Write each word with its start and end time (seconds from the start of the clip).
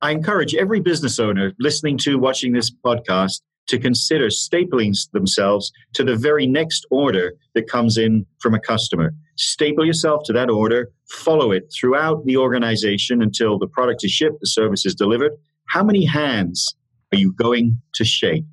I 0.00 0.12
encourage 0.12 0.54
every 0.54 0.78
business 0.78 1.18
owner 1.18 1.52
listening 1.58 1.98
to, 1.98 2.18
watching 2.18 2.52
this 2.52 2.70
podcast 2.70 3.40
to 3.66 3.78
consider 3.78 4.28
stapling 4.28 4.94
themselves 5.12 5.72
to 5.94 6.04
the 6.04 6.14
very 6.14 6.46
next 6.46 6.86
order 6.90 7.34
that 7.54 7.68
comes 7.68 7.98
in 7.98 8.24
from 8.40 8.54
a 8.54 8.60
customer. 8.60 9.12
Staple 9.36 9.84
yourself 9.84 10.22
to 10.26 10.32
that 10.34 10.50
order, 10.50 10.90
follow 11.10 11.50
it 11.50 11.72
throughout 11.78 12.24
the 12.24 12.36
organization 12.36 13.20
until 13.20 13.58
the 13.58 13.66
product 13.66 14.04
is 14.04 14.12
shipped, 14.12 14.40
the 14.40 14.46
service 14.46 14.86
is 14.86 14.94
delivered. 14.94 15.32
How 15.66 15.82
many 15.82 16.04
hands 16.04 16.76
are 17.12 17.18
you 17.18 17.32
going 17.32 17.80
to 17.94 18.04
shake? 18.04 18.44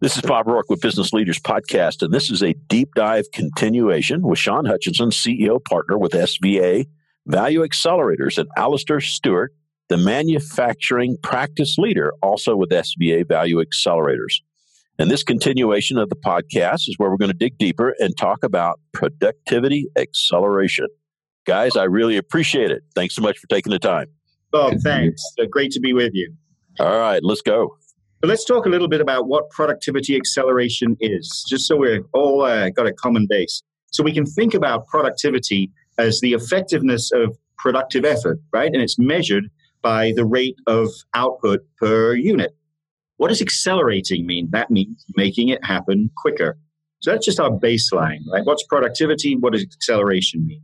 This 0.00 0.16
is 0.16 0.22
Bob 0.22 0.48
Rourke 0.48 0.68
with 0.68 0.80
Business 0.80 1.12
Leaders 1.12 1.38
Podcast, 1.38 2.02
and 2.02 2.12
this 2.12 2.30
is 2.30 2.42
a 2.42 2.54
deep 2.68 2.94
dive 2.94 3.26
continuation 3.32 4.22
with 4.22 4.38
Sean 4.38 4.64
Hutchinson, 4.64 5.10
CEO 5.10 5.62
partner 5.64 5.96
with 5.96 6.12
SVA 6.12 6.86
Value 7.26 7.64
Accelerators, 7.64 8.38
and 8.38 8.48
Alistair 8.56 9.00
Stewart, 9.00 9.52
the 9.88 9.96
manufacturing 9.96 11.16
practice 11.22 11.76
leader, 11.78 12.12
also 12.22 12.56
with 12.56 12.70
SBA 12.70 13.26
Value 13.28 13.62
Accelerators. 13.62 14.40
And 14.98 15.10
this 15.10 15.22
continuation 15.22 15.96
of 15.96 16.08
the 16.08 16.16
podcast 16.16 16.88
is 16.88 16.94
where 16.98 17.08
we're 17.08 17.16
going 17.16 17.30
to 17.30 17.36
dig 17.36 17.56
deeper 17.56 17.94
and 17.98 18.16
talk 18.16 18.42
about 18.42 18.80
productivity 18.92 19.86
acceleration. 19.96 20.88
Guys, 21.46 21.76
I 21.76 21.84
really 21.84 22.16
appreciate 22.16 22.70
it. 22.70 22.82
Thanks 22.94 23.14
so 23.14 23.22
much 23.22 23.38
for 23.38 23.46
taking 23.46 23.70
the 23.70 23.78
time. 23.78 24.08
Bob, 24.50 24.74
thanks. 24.82 25.22
Uh, 25.40 25.44
great 25.50 25.70
to 25.72 25.80
be 25.80 25.92
with 25.92 26.10
you. 26.14 26.32
All 26.80 26.98
right, 26.98 27.20
let's 27.22 27.42
go. 27.42 27.76
But 28.20 28.28
let's 28.28 28.44
talk 28.44 28.66
a 28.66 28.68
little 28.68 28.88
bit 28.88 29.00
about 29.00 29.28
what 29.28 29.48
productivity 29.50 30.16
acceleration 30.16 30.96
is, 31.00 31.44
just 31.48 31.66
so 31.66 31.76
we're 31.76 32.02
all 32.12 32.42
uh, 32.42 32.68
got 32.70 32.86
a 32.86 32.92
common 32.92 33.26
base. 33.28 33.62
So 33.92 34.02
we 34.02 34.12
can 34.12 34.26
think 34.26 34.54
about 34.54 34.86
productivity 34.88 35.70
as 35.98 36.20
the 36.20 36.32
effectiveness 36.32 37.10
of 37.12 37.36
productive 37.58 38.04
effort, 38.04 38.40
right? 38.52 38.70
And 38.72 38.82
it's 38.82 38.98
measured 38.98 39.44
by 39.88 40.12
the 40.16 40.26
rate 40.26 40.56
of 40.66 40.90
output 41.14 41.60
per 41.78 42.12
unit. 42.12 42.54
What 43.16 43.28
does 43.28 43.40
accelerating 43.40 44.26
mean? 44.26 44.50
That 44.50 44.70
means 44.70 45.02
making 45.16 45.48
it 45.48 45.64
happen 45.64 46.10
quicker. 46.18 46.58
So 47.00 47.10
that's 47.10 47.24
just 47.24 47.40
our 47.40 47.52
baseline, 47.52 48.18
right? 48.30 48.44
What's 48.44 48.64
productivity? 48.64 49.34
What 49.34 49.54
does 49.54 49.62
acceleration 49.62 50.44
mean? 50.44 50.60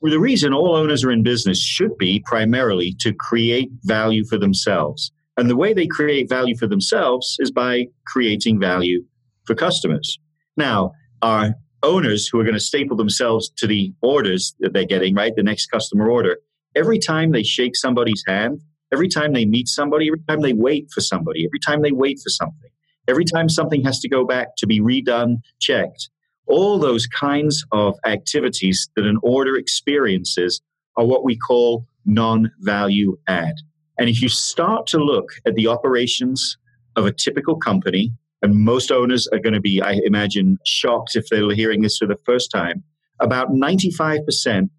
Well, 0.00 0.12
the 0.12 0.20
reason 0.20 0.54
all 0.54 0.76
owners 0.76 1.02
are 1.02 1.10
in 1.10 1.24
business 1.24 1.60
should 1.60 1.98
be 1.98 2.22
primarily 2.24 2.94
to 3.00 3.12
create 3.12 3.70
value 3.82 4.24
for 4.24 4.38
themselves. 4.38 5.10
And 5.36 5.50
the 5.50 5.56
way 5.56 5.74
they 5.74 5.88
create 5.88 6.28
value 6.28 6.56
for 6.56 6.68
themselves 6.68 7.38
is 7.40 7.50
by 7.50 7.86
creating 8.06 8.60
value 8.60 9.02
for 9.46 9.56
customers. 9.56 10.16
Now, 10.56 10.92
our 11.22 11.56
owners 11.82 12.28
who 12.28 12.38
are 12.38 12.44
going 12.44 12.54
to 12.54 12.60
staple 12.60 12.96
themselves 12.96 13.50
to 13.56 13.66
the 13.66 13.92
orders 14.00 14.54
that 14.60 14.74
they're 14.74 14.84
getting, 14.84 15.16
right? 15.16 15.34
The 15.34 15.42
next 15.42 15.66
customer 15.72 16.08
order. 16.08 16.38
Every 16.74 16.98
time 16.98 17.32
they 17.32 17.42
shake 17.42 17.76
somebody's 17.76 18.22
hand, 18.26 18.60
every 18.92 19.08
time 19.08 19.32
they 19.32 19.44
meet 19.44 19.68
somebody, 19.68 20.08
every 20.08 20.22
time 20.28 20.42
they 20.42 20.52
wait 20.52 20.88
for 20.92 21.00
somebody, 21.00 21.44
every 21.44 21.58
time 21.58 21.82
they 21.82 21.92
wait 21.92 22.18
for 22.22 22.30
something, 22.30 22.70
every 23.08 23.24
time 23.24 23.48
something 23.48 23.82
has 23.84 23.98
to 24.00 24.08
go 24.08 24.24
back 24.24 24.56
to 24.58 24.66
be 24.66 24.80
redone, 24.80 25.36
checked, 25.60 26.10
all 26.46 26.78
those 26.78 27.06
kinds 27.06 27.64
of 27.72 27.96
activities 28.04 28.88
that 28.96 29.06
an 29.06 29.18
order 29.22 29.56
experiences 29.56 30.60
are 30.96 31.06
what 31.06 31.24
we 31.24 31.36
call 31.36 31.86
non 32.04 32.50
value 32.60 33.16
add. 33.26 33.54
And 33.98 34.08
if 34.08 34.22
you 34.22 34.28
start 34.28 34.86
to 34.88 34.98
look 34.98 35.30
at 35.46 35.54
the 35.54 35.66
operations 35.66 36.56
of 36.96 37.06
a 37.06 37.12
typical 37.12 37.56
company, 37.56 38.12
and 38.42 38.54
most 38.54 38.90
owners 38.90 39.28
are 39.28 39.38
going 39.38 39.52
to 39.52 39.60
be, 39.60 39.82
I 39.82 40.00
imagine, 40.04 40.58
shocked 40.64 41.14
if 41.14 41.26
they're 41.28 41.50
hearing 41.50 41.82
this 41.82 41.98
for 41.98 42.06
the 42.06 42.16
first 42.24 42.50
time, 42.50 42.82
about 43.20 43.50
95% 43.50 44.70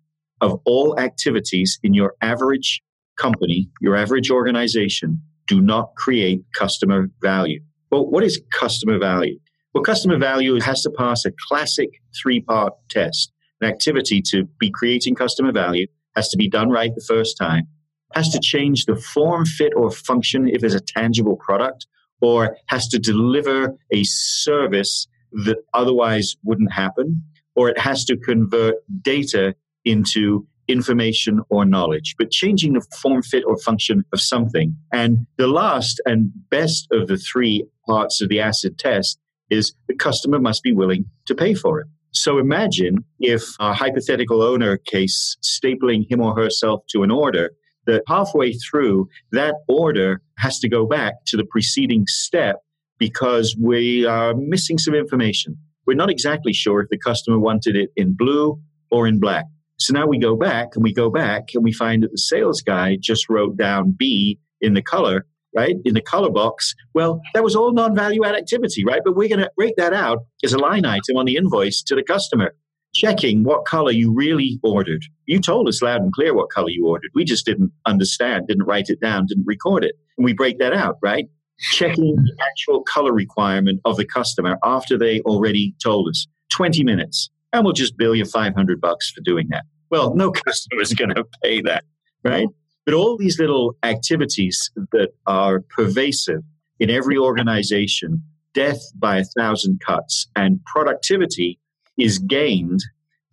of 0.41 0.59
all 0.65 0.99
activities 0.99 1.79
in 1.83 1.93
your 1.93 2.15
average 2.21 2.81
company, 3.17 3.69
your 3.79 3.95
average 3.95 4.29
organization, 4.29 5.21
do 5.47 5.61
not 5.61 5.93
create 5.95 6.41
customer 6.55 7.09
value. 7.21 7.61
Well, 7.91 8.09
what 8.09 8.23
is 8.23 8.41
customer 8.53 8.97
value? 8.97 9.39
Well, 9.73 9.83
customer 9.83 10.17
value 10.17 10.59
has 10.59 10.81
to 10.81 10.89
pass 10.89 11.23
a 11.25 11.31
classic 11.47 11.89
three 12.21 12.41
part 12.41 12.73
test. 12.89 13.31
An 13.61 13.69
activity 13.69 14.21
to 14.31 14.45
be 14.59 14.71
creating 14.71 15.15
customer 15.15 15.51
value 15.51 15.87
has 16.15 16.29
to 16.29 16.37
be 16.37 16.49
done 16.49 16.69
right 16.69 16.91
the 16.93 17.05
first 17.07 17.37
time 17.37 17.67
has 18.15 18.29
to 18.29 18.39
change 18.39 18.85
the 18.85 18.95
form, 18.95 19.45
fit, 19.45 19.73
or 19.75 19.91
function 19.91 20.47
if 20.47 20.63
it's 20.63 20.73
a 20.73 20.79
tangible 20.79 21.37
product, 21.37 21.87
or 22.21 22.57
has 22.67 22.87
to 22.89 22.99
deliver 22.99 23.75
a 23.91 24.03
service 24.03 25.07
that 25.31 25.57
otherwise 25.73 26.35
wouldn't 26.43 26.71
happen, 26.71 27.23
or 27.55 27.69
it 27.69 27.79
has 27.79 28.05
to 28.05 28.17
convert 28.17 28.75
data 29.01 29.55
into 29.85 30.47
information 30.67 31.41
or 31.49 31.65
knowledge, 31.65 32.15
but 32.17 32.31
changing 32.31 32.73
the 32.73 32.85
form, 33.01 33.21
fit, 33.21 33.43
or 33.45 33.57
function 33.57 34.03
of 34.13 34.21
something. 34.21 34.75
And 34.91 35.25
the 35.37 35.47
last 35.47 36.01
and 36.05 36.31
best 36.49 36.87
of 36.91 37.07
the 37.07 37.17
three 37.17 37.65
parts 37.87 38.21
of 38.21 38.29
the 38.29 38.39
acid 38.39 38.77
test 38.77 39.19
is 39.49 39.73
the 39.87 39.95
customer 39.95 40.39
must 40.39 40.63
be 40.63 40.71
willing 40.71 41.05
to 41.25 41.35
pay 41.35 41.53
for 41.53 41.81
it. 41.81 41.87
So 42.11 42.39
imagine 42.39 43.05
if 43.19 43.43
a 43.59 43.73
hypothetical 43.73 44.41
owner 44.41 44.77
case 44.77 45.37
stapling 45.41 46.09
him 46.09 46.21
or 46.21 46.35
herself 46.35 46.83
to 46.89 47.03
an 47.03 47.11
order 47.11 47.51
that 47.85 48.03
halfway 48.07 48.53
through, 48.53 49.09
that 49.31 49.55
order 49.67 50.21
has 50.37 50.59
to 50.59 50.69
go 50.69 50.85
back 50.85 51.13
to 51.27 51.37
the 51.37 51.45
preceding 51.45 52.05
step 52.07 52.57
because 52.97 53.55
we 53.59 54.05
are 54.05 54.33
missing 54.35 54.77
some 54.77 54.93
information. 54.93 55.57
We're 55.87 55.95
not 55.95 56.11
exactly 56.11 56.53
sure 56.53 56.81
if 56.81 56.89
the 56.89 56.97
customer 56.97 57.39
wanted 57.39 57.75
it 57.75 57.89
in 57.95 58.13
blue 58.13 58.61
or 58.91 59.07
in 59.07 59.19
black. 59.19 59.45
So 59.81 59.93
now 59.93 60.05
we 60.05 60.19
go 60.19 60.35
back 60.35 60.75
and 60.75 60.83
we 60.83 60.93
go 60.93 61.09
back 61.09 61.49
and 61.53 61.63
we 61.63 61.73
find 61.73 62.03
that 62.03 62.11
the 62.11 62.17
sales 62.17 62.61
guy 62.61 62.97
just 62.99 63.29
wrote 63.29 63.57
down 63.57 63.91
B 63.97 64.39
in 64.61 64.75
the 64.75 64.81
color, 64.81 65.25
right? 65.55 65.75
In 65.85 65.95
the 65.95 66.01
color 66.01 66.29
box. 66.29 66.75
Well, 66.93 67.19
that 67.33 67.43
was 67.43 67.55
all 67.55 67.73
non 67.73 67.95
value 67.95 68.23
add 68.23 68.35
activity, 68.35 68.85
right? 68.85 69.01
But 69.03 69.15
we're 69.15 69.29
going 69.29 69.39
to 69.39 69.51
rate 69.57 69.73
that 69.77 69.93
out 69.93 70.19
as 70.43 70.53
a 70.53 70.59
line 70.59 70.85
item 70.85 71.17
on 71.17 71.25
the 71.25 71.35
invoice 71.35 71.81
to 71.83 71.95
the 71.95 72.03
customer 72.03 72.53
checking 72.93 73.43
what 73.43 73.65
color 73.65 73.91
you 73.91 74.13
really 74.13 74.59
ordered. 74.63 75.03
You 75.25 75.39
told 75.39 75.67
us 75.67 75.81
loud 75.81 76.01
and 76.01 76.11
clear 76.11 76.33
what 76.33 76.49
color 76.49 76.69
you 76.69 76.87
ordered. 76.87 77.11
We 77.13 77.23
just 77.23 77.45
didn't 77.45 77.71
understand, 77.85 78.47
didn't 78.47 78.65
write 78.65 78.89
it 78.89 78.99
down, 78.99 79.27
didn't 79.27 79.45
record 79.47 79.83
it. 79.83 79.95
And 80.17 80.25
we 80.25 80.33
break 80.33 80.59
that 80.59 80.73
out, 80.73 80.97
right? 81.01 81.27
Checking 81.71 82.15
the 82.15 82.35
actual 82.41 82.83
color 82.83 83.13
requirement 83.13 83.81
of 83.85 83.97
the 83.97 84.05
customer 84.05 84.57
after 84.63 84.97
they 84.97 85.21
already 85.21 85.75
told 85.81 86.09
us. 86.09 86.27
20 86.49 86.83
minutes. 86.83 87.29
And 87.53 87.63
we'll 87.63 87.73
just 87.73 87.97
bill 87.97 88.15
you 88.15 88.25
500 88.25 88.79
bucks 88.79 89.11
for 89.11 89.21
doing 89.21 89.47
that. 89.49 89.65
Well, 89.89 90.15
no 90.15 90.31
customer 90.45 90.81
is 90.81 90.93
going 90.93 91.13
to 91.13 91.25
pay 91.43 91.61
that, 91.61 91.83
right? 92.23 92.47
But 92.85 92.95
all 92.95 93.17
these 93.17 93.39
little 93.39 93.75
activities 93.83 94.71
that 94.91 95.09
are 95.27 95.61
pervasive 95.61 96.41
in 96.79 96.89
every 96.89 97.17
organization, 97.17 98.23
death 98.53 98.81
by 98.95 99.17
a 99.17 99.23
thousand 99.23 99.81
cuts, 99.85 100.27
and 100.35 100.63
productivity 100.65 101.59
is 101.97 102.17
gained, 102.17 102.79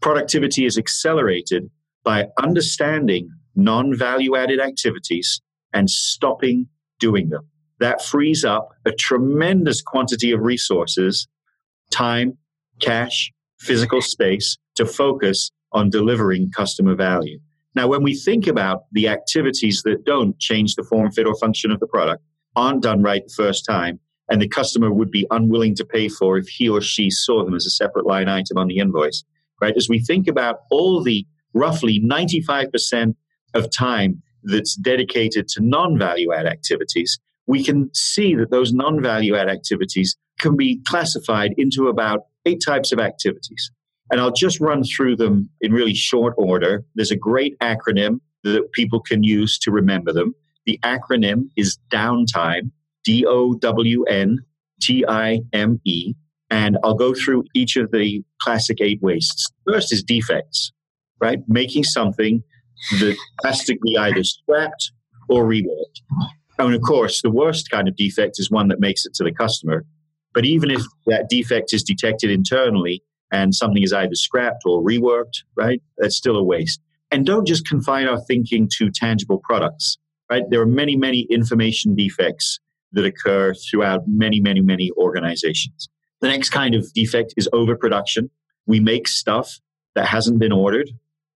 productivity 0.02 0.66
is 0.66 0.76
accelerated 0.76 1.70
by 2.04 2.26
understanding 2.42 3.30
non 3.54 3.94
value 3.94 4.36
added 4.36 4.60
activities 4.60 5.40
and 5.72 5.88
stopping 5.88 6.68
doing 6.98 7.30
them. 7.30 7.48
That 7.80 8.02
frees 8.02 8.44
up 8.44 8.70
a 8.84 8.92
tremendous 8.92 9.80
quantity 9.80 10.32
of 10.32 10.40
resources, 10.40 11.28
time, 11.90 12.36
cash, 12.80 13.30
physical 13.58 14.00
space 14.00 14.56
to 14.76 14.86
focus 14.86 15.50
on 15.72 15.90
delivering 15.90 16.50
customer 16.50 16.94
value. 16.94 17.38
Now, 17.74 17.86
when 17.88 18.02
we 18.02 18.14
think 18.14 18.46
about 18.46 18.84
the 18.92 19.08
activities 19.08 19.82
that 19.84 20.04
don't 20.04 20.38
change 20.38 20.74
the 20.74 20.82
form, 20.82 21.10
fit, 21.12 21.26
or 21.26 21.34
function 21.36 21.70
of 21.70 21.80
the 21.80 21.86
product, 21.86 22.22
aren't 22.56 22.82
done 22.82 23.02
right 23.02 23.22
the 23.24 23.34
first 23.34 23.64
time, 23.64 24.00
and 24.28 24.42
the 24.42 24.48
customer 24.48 24.92
would 24.92 25.10
be 25.10 25.26
unwilling 25.30 25.74
to 25.76 25.84
pay 25.84 26.08
for 26.08 26.38
if 26.38 26.48
he 26.48 26.68
or 26.68 26.80
she 26.80 27.10
saw 27.10 27.44
them 27.44 27.54
as 27.54 27.66
a 27.66 27.70
separate 27.70 28.06
line 28.06 28.28
item 28.28 28.58
on 28.58 28.68
the 28.68 28.78
invoice, 28.78 29.24
right? 29.60 29.76
As 29.76 29.88
we 29.88 30.00
think 30.00 30.28
about 30.28 30.60
all 30.70 31.02
the 31.02 31.26
roughly 31.54 32.00
95% 32.00 33.14
of 33.54 33.70
time 33.70 34.22
that's 34.42 34.74
dedicated 34.76 35.48
to 35.48 35.62
non 35.62 35.98
value 35.98 36.32
add 36.32 36.46
activities, 36.46 37.18
we 37.46 37.64
can 37.64 37.90
see 37.94 38.34
that 38.34 38.50
those 38.50 38.72
non 38.72 39.02
value 39.02 39.34
add 39.34 39.48
activities 39.48 40.16
can 40.38 40.56
be 40.56 40.80
classified 40.86 41.52
into 41.56 41.88
about 41.88 42.20
eight 42.48 42.62
types 42.64 42.92
of 42.92 42.98
activities. 42.98 43.70
And 44.10 44.20
I'll 44.20 44.32
just 44.32 44.60
run 44.60 44.82
through 44.84 45.16
them 45.16 45.50
in 45.60 45.72
really 45.72 45.94
short 45.94 46.34
order. 46.38 46.84
There's 46.94 47.10
a 47.10 47.16
great 47.16 47.58
acronym 47.60 48.20
that 48.42 48.72
people 48.72 49.00
can 49.00 49.22
use 49.22 49.58
to 49.58 49.70
remember 49.70 50.12
them. 50.12 50.34
The 50.64 50.78
acronym 50.82 51.48
is 51.56 51.78
downtime. 51.92 52.70
D 53.04 53.24
O 53.26 53.54
W 53.54 54.04
N 54.04 54.38
T 54.80 55.04
I 55.06 55.40
M 55.52 55.80
E. 55.84 56.14
And 56.50 56.78
I'll 56.82 56.94
go 56.94 57.12
through 57.14 57.44
each 57.54 57.76
of 57.76 57.90
the 57.90 58.22
classic 58.40 58.78
eight 58.80 59.00
wastes. 59.02 59.50
First 59.66 59.92
is 59.92 60.02
defects, 60.02 60.72
right? 61.20 61.40
Making 61.46 61.84
something 61.84 62.42
that 63.00 63.16
has 63.44 63.64
to 63.64 63.76
be 63.82 63.96
either 63.98 64.24
scrapped 64.24 64.92
or 65.28 65.44
reworked. 65.44 66.00
And 66.58 66.74
of 66.74 66.82
course, 66.82 67.22
the 67.22 67.30
worst 67.30 67.70
kind 67.70 67.88
of 67.88 67.96
defect 67.96 68.36
is 68.38 68.50
one 68.50 68.68
that 68.68 68.80
makes 68.80 69.04
it 69.04 69.14
to 69.14 69.24
the 69.24 69.32
customer. 69.32 69.84
But 70.34 70.44
even 70.44 70.70
if 70.70 70.82
that 71.06 71.28
defect 71.28 71.72
is 71.72 71.82
detected 71.82 72.30
internally 72.30 73.02
and 73.32 73.54
something 73.54 73.82
is 73.82 73.92
either 73.92 74.14
scrapped 74.14 74.62
or 74.64 74.82
reworked, 74.82 75.42
right, 75.56 75.82
that's 75.96 76.16
still 76.16 76.36
a 76.36 76.42
waste. 76.44 76.80
And 77.10 77.24
don't 77.24 77.46
just 77.46 77.66
confine 77.66 78.06
our 78.06 78.20
thinking 78.20 78.68
to 78.76 78.90
tangible 78.90 79.38
products. 79.42 79.98
right? 80.30 80.42
There 80.50 80.60
are 80.60 80.66
many, 80.66 80.96
many 80.96 81.26
information 81.30 81.94
defects 81.94 82.60
that 82.92 83.04
occur 83.04 83.54
throughout 83.54 84.02
many, 84.06 84.40
many, 84.40 84.60
many 84.60 84.90
organizations. 84.96 85.88
The 86.20 86.28
next 86.28 86.50
kind 86.50 86.74
of 86.74 86.92
defect 86.92 87.34
is 87.36 87.48
overproduction. 87.52 88.30
We 88.66 88.80
make 88.80 89.08
stuff 89.08 89.58
that 89.94 90.06
hasn't 90.06 90.38
been 90.38 90.52
ordered. 90.52 90.90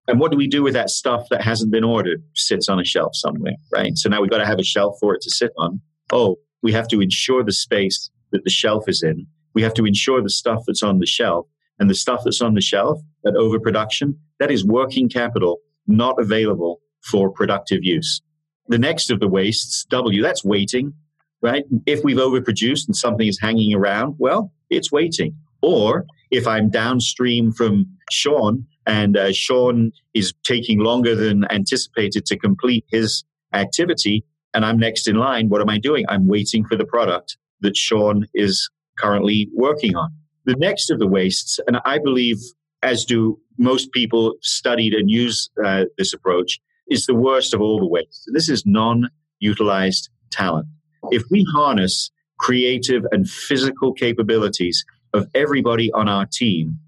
And 0.09 0.19
what 0.19 0.31
do 0.31 0.37
we 0.37 0.49
do 0.49 0.63
with 0.63 0.75
that 0.75 0.91
stuff 0.91 1.27
that 1.31 1.43
hasn't 1.43 1.71
been 1.71 1.85
ordered? 1.85 2.23
Sits 2.35 2.69
on 2.69 2.81
a 2.81 2.85
shelf 2.85 3.13
somewhere, 3.15 3.55
right? 3.73 3.97
So 3.97 4.09
now 4.09 4.21
we've 4.21 4.31
got 4.31 4.39
to 4.39 4.47
have 4.47 4.59
a 4.59 4.65
shelf 4.65 4.97
for 5.01 5.15
it 5.15 5.21
to 5.23 5.31
sit 5.31 5.53
on. 5.57 5.81
Oh, 6.13 6.37
we 6.63 6.73
have 6.73 6.89
to 6.89 7.01
ensure 7.01 7.45
the 7.45 7.53
space 7.53 8.11
that 8.33 8.45
the 8.45 8.51
shelf 8.51 8.89
is 8.89 9.03
in. 9.03 9.27
We 9.55 9.63
have 9.63 9.75
to 9.75 9.85
ensure 9.85 10.23
the 10.23 10.31
stuff 10.31 10.63
that's 10.67 10.83
on 10.83 10.99
the 10.99 11.07
shelf 11.07 11.47
and 11.79 11.89
the 11.89 11.95
stuff 11.95 12.23
that's 12.25 12.41
on 12.41 12.55
the 12.55 12.61
shelf, 12.61 13.01
that 13.25 13.37
overproduction, 13.37 14.19
that 14.39 14.51
is 14.51 14.65
working 14.65 15.09
capital 15.09 15.61
not 15.87 16.21
available 16.21 16.81
for 17.03 17.31
productive 17.31 17.81
use. 17.83 18.21
The 18.69 18.79
next 18.79 19.11
of 19.11 19.21
the 19.21 19.29
wastes, 19.29 19.85
W, 19.91 20.23
that's 20.23 20.45
waiting, 20.45 20.95
right? 21.43 21.65
If 21.87 22.05
we've 22.05 22.17
overproduced 22.17 22.87
and 22.87 22.97
something 22.97 23.27
is 23.27 23.41
hanging 23.41 23.75
around, 23.75 24.15
well, 24.19 24.53
it's 24.71 24.93
waiting. 24.93 25.35
Or 25.61 26.07
if 26.31 26.47
I'm 26.47 26.71
downstream 26.71 27.53
from 27.53 27.87
Sean 28.11 28.67
and 28.87 29.17
uh, 29.17 29.33
Sean 29.33 29.93
is 30.15 30.33
taking 30.45 30.79
longer 30.79 31.15
than 31.15 31.51
anticipated 31.51 32.27
to 32.27 32.39
complete 32.39 32.85
his 32.89 33.25
activity, 33.53 34.25
and 34.55 34.65
I'm 34.65 34.79
next 34.79 35.09
in 35.09 35.17
line, 35.17 35.49
what 35.49 35.61
am 35.61 35.69
I 35.69 35.79
doing? 35.79 36.05
I'm 36.09 36.27
waiting 36.27 36.65
for 36.65 36.77
the 36.77 36.85
product 36.85 37.37
that 37.63 37.77
Sean 37.77 38.27
is 38.35 38.69
currently 38.99 39.49
working 39.55 39.97
on. 39.97 40.11
The 40.45 40.57
next 40.57 40.91
of 40.91 40.99
the 40.99 41.07
wastes, 41.07 41.59
and 41.67 41.79
I 41.85 41.99
believe, 41.99 42.39
as 42.83 43.05
do 43.05 43.39
most 43.59 43.93
people 43.93 44.35
studied 44.43 44.93
and 44.93 45.11
use 45.11 45.51
uh, 45.65 45.85
this 45.99 46.13
approach, 46.13 46.61
is 46.89 47.07
the 47.07 47.15
worst 47.15 47.55
of 47.55 47.61
all 47.61 47.79
the 47.79 47.87
wastes. 47.87 48.27
This 48.33 48.49
is 48.49 48.65
non 48.67 49.09
utilized 49.39 50.11
talent. 50.31 50.67
If 51.11 51.25
we 51.31 51.47
harness 51.53 52.11
creative 52.39 53.05
and 53.13 53.29
physical 53.29 53.93
capabilities 53.93 54.85
of 55.15 55.29
everybody 55.35 55.93
on 55.93 56.09
our 56.09 56.27
team, 56.27 56.79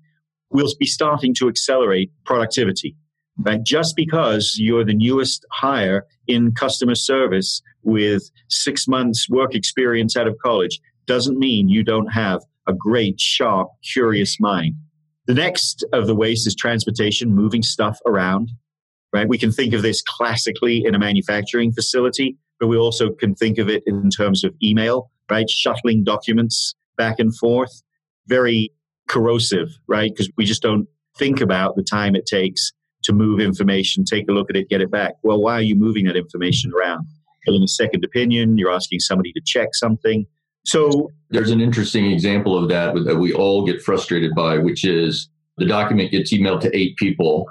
we'll 0.50 0.72
be 0.78 0.86
starting 0.86 1.34
to 1.34 1.48
accelerate 1.48 2.10
productivity. 2.24 2.96
Right? 3.38 3.62
Just 3.62 3.94
because 3.96 4.56
you're 4.58 4.84
the 4.84 4.94
newest 4.94 5.44
hire 5.50 6.06
in 6.26 6.52
customer 6.52 6.94
service 6.94 7.62
with 7.82 8.30
six 8.48 8.88
months 8.88 9.28
work 9.28 9.54
experience 9.54 10.16
out 10.16 10.26
of 10.26 10.36
college 10.38 10.80
doesn't 11.06 11.38
mean 11.38 11.68
you 11.68 11.84
don't 11.84 12.08
have 12.08 12.40
a 12.66 12.72
great, 12.72 13.20
sharp, 13.20 13.68
curious 13.92 14.40
mind. 14.40 14.74
The 15.26 15.34
next 15.34 15.84
of 15.92 16.06
the 16.06 16.14
waste 16.14 16.46
is 16.46 16.54
transportation, 16.54 17.34
moving 17.34 17.62
stuff 17.62 17.98
around. 18.06 18.50
Right? 19.12 19.28
We 19.28 19.38
can 19.38 19.52
think 19.52 19.74
of 19.74 19.82
this 19.82 20.02
classically 20.02 20.82
in 20.84 20.94
a 20.96 20.98
manufacturing 20.98 21.72
facility, 21.72 22.36
but 22.58 22.66
we 22.66 22.76
also 22.76 23.10
can 23.10 23.36
think 23.36 23.58
of 23.58 23.68
it 23.68 23.84
in 23.86 24.10
terms 24.10 24.42
of 24.42 24.52
email, 24.60 25.08
right? 25.30 25.48
Shuttling 25.48 26.02
documents 26.02 26.74
back 26.96 27.20
and 27.20 27.36
forth. 27.36 27.82
Very 28.26 28.72
corrosive, 29.08 29.68
right? 29.86 30.10
Because 30.10 30.32
we 30.36 30.44
just 30.44 30.62
don't 30.62 30.88
think 31.16 31.40
about 31.40 31.76
the 31.76 31.84
time 31.84 32.16
it 32.16 32.26
takes 32.26 32.72
to 33.04 33.12
move 33.12 33.40
information, 33.40 34.04
take 34.04 34.28
a 34.28 34.32
look 34.32 34.50
at 34.50 34.56
it, 34.56 34.68
get 34.68 34.80
it 34.80 34.90
back. 34.90 35.14
Well, 35.22 35.40
why 35.40 35.54
are 35.54 35.62
you 35.62 35.74
moving 35.74 36.04
that 36.06 36.16
information 36.16 36.72
around? 36.72 37.06
Getting 37.46 37.62
a 37.62 37.68
second 37.68 38.04
opinion, 38.04 38.58
you're 38.58 38.72
asking 38.72 39.00
somebody 39.00 39.32
to 39.32 39.40
check 39.44 39.68
something. 39.74 40.26
So 40.66 41.10
there's 41.30 41.50
an 41.50 41.60
interesting 41.60 42.10
example 42.10 42.56
of 42.56 42.68
that 42.70 42.94
that 43.04 43.16
we 43.16 43.32
all 43.32 43.66
get 43.66 43.82
frustrated 43.82 44.34
by, 44.34 44.58
which 44.58 44.84
is 44.84 45.28
the 45.58 45.66
document 45.66 46.10
gets 46.10 46.32
emailed 46.32 46.60
to 46.62 46.76
eight 46.76 46.96
people, 46.96 47.46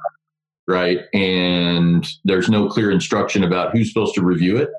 right? 0.68 1.02
And 1.14 2.08
there's 2.26 2.50
no 2.50 2.68
clear 2.68 2.92
instruction 2.92 3.44
about 3.44 3.72
who's 3.72 3.94
supposed 3.94 4.16
to 4.16 4.24
review 4.24 4.58
it 4.58 4.70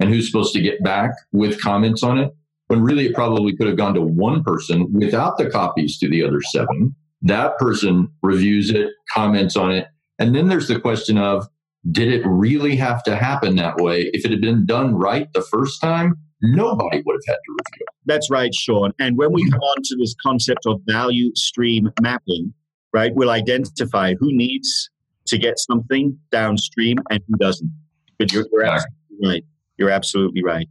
and 0.00 0.10
who's 0.10 0.26
supposed 0.26 0.52
to 0.54 0.60
get 0.60 0.82
back 0.82 1.12
with 1.32 1.60
comments 1.62 2.02
on 2.02 2.18
it. 2.18 2.34
When 2.68 2.82
really 2.82 3.06
it 3.06 3.14
probably 3.14 3.56
could 3.56 3.68
have 3.68 3.76
gone 3.76 3.94
to 3.94 4.02
one 4.02 4.42
person 4.42 4.92
without 4.92 5.38
the 5.38 5.48
copies 5.48 5.98
to 5.98 6.08
the 6.08 6.24
other 6.24 6.40
seven. 6.42 6.96
That 7.22 7.56
person 7.58 8.08
reviews 8.22 8.70
it, 8.70 8.90
comments 9.14 9.56
on 9.56 9.70
it. 9.70 9.86
And 10.18 10.34
then 10.34 10.48
there's 10.48 10.68
the 10.68 10.80
question 10.80 11.18
of 11.18 11.46
did 11.92 12.12
it 12.12 12.22
really 12.26 12.76
have 12.76 13.02
to 13.04 13.16
happen 13.16 13.56
that 13.56 13.76
way? 13.76 14.10
If 14.12 14.24
it 14.24 14.30
had 14.30 14.40
been 14.40 14.66
done 14.66 14.94
right 14.94 15.32
the 15.32 15.42
first 15.42 15.80
time, 15.80 16.14
nobody 16.42 17.02
would 17.04 17.14
have 17.14 17.34
had 17.34 17.34
to 17.34 17.52
review 17.52 17.80
it. 17.80 17.94
That's 18.06 18.30
right, 18.30 18.54
Sean. 18.54 18.92
And 18.98 19.16
when 19.16 19.32
we 19.32 19.42
mm-hmm. 19.42 19.52
come 19.52 19.60
on 19.60 19.82
to 19.84 19.96
this 19.96 20.14
concept 20.22 20.66
of 20.66 20.80
value 20.86 21.30
stream 21.34 21.90
mapping, 22.00 22.52
right, 22.92 23.14
we'll 23.14 23.30
identify 23.30 24.14
who 24.18 24.34
needs 24.36 24.90
to 25.26 25.38
get 25.38 25.58
something 25.58 26.18
downstream 26.30 26.98
and 27.10 27.20
who 27.28 27.36
doesn't. 27.36 27.70
But 28.18 28.32
you're, 28.32 28.46
you're 28.52 28.64
absolutely 28.64 29.28
right. 29.28 29.44
You're 29.76 29.90
absolutely 29.90 30.42
right. 30.42 30.68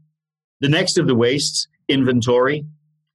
The 0.62 0.69
next 0.69 0.97
of 0.97 1.07
the 1.07 1.15
wastes, 1.15 1.68
inventory, 1.88 2.65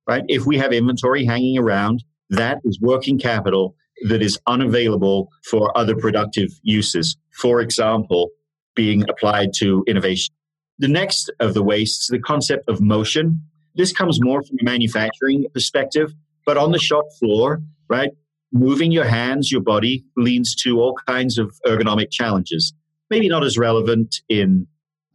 right? 0.06 0.22
If 0.28 0.46
we 0.46 0.58
have 0.58 0.72
inventory 0.72 1.24
hanging 1.24 1.58
around, 1.58 2.04
that 2.30 2.58
is 2.64 2.78
working 2.80 3.18
capital 3.18 3.74
that 4.08 4.22
is 4.22 4.38
unavailable 4.46 5.28
for 5.44 5.76
other 5.76 5.94
productive 5.94 6.50
uses. 6.62 7.16
For 7.32 7.60
example, 7.60 8.30
being 8.74 9.04
applied 9.08 9.50
to 9.58 9.84
innovation. 9.86 10.34
The 10.78 10.88
next 10.88 11.30
of 11.40 11.54
the 11.54 11.62
wastes, 11.62 12.08
the 12.08 12.18
concept 12.18 12.68
of 12.68 12.80
motion. 12.80 13.42
This 13.74 13.92
comes 13.92 14.22
more 14.22 14.42
from 14.42 14.56
a 14.60 14.64
manufacturing 14.64 15.46
perspective, 15.52 16.14
but 16.46 16.56
on 16.56 16.72
the 16.72 16.78
shop 16.78 17.04
floor, 17.18 17.60
right? 17.88 18.10
Moving 18.52 18.90
your 18.90 19.04
hands, 19.04 19.52
your 19.52 19.60
body 19.60 20.04
leads 20.16 20.54
to 20.62 20.80
all 20.80 20.94
kinds 21.06 21.38
of 21.38 21.54
ergonomic 21.66 22.10
challenges. 22.10 22.72
Maybe 23.10 23.28
not 23.28 23.44
as 23.44 23.58
relevant 23.58 24.16
in 24.28 24.66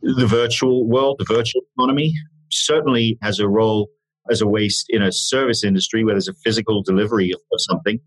the 0.02 0.28
virtual 0.28 0.88
world, 0.88 1.18
the 1.20 1.26
virtual 1.26 1.62
economy, 1.76 2.14
certainly 2.52 3.18
has 3.22 3.40
a 3.40 3.48
role 3.48 3.90
as 4.30 4.42
a 4.42 4.48
waste 4.48 4.86
in 4.90 5.02
a 5.02 5.12
service 5.12 5.64
industry 5.64 6.04
where 6.04 6.14
there's 6.14 6.28
a 6.28 6.34
physical 6.34 6.82
delivery 6.84 7.32
of 7.32 7.40
something. 7.58 8.00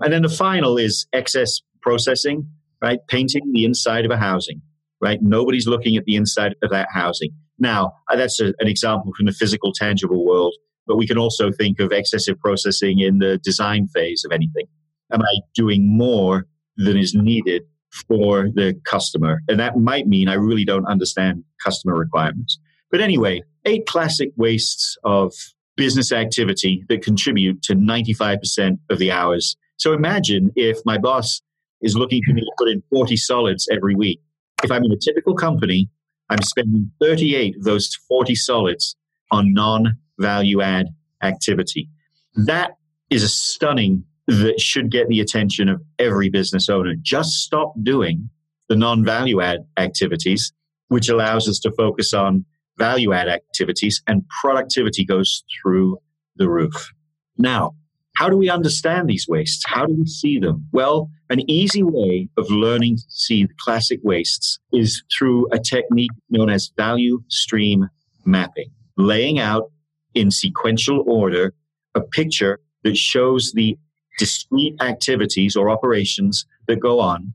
And 0.00 0.12
then 0.12 0.22
the 0.22 0.28
final 0.28 0.78
is 0.78 1.06
excess 1.12 1.60
processing, 1.82 2.46
right? 2.82 2.98
Painting 3.08 3.52
the 3.52 3.64
inside 3.64 4.04
of 4.04 4.10
a 4.10 4.16
housing, 4.16 4.62
right? 5.00 5.20
Nobody's 5.22 5.66
looking 5.66 5.96
at 5.96 6.04
the 6.04 6.16
inside 6.16 6.54
of 6.62 6.70
that 6.70 6.88
housing. 6.92 7.30
Now, 7.58 7.92
uh, 8.10 8.16
that's 8.16 8.40
a, 8.40 8.46
an 8.58 8.66
example 8.66 9.12
from 9.16 9.26
the 9.26 9.32
physical, 9.32 9.72
tangible 9.72 10.24
world, 10.24 10.54
but 10.86 10.96
we 10.96 11.06
can 11.06 11.18
also 11.18 11.52
think 11.52 11.78
of 11.78 11.92
excessive 11.92 12.38
processing 12.40 13.00
in 13.00 13.18
the 13.18 13.38
design 13.38 13.86
phase 13.88 14.24
of 14.24 14.32
anything. 14.32 14.66
Am 15.12 15.22
I 15.22 15.40
doing 15.54 15.86
more 15.86 16.46
than 16.76 16.96
is 16.96 17.14
needed 17.14 17.62
for 18.08 18.48
the 18.54 18.80
customer? 18.84 19.42
And 19.48 19.60
that 19.60 19.76
might 19.76 20.06
mean 20.06 20.28
I 20.28 20.34
really 20.34 20.64
don't 20.64 20.86
understand 20.86 21.44
customer 21.62 21.94
requirements. 21.96 22.58
But 22.90 23.00
anyway, 23.00 23.42
eight 23.66 23.86
classic 23.86 24.30
wastes 24.36 24.96
of 25.04 25.32
business 25.76 26.12
activity 26.12 26.84
that 26.88 27.02
contribute 27.02 27.62
to 27.62 27.74
95% 27.74 28.78
of 28.90 28.98
the 28.98 29.10
hours. 29.10 29.56
So 29.80 29.94
imagine 29.94 30.52
if 30.56 30.78
my 30.84 30.98
boss 30.98 31.40
is 31.80 31.96
looking 31.96 32.22
for 32.22 32.34
me 32.34 32.42
to 32.42 32.52
put 32.58 32.68
in 32.68 32.82
40 32.90 33.16
solids 33.16 33.66
every 33.72 33.94
week. 33.94 34.20
If 34.62 34.70
I'm 34.70 34.84
in 34.84 34.92
a 34.92 34.96
typical 34.96 35.34
company, 35.34 35.88
I'm 36.28 36.42
spending 36.42 36.90
38 37.00 37.56
of 37.56 37.64
those 37.64 37.94
40 38.06 38.34
solids 38.34 38.94
on 39.30 39.54
non 39.54 39.96
value 40.18 40.60
add 40.60 40.88
activity. 41.22 41.88
That 42.34 42.72
is 43.08 43.22
a 43.22 43.28
stunning 43.28 44.04
that 44.26 44.60
should 44.60 44.90
get 44.90 45.08
the 45.08 45.20
attention 45.20 45.70
of 45.70 45.80
every 45.98 46.28
business 46.28 46.68
owner. 46.68 46.94
Just 47.00 47.42
stop 47.42 47.72
doing 47.82 48.28
the 48.68 48.76
non 48.76 49.02
value 49.02 49.40
add 49.40 49.60
activities, 49.78 50.52
which 50.88 51.08
allows 51.08 51.48
us 51.48 51.58
to 51.60 51.72
focus 51.72 52.12
on 52.12 52.44
value 52.76 53.14
add 53.14 53.28
activities, 53.28 54.02
and 54.06 54.24
productivity 54.42 55.06
goes 55.06 55.42
through 55.62 55.96
the 56.36 56.50
roof. 56.50 56.92
Now, 57.38 57.74
how 58.20 58.28
do 58.28 58.36
we 58.36 58.50
understand 58.50 59.08
these 59.08 59.26
wastes? 59.26 59.64
How 59.66 59.86
do 59.86 59.94
we 59.94 60.04
see 60.04 60.38
them? 60.38 60.66
Well, 60.72 61.08
an 61.30 61.50
easy 61.50 61.82
way 61.82 62.28
of 62.36 62.50
learning 62.50 62.96
to 62.96 63.02
see 63.08 63.44
the 63.44 63.54
classic 63.58 63.98
wastes 64.02 64.58
is 64.74 65.02
through 65.10 65.48
a 65.52 65.58
technique 65.58 66.10
known 66.28 66.50
as 66.50 66.70
value 66.76 67.22
stream 67.28 67.88
mapping, 68.26 68.72
laying 68.98 69.38
out 69.38 69.70
in 70.12 70.30
sequential 70.30 71.02
order 71.06 71.54
a 71.94 72.02
picture 72.02 72.60
that 72.84 72.98
shows 72.98 73.52
the 73.54 73.78
discrete 74.18 74.74
activities 74.82 75.56
or 75.56 75.70
operations 75.70 76.44
that 76.68 76.78
go 76.78 77.00
on 77.00 77.32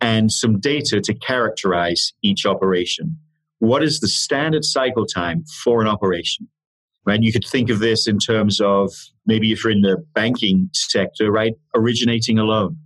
and 0.00 0.32
some 0.32 0.58
data 0.58 0.98
to 1.02 1.12
characterize 1.12 2.14
each 2.22 2.46
operation 2.46 3.18
what 3.62 3.84
is 3.84 4.00
the 4.00 4.08
standard 4.08 4.64
cycle 4.64 5.06
time 5.06 5.44
for 5.62 5.80
an 5.80 5.86
operation? 5.86 6.48
Right? 7.04 7.20
You 7.20 7.32
could 7.32 7.44
think 7.44 7.68
of 7.68 7.80
this 7.80 8.06
in 8.06 8.18
terms 8.18 8.60
of 8.60 8.92
maybe 9.26 9.52
if 9.52 9.64
you're 9.64 9.72
in 9.72 9.80
the 9.80 9.96
banking 10.14 10.70
sector, 10.72 11.32
right? 11.32 11.54
Originating 11.74 12.38
a 12.38 12.44
loan. 12.44 12.76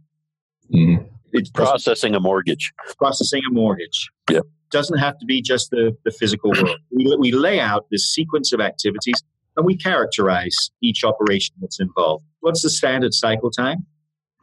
Mm-hmm. 0.72 1.04
It's 1.32 1.50
processing 1.50 2.14
a 2.14 2.20
mortgage. 2.20 2.72
Processing 2.96 3.42
a 3.48 3.52
mortgage. 3.52 4.10
Yeah. 4.30 4.40
Doesn't 4.70 4.98
have 4.98 5.18
to 5.18 5.26
be 5.26 5.42
just 5.42 5.70
the, 5.70 5.94
the 6.04 6.10
physical 6.10 6.50
world. 6.52 6.78
We, 6.90 7.14
we 7.18 7.32
lay 7.32 7.60
out 7.60 7.86
this 7.90 8.10
sequence 8.10 8.52
of 8.54 8.60
activities 8.60 9.22
and 9.56 9.66
we 9.66 9.76
characterize 9.76 10.56
each 10.82 11.04
operation 11.04 11.54
that's 11.60 11.78
involved. 11.78 12.24
What's 12.40 12.62
the 12.62 12.70
standard 12.70 13.12
cycle 13.12 13.50
time? 13.50 13.84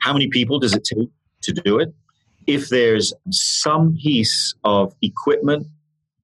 How 0.02 0.14
many 0.14 0.28
people 0.28 0.60
does 0.60 0.76
it 0.76 0.84
take 0.84 1.10
to 1.44 1.52
do 1.52 1.80
it? 1.80 1.90
If 2.46 2.70
there's 2.70 3.14
some 3.32 3.96
piece 3.96 4.54
of 4.64 4.94
equipment 5.02 5.66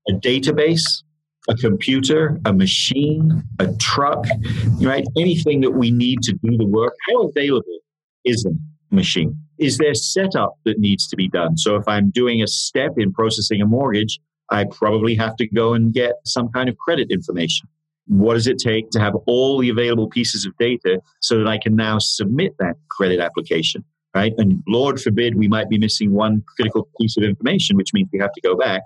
a 0.10 0.14
database, 0.14 1.04
a 1.48 1.56
computer, 1.56 2.40
a 2.46 2.54
machine, 2.54 3.44
a 3.60 3.74
truck, 3.76 4.26
right? 4.82 5.06
Anything 5.18 5.62
that 5.62 5.72
we 5.72 5.92
need 5.92 6.22
to 6.24 6.34
do 6.34 6.58
the 6.58 6.66
work, 6.66 6.94
how 7.10 7.28
available 7.28 7.80
is 8.26 8.46
a 8.46 8.52
machine? 8.94 9.36
Is 9.58 9.78
there 9.78 9.94
setup 9.94 10.56
that 10.66 10.80
needs 10.80 11.08
to 11.08 11.16
be 11.16 11.28
done? 11.28 11.58
So 11.58 11.76
if 11.76 11.88
I'm 11.88 12.12
doing 12.12 12.42
a 12.42 12.48
step 12.48 12.94
in 12.98 13.14
processing 13.14 13.62
a 13.62 13.66
mortgage, 13.66 14.20
I 14.52 14.66
probably 14.66 15.16
have 15.16 15.36
to 15.38 15.48
go 15.48 15.74
and 15.74 15.94
get 15.94 16.14
some 16.26 16.50
kind 16.50 16.70
of 16.70 16.78
credit 16.78 17.12
information. 17.12 17.68
What 18.08 18.34
does 18.34 18.48
it 18.48 18.58
take 18.58 18.90
to 18.92 19.00
have 19.00 19.16
all 19.28 19.60
the 19.60 19.70
available 19.70 20.08
pieces 20.10 20.46
of 20.46 20.58
data 20.58 21.00
so 21.22 21.38
that 21.38 21.48
I 21.48 21.60
can 21.60 21.76
now 21.76 22.00
submit 22.00 22.56
that 22.60 22.76
credit 22.90 23.20
application? 23.20 23.84
Right. 24.16 24.34
And 24.40 24.64
Lord 24.68 25.00
forbid 25.00 25.36
we 25.36 25.48
might 25.48 25.70
be 25.70 25.78
missing 25.78 26.14
one 26.14 26.44
critical 26.56 26.90
piece 27.00 27.16
of 27.16 27.24
information, 27.24 27.78
which 27.78 27.94
means 27.94 28.10
we 28.12 28.18
have 28.18 28.34
to 28.34 28.42
go 28.42 28.56
back, 28.56 28.82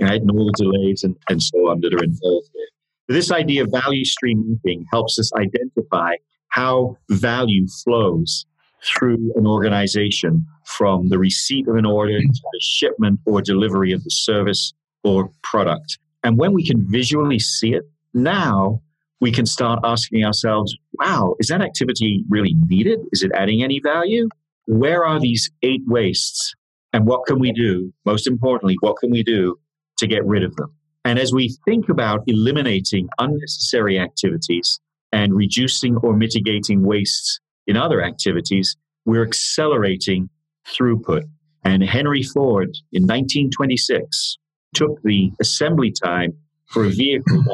right? 0.00 0.20
And 0.20 0.30
all 0.30 0.46
the 0.46 0.64
delays 0.64 1.02
and, 1.02 1.16
and 1.28 1.42
so 1.42 1.70
on 1.70 1.80
that 1.80 1.94
are 1.94 2.04
involved 2.04 2.48
there. 2.54 3.16
This 3.16 3.30
idea 3.30 3.62
of 3.62 3.70
value 3.70 4.04
stream 4.04 4.44
mapping 4.46 4.84
helps 4.92 5.18
us 5.18 5.32
identify 5.34 6.14
how 6.48 6.96
value 7.10 7.66
flows 7.84 8.46
through 8.84 9.32
an 9.36 9.46
organization 9.46 10.46
from 10.64 11.08
the 11.08 11.18
receipt 11.18 11.66
of 11.68 11.76
an 11.76 11.86
order 11.86 12.18
to 12.18 12.26
the 12.26 12.60
shipment 12.60 13.20
or 13.26 13.40
delivery 13.40 13.92
of 13.92 14.02
the 14.04 14.10
service 14.10 14.72
or 15.04 15.30
product. 15.42 15.98
And 16.24 16.38
when 16.38 16.52
we 16.52 16.66
can 16.66 16.88
visually 16.90 17.38
see 17.38 17.74
it, 17.74 17.84
now 18.12 18.82
we 19.20 19.30
can 19.30 19.46
start 19.46 19.80
asking 19.84 20.24
ourselves, 20.24 20.76
wow, 20.98 21.36
is 21.38 21.48
that 21.48 21.62
activity 21.62 22.24
really 22.28 22.54
needed? 22.66 23.00
Is 23.12 23.22
it 23.22 23.30
adding 23.34 23.62
any 23.62 23.80
value? 23.80 24.28
Where 24.66 25.06
are 25.06 25.20
these 25.20 25.50
eight 25.62 25.82
wastes? 25.86 26.54
And 26.92 27.06
what 27.06 27.26
can 27.26 27.38
we 27.38 27.52
do? 27.52 27.92
Most 28.04 28.26
importantly, 28.26 28.76
what 28.80 28.96
can 28.96 29.10
we 29.10 29.22
do 29.22 29.58
to 29.98 30.06
get 30.06 30.24
rid 30.24 30.42
of 30.42 30.54
them? 30.56 30.74
And 31.04 31.18
as 31.18 31.32
we 31.32 31.56
think 31.64 31.88
about 31.88 32.24
eliminating 32.26 33.08
unnecessary 33.18 33.98
activities 33.98 34.80
and 35.12 35.34
reducing 35.34 35.96
or 35.98 36.16
mitigating 36.16 36.82
wastes 36.82 37.40
in 37.66 37.76
other 37.76 38.02
activities, 38.02 38.76
we're 39.04 39.24
accelerating 39.24 40.28
throughput. 40.66 41.22
And 41.64 41.82
Henry 41.82 42.22
Ford 42.22 42.76
in 42.92 43.04
1926 43.04 44.38
took 44.74 45.00
the 45.02 45.30
assembly 45.40 45.92
time 45.92 46.34
for 46.66 46.84
a 46.84 46.90
vehicle 46.90 47.44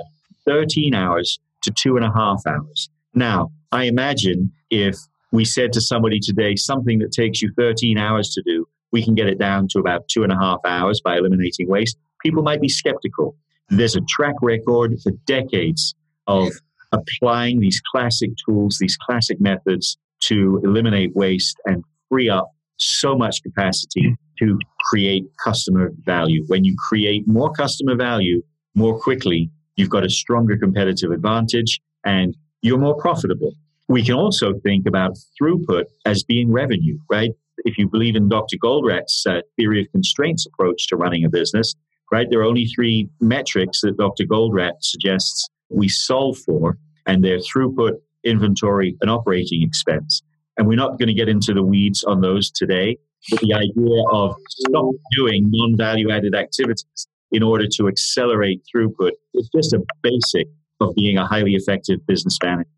13 0.47 0.95
hours 0.95 1.39
to 1.63 1.71
two 1.71 1.97
and 1.97 2.05
a 2.05 2.13
half 2.15 2.43
hours. 2.47 2.91
Now, 3.15 3.51
I 3.71 3.85
imagine 3.85 4.53
if 4.71 4.97
we 5.31 5.45
said 5.45 5.73
to 5.75 5.81
somebody 5.81 6.21
today, 6.21 6.57
something 6.57 6.99
that 6.99 7.13
takes 7.13 7.43
you 7.43 7.53
13 7.57 7.99
hours 7.99 8.31
to 8.35 8.43
do, 8.43 8.67
we 8.93 9.03
can 9.05 9.15
get 9.15 9.27
it 9.27 9.39
down 9.39 9.69
to 9.69 9.79
about 9.79 10.09
two 10.09 10.23
and 10.23 10.33
a 10.33 10.39
half 10.39 10.61
hours 10.67 11.01
by 11.03 11.17
eliminating 11.17 11.69
waste. 11.69 11.97
People 12.23 12.43
might 12.43 12.61
be 12.61 12.69
skeptical. 12.69 13.37
There's 13.69 13.97
a 13.97 14.01
track 14.09 14.35
record 14.43 14.95
for 15.03 15.13
decades 15.27 15.95
of 16.27 16.53
applying 16.93 17.61
these 17.61 17.81
classic 17.81 18.31
tools, 18.47 18.79
these 18.79 18.97
classic 18.97 19.41
methods 19.41 19.97
to 20.25 20.61
eliminate 20.63 21.15
waste 21.17 21.57
and 21.65 21.83
free 22.09 22.29
up 22.29 22.51
so 22.77 23.17
much 23.17 23.43
capacity 23.43 24.17
to 24.39 24.59
create 24.81 25.25
customer 25.43 25.91
value. 26.05 26.45
When 26.49 26.65
you 26.65 26.77
create 26.89 27.27
more 27.27 27.53
customer 27.53 27.97
value 27.97 28.43
more 28.75 28.99
quickly, 28.99 29.51
you've 29.77 29.91
got 29.91 30.05
a 30.05 30.11
stronger 30.11 30.57
competitive 30.57 31.11
advantage 31.11 31.81
and 32.05 32.37
you're 32.61 32.79
more 32.79 32.97
profitable. 32.97 33.53
We 33.89 34.03
can 34.03 34.15
also 34.15 34.55
think 34.63 34.87
about 34.87 35.17
throughput 35.41 35.85
as 36.07 36.23
being 36.23 36.53
revenue, 36.53 36.99
right? 37.11 37.31
If 37.59 37.79
you 37.79 37.89
believe 37.89 38.17
in 38.17 38.29
Dr. 38.29 38.57
Goldratt's 38.57 39.25
uh, 39.27 39.41
theory 39.57 39.83
of 39.83 39.87
constraints 39.93 40.47
approach 40.47 40.89
to 40.89 40.97
running 40.97 41.25
a 41.25 41.29
business, 41.29 41.75
right, 42.13 42.29
there 42.31 42.41
are 42.41 42.45
only 42.45 42.67
three 42.67 43.09
metrics 43.21 43.81
that 43.81 43.97
Dr. 43.97 44.25
Goldratt 44.25 44.75
suggests 44.81 45.49
we 45.71 45.89
solve 45.89 46.39
for, 46.39 46.77
and 47.07 47.25
they're 47.25 47.39
throughput, 47.39 47.95
inventory, 48.23 48.97
and 49.01 49.11
operating 49.11 49.63
expense. 49.63 50.23
And 50.59 50.69
we're 50.69 50.77
not 50.77 50.99
going 50.99 51.09
to 51.09 51.15
get 51.15 51.29
into 51.31 51.55
the 51.55 51.63
weeds 51.63 52.05
on 52.05 52.21
those 52.21 52.51
today. 52.51 52.99
But 53.31 53.41
the 53.41 53.55
idea 53.55 54.03
of 54.13 54.37
stop 54.49 54.95
doing 55.17 55.45
non 55.49 55.77
value 55.77 56.11
added 56.11 56.35
activities 56.35 57.07
in 57.31 57.43
order 57.43 57.67
to 57.77 57.89
accelerate 57.89 58.63
throughput 58.73 59.13
is 59.35 59.49
just 59.55 59.73
a 59.73 59.83
basic 60.03 60.49
of 60.81 60.95
being 60.95 61.17
a 61.17 61.27
highly 61.27 61.55
effective 61.55 62.05
business 62.07 62.37
manager. 62.43 62.69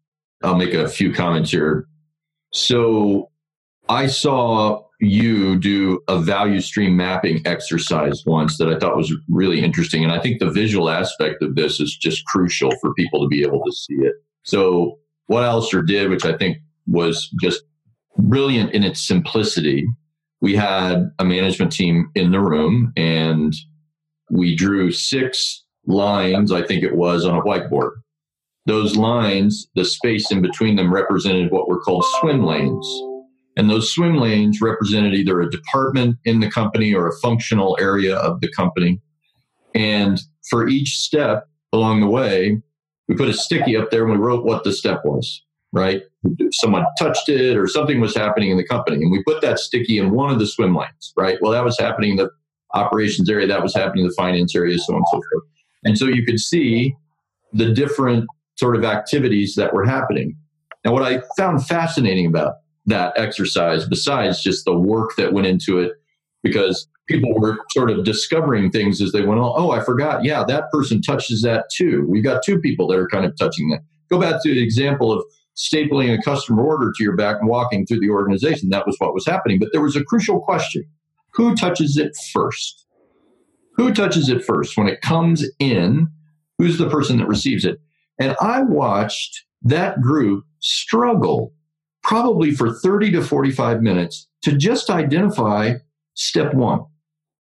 I'll 0.42 0.56
make 0.56 0.74
a 0.74 0.86
few 0.86 1.12
comments 1.12 1.50
here. 1.50 1.88
So 2.52 3.30
I 3.88 4.06
saw 4.06 4.83
you 5.00 5.58
do 5.58 6.00
a 6.08 6.18
value 6.18 6.60
stream 6.60 6.96
mapping 6.96 7.42
exercise 7.46 8.22
once 8.26 8.58
that 8.58 8.68
I 8.68 8.78
thought 8.78 8.96
was 8.96 9.12
really 9.28 9.62
interesting. 9.62 10.04
And 10.04 10.12
I 10.12 10.20
think 10.20 10.38
the 10.38 10.50
visual 10.50 10.88
aspect 10.88 11.42
of 11.42 11.56
this 11.56 11.80
is 11.80 11.96
just 11.96 12.24
crucial 12.26 12.70
for 12.80 12.94
people 12.94 13.20
to 13.20 13.28
be 13.28 13.42
able 13.42 13.62
to 13.64 13.72
see 13.72 13.96
it. 13.96 14.14
So 14.44 14.98
what 15.26 15.42
Alistair 15.42 15.82
did, 15.82 16.10
which 16.10 16.24
I 16.24 16.36
think 16.36 16.58
was 16.86 17.30
just 17.40 17.64
brilliant 18.18 18.72
in 18.72 18.84
its 18.84 19.06
simplicity. 19.06 19.86
We 20.40 20.54
had 20.54 21.10
a 21.18 21.24
management 21.24 21.72
team 21.72 22.10
in 22.14 22.30
the 22.30 22.40
room 22.40 22.92
and 22.96 23.52
we 24.30 24.54
drew 24.54 24.92
six 24.92 25.64
lines, 25.86 26.52
I 26.52 26.64
think 26.64 26.82
it 26.82 26.96
was, 26.96 27.24
on 27.24 27.36
a 27.36 27.42
whiteboard. 27.42 27.92
Those 28.66 28.96
lines, 28.96 29.66
the 29.74 29.84
space 29.84 30.30
in 30.30 30.40
between 30.40 30.76
them 30.76 30.92
represented 30.92 31.50
what 31.50 31.68
were 31.68 31.80
called 31.80 32.04
swim 32.20 32.44
lanes. 32.44 32.86
And 33.56 33.70
those 33.70 33.92
swim 33.92 34.16
lanes 34.16 34.60
represented 34.60 35.14
either 35.14 35.40
a 35.40 35.50
department 35.50 36.16
in 36.24 36.40
the 36.40 36.50
company 36.50 36.92
or 36.92 37.08
a 37.08 37.16
functional 37.22 37.76
area 37.80 38.16
of 38.16 38.40
the 38.40 38.50
company. 38.52 39.00
And 39.74 40.20
for 40.50 40.68
each 40.68 40.98
step 40.98 41.48
along 41.72 42.00
the 42.00 42.08
way, 42.08 42.60
we 43.08 43.14
put 43.16 43.28
a 43.28 43.34
sticky 43.34 43.76
up 43.76 43.90
there 43.90 44.02
and 44.02 44.12
we 44.12 44.18
wrote 44.18 44.44
what 44.44 44.64
the 44.64 44.72
step 44.72 45.02
was 45.04 45.42
right? 45.74 46.02
Someone 46.52 46.86
touched 46.98 47.28
it 47.28 47.56
or 47.56 47.66
something 47.66 48.00
was 48.00 48.14
happening 48.14 48.50
in 48.50 48.56
the 48.56 48.66
company. 48.66 48.96
And 48.96 49.10
we 49.10 49.22
put 49.24 49.42
that 49.42 49.58
sticky 49.58 49.98
in 49.98 50.12
one 50.12 50.30
of 50.30 50.38
the 50.38 50.46
swim 50.46 50.74
lanes, 50.74 51.12
right? 51.16 51.36
Well, 51.42 51.50
that 51.50 51.64
was 51.64 51.76
happening 51.78 52.12
in 52.12 52.16
the 52.16 52.30
operations 52.74 53.28
area, 53.28 53.48
that 53.48 53.62
was 53.62 53.74
happening 53.74 54.04
in 54.04 54.08
the 54.08 54.14
finance 54.14 54.54
area, 54.54 54.78
so 54.78 54.94
on 54.94 54.98
and 54.98 55.06
so 55.10 55.16
forth. 55.16 55.44
And 55.82 55.98
so 55.98 56.06
you 56.06 56.24
could 56.24 56.38
see 56.38 56.94
the 57.52 57.72
different 57.72 58.26
sort 58.54 58.76
of 58.76 58.84
activities 58.84 59.56
that 59.56 59.74
were 59.74 59.84
happening. 59.84 60.36
Now, 60.84 60.92
what 60.92 61.02
I 61.02 61.22
found 61.36 61.66
fascinating 61.66 62.26
about 62.26 62.54
that 62.86 63.12
exercise, 63.16 63.88
besides 63.88 64.42
just 64.42 64.64
the 64.64 64.76
work 64.76 65.16
that 65.16 65.32
went 65.32 65.46
into 65.46 65.78
it, 65.78 65.92
because 66.42 66.86
people 67.08 67.32
were 67.38 67.58
sort 67.70 67.90
of 67.90 68.04
discovering 68.04 68.70
things 68.70 69.00
as 69.00 69.12
they 69.12 69.22
went 69.22 69.40
on. 69.40 69.52
Oh, 69.56 69.70
I 69.70 69.82
forgot. 69.82 70.24
Yeah, 70.24 70.44
that 70.46 70.70
person 70.70 71.00
touches 71.00 71.42
that 71.42 71.66
too. 71.72 72.06
We've 72.08 72.24
got 72.24 72.42
two 72.42 72.60
people 72.60 72.86
that 72.88 72.98
are 72.98 73.08
kind 73.08 73.24
of 73.24 73.36
touching 73.38 73.68
that. 73.70 73.80
Go 74.10 74.20
back 74.20 74.42
to 74.42 74.54
the 74.54 74.62
example 74.62 75.12
of 75.12 75.24
stapling 75.56 76.16
a 76.16 76.22
customer 76.22 76.62
order 76.62 76.92
to 76.96 77.02
your 77.02 77.16
back 77.16 77.36
and 77.40 77.48
walking 77.48 77.86
through 77.86 78.00
the 78.00 78.10
organization. 78.10 78.70
That 78.70 78.86
was 78.86 78.96
what 78.98 79.14
was 79.14 79.26
happening. 79.26 79.58
But 79.58 79.70
there 79.72 79.82
was 79.82 79.96
a 79.96 80.04
crucial 80.04 80.40
question 80.40 80.84
who 81.32 81.54
touches 81.54 81.96
it 81.96 82.12
first? 82.32 82.86
Who 83.76 83.92
touches 83.92 84.28
it 84.28 84.44
first? 84.44 84.76
When 84.76 84.88
it 84.88 85.00
comes 85.00 85.44
in, 85.58 86.08
who's 86.58 86.78
the 86.78 86.88
person 86.88 87.18
that 87.18 87.26
receives 87.26 87.64
it? 87.64 87.80
And 88.20 88.36
I 88.40 88.62
watched 88.62 89.44
that 89.62 90.00
group 90.00 90.44
struggle 90.60 91.52
probably 92.04 92.52
for 92.52 92.72
30 92.72 93.10
to 93.12 93.22
45 93.22 93.82
minutes 93.82 94.28
to 94.42 94.56
just 94.56 94.90
identify 94.90 95.74
step 96.14 96.54
one. 96.54 96.84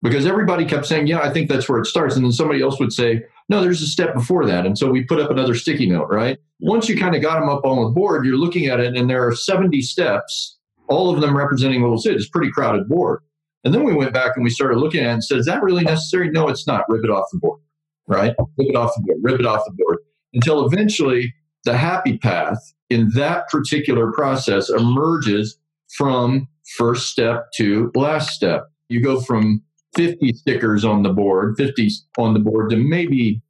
Because 0.02 0.26
everybody 0.26 0.64
kept 0.64 0.87
saying, 0.87 1.07
Yeah, 1.07 1.21
I 1.21 1.31
think 1.31 1.49
that's 1.49 1.69
where 1.69 1.78
it 1.78 1.87
starts. 1.87 2.16
And 2.16 2.25
then 2.25 2.33
somebody 2.33 2.62
else 2.62 2.81
would 2.81 2.92
say, 2.92 3.23
No, 3.49 3.61
there's 3.61 3.83
a 3.83 3.87
step 3.87 4.14
before 4.14 4.47
that. 4.47 4.66
And 4.66 4.76
so 4.76 4.90
we 4.90 5.04
put 5.04 5.21
up 5.21 5.31
another 5.31 5.54
sticky 5.54 5.88
note, 5.88 6.09
right? 6.09 6.38
once 6.62 6.88
you 6.88 6.97
kind 6.97 7.14
of 7.14 7.21
got 7.21 7.40
them 7.40 7.49
up 7.49 7.64
on 7.64 7.83
the 7.83 7.90
board, 7.90 8.25
you're 8.25 8.37
looking 8.37 8.66
at 8.66 8.78
it, 8.78 8.97
and 8.97 9.11
there 9.11 9.26
are 9.26 9.35
70 9.35 9.83
steps, 9.83 10.59
all 10.88 11.12
of 11.12 11.21
them 11.21 11.37
representing 11.37 11.83
what 11.83 11.90
was 11.90 12.07
it. 12.07 12.14
It's 12.14 12.28
pretty 12.28 12.52
crowded 12.52 12.88
board. 12.88 13.21
And 13.64 13.75
then 13.75 13.85
we 13.85 13.95
went 13.95 14.14
back 14.14 14.33
and 14.37 14.45
we 14.45 14.50
started 14.50 14.78
looking 14.78 15.00
at 15.00 15.11
it 15.11 15.12
and 15.12 15.25
said, 15.25 15.38
is 15.38 15.47
that 15.47 15.62
really 15.62 15.85
necessary? 15.85 16.31
No, 16.31 16.49
it's 16.49 16.66
not. 16.66 16.85
Rip 16.88 17.04
it 17.04 17.11
off 17.11 17.26
the 17.33 17.38
board, 17.38 17.61
right? 18.07 18.35
Rip 18.59 18.69
it 18.71 18.76
off 18.76 18.92
the 18.97 19.02
board, 19.02 19.19
rip 19.23 19.40
it 19.40 19.47
off 19.47 19.62
the 19.66 19.73
board. 19.73 19.99
Until 20.35 20.64
eventually 20.64 21.35
the 21.64 21.76
happy 21.76 22.19
path 22.19 22.59
in 22.92 23.11
that 23.14 23.49
particular 23.49 24.12
process 24.12 24.68
emerges 24.70 25.58
from 25.96 26.49
first 26.76 27.08
step 27.08 27.46
to 27.56 27.90
last 27.94 28.30
step. 28.30 28.70
You 28.88 29.02
go 29.02 29.20
from 29.20 29.62
50 29.94 30.32
stickers 30.34 30.84
on 30.84 31.02
the 31.02 31.11
board, 31.11 31.56
50 31.56 31.88
on 32.18 32.34
the 32.34 32.40
board 32.40 32.70
to 32.70 32.76
maybe, 32.76 33.42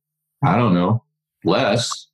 I 0.45 0.57
don't 0.57 0.75
know, 0.75 1.05
less 1.45 2.09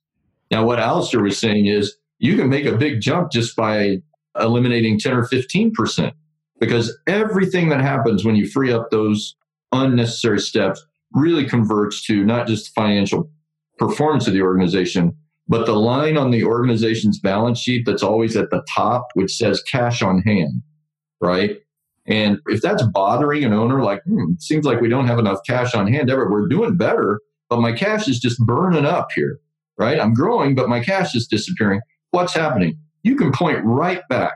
now, 0.51 0.65
what 0.65 0.79
Alistair 0.79 1.21
was 1.21 1.37
saying 1.37 1.67
is 1.67 1.95
you 2.17 2.35
can 2.35 2.49
make 2.49 2.65
a 2.65 2.75
big 2.75 3.01
jump 3.01 3.31
just 3.31 3.55
by 3.55 4.01
eliminating 4.39 4.99
10 4.99 5.13
or 5.13 5.27
15%, 5.27 6.11
because 6.59 6.97
everything 7.07 7.69
that 7.69 7.81
happens 7.81 8.25
when 8.25 8.35
you 8.35 8.47
free 8.47 8.71
up 8.71 8.89
those 8.89 9.35
unnecessary 9.71 10.39
steps 10.39 10.83
really 11.13 11.45
converts 11.45 12.03
to 12.05 12.23
not 12.23 12.47
just 12.47 12.73
financial 12.73 13.29
performance 13.77 14.27
of 14.27 14.33
the 14.33 14.41
organization, 14.41 15.15
but 15.49 15.65
the 15.65 15.73
line 15.73 16.15
on 16.15 16.31
the 16.31 16.45
organization's 16.45 17.19
balance 17.19 17.59
sheet 17.59 17.85
that's 17.85 18.03
always 18.03 18.37
at 18.37 18.49
the 18.51 18.63
top, 18.73 19.07
which 19.15 19.35
says 19.35 19.61
cash 19.63 20.01
on 20.01 20.21
hand, 20.21 20.61
right? 21.19 21.57
And 22.05 22.39
if 22.47 22.61
that's 22.61 22.83
bothering 22.93 23.43
an 23.43 23.53
owner, 23.53 23.83
like, 23.83 24.01
hmm, 24.03 24.33
seems 24.39 24.65
like 24.65 24.79
we 24.79 24.89
don't 24.89 25.07
have 25.07 25.19
enough 25.19 25.39
cash 25.45 25.75
on 25.75 25.91
hand 25.91 26.09
ever, 26.09 26.31
we're 26.31 26.47
doing 26.47 26.77
better 26.77 27.19
but 27.49 27.59
my 27.59 27.71
cash 27.71 28.07
is 28.07 28.19
just 28.19 28.39
burning 28.45 28.85
up 28.85 29.09
here, 29.13 29.39
right? 29.77 29.99
I'm 29.99 30.13
growing, 30.13 30.55
but 30.55 30.69
my 30.69 30.79
cash 30.79 31.15
is 31.15 31.27
disappearing. 31.27 31.81
What's 32.11 32.33
happening? 32.33 32.77
You 33.03 33.15
can 33.15 33.31
point 33.31 33.59
right 33.63 34.01
back 34.07 34.33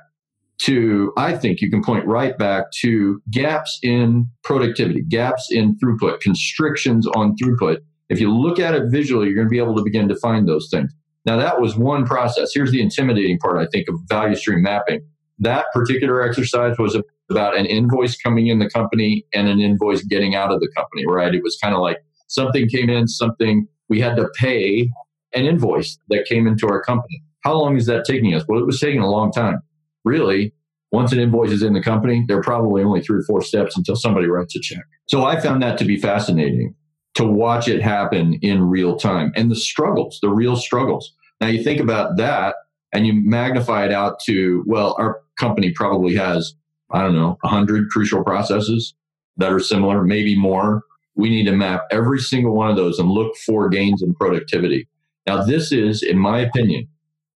to, 0.63 1.13
I 1.15 1.37
think 1.37 1.61
you 1.61 1.69
can 1.69 1.83
point 1.83 2.05
right 2.05 2.37
back 2.37 2.65
to 2.81 3.21
gaps 3.29 3.79
in 3.83 4.27
productivity, 4.43 5.03
gaps 5.03 5.49
in 5.51 5.77
throughput, 5.77 6.21
constrictions 6.21 7.07
on 7.15 7.35
throughput. 7.35 7.77
If 8.09 8.19
you 8.19 8.35
look 8.35 8.59
at 8.59 8.73
it 8.73 8.89
visually, 8.89 9.27
you're 9.27 9.35
going 9.35 9.47
to 9.47 9.51
be 9.51 9.59
able 9.59 9.75
to 9.75 9.83
begin 9.83 10.07
to 10.09 10.15
find 10.15 10.47
those 10.47 10.69
things. 10.71 10.91
Now, 11.25 11.37
that 11.37 11.61
was 11.61 11.77
one 11.77 12.05
process. 12.05 12.51
Here's 12.53 12.71
the 12.71 12.81
intimidating 12.81 13.39
part, 13.39 13.57
I 13.57 13.67
think, 13.71 13.87
of 13.87 13.95
value 14.09 14.35
stream 14.35 14.61
mapping. 14.61 15.01
That 15.39 15.65
particular 15.73 16.21
exercise 16.21 16.77
was 16.77 16.97
about 17.29 17.57
an 17.57 17.65
invoice 17.65 18.17
coming 18.17 18.47
in 18.47 18.59
the 18.59 18.69
company 18.69 19.25
and 19.33 19.47
an 19.47 19.59
invoice 19.59 20.03
getting 20.03 20.35
out 20.35 20.51
of 20.51 20.59
the 20.59 20.69
company, 20.75 21.05
right? 21.07 21.33
It 21.33 21.41
was 21.43 21.57
kind 21.61 21.73
of 21.73 21.81
like 21.81 21.97
something 22.27 22.67
came 22.67 22.89
in, 22.89 23.07
something 23.07 23.67
we 23.89 23.99
had 23.99 24.15
to 24.17 24.29
pay 24.39 24.89
an 25.33 25.45
invoice 25.45 25.97
that 26.09 26.25
came 26.25 26.47
into 26.47 26.67
our 26.67 26.81
company. 26.81 27.23
How 27.43 27.53
long 27.53 27.75
is 27.77 27.85
that 27.87 28.05
taking 28.05 28.33
us? 28.33 28.43
Well, 28.47 28.59
it 28.59 28.65
was 28.65 28.79
taking 28.79 29.01
a 29.01 29.09
long 29.09 29.31
time. 29.31 29.59
Really, 30.05 30.53
once 30.91 31.11
an 31.11 31.19
invoice 31.19 31.51
is 31.51 31.63
in 31.63 31.73
the 31.73 31.81
company, 31.81 32.23
there 32.27 32.37
are 32.37 32.43
probably 32.43 32.83
only 32.83 33.01
three 33.01 33.19
or 33.19 33.23
four 33.23 33.41
steps 33.41 33.75
until 33.75 33.95
somebody 33.95 34.27
writes 34.27 34.55
a 34.55 34.59
check. 34.59 34.83
So 35.07 35.25
I 35.25 35.39
found 35.39 35.61
that 35.63 35.77
to 35.79 35.85
be 35.85 35.97
fascinating 35.97 36.75
to 37.15 37.25
watch 37.25 37.67
it 37.67 37.81
happen 37.81 38.33
in 38.41 38.61
real 38.61 38.95
time 38.95 39.31
and 39.35 39.51
the 39.51 39.55
struggles, 39.55 40.19
the 40.21 40.29
real 40.29 40.55
struggles. 40.55 41.13
Now 41.41 41.47
you 41.47 41.63
think 41.63 41.79
about 41.79 42.17
that 42.17 42.55
and 42.91 43.05
you 43.05 43.13
magnify 43.13 43.85
it 43.85 43.91
out 43.91 44.19
to, 44.25 44.63
well, 44.65 44.95
our 44.99 45.21
company 45.39 45.71
probably 45.71 46.15
has, 46.15 46.53
I 46.91 47.01
don't 47.01 47.15
know, 47.15 47.37
100 47.41 47.89
crucial 47.89 48.23
processes 48.23 48.93
that 49.37 49.51
are 49.51 49.59
similar, 49.59 50.03
maybe 50.03 50.37
more. 50.37 50.83
We 51.15 51.29
need 51.29 51.45
to 51.45 51.55
map 51.55 51.83
every 51.91 52.19
single 52.19 52.55
one 52.55 52.69
of 52.69 52.75
those 52.75 52.99
and 52.99 53.09
look 53.09 53.35
for 53.45 53.69
gains 53.69 54.01
in 54.01 54.13
productivity. 54.15 54.87
Now, 55.27 55.43
this 55.43 55.71
is, 55.71 56.03
in 56.03 56.17
my 56.17 56.39
opinion, 56.39 56.87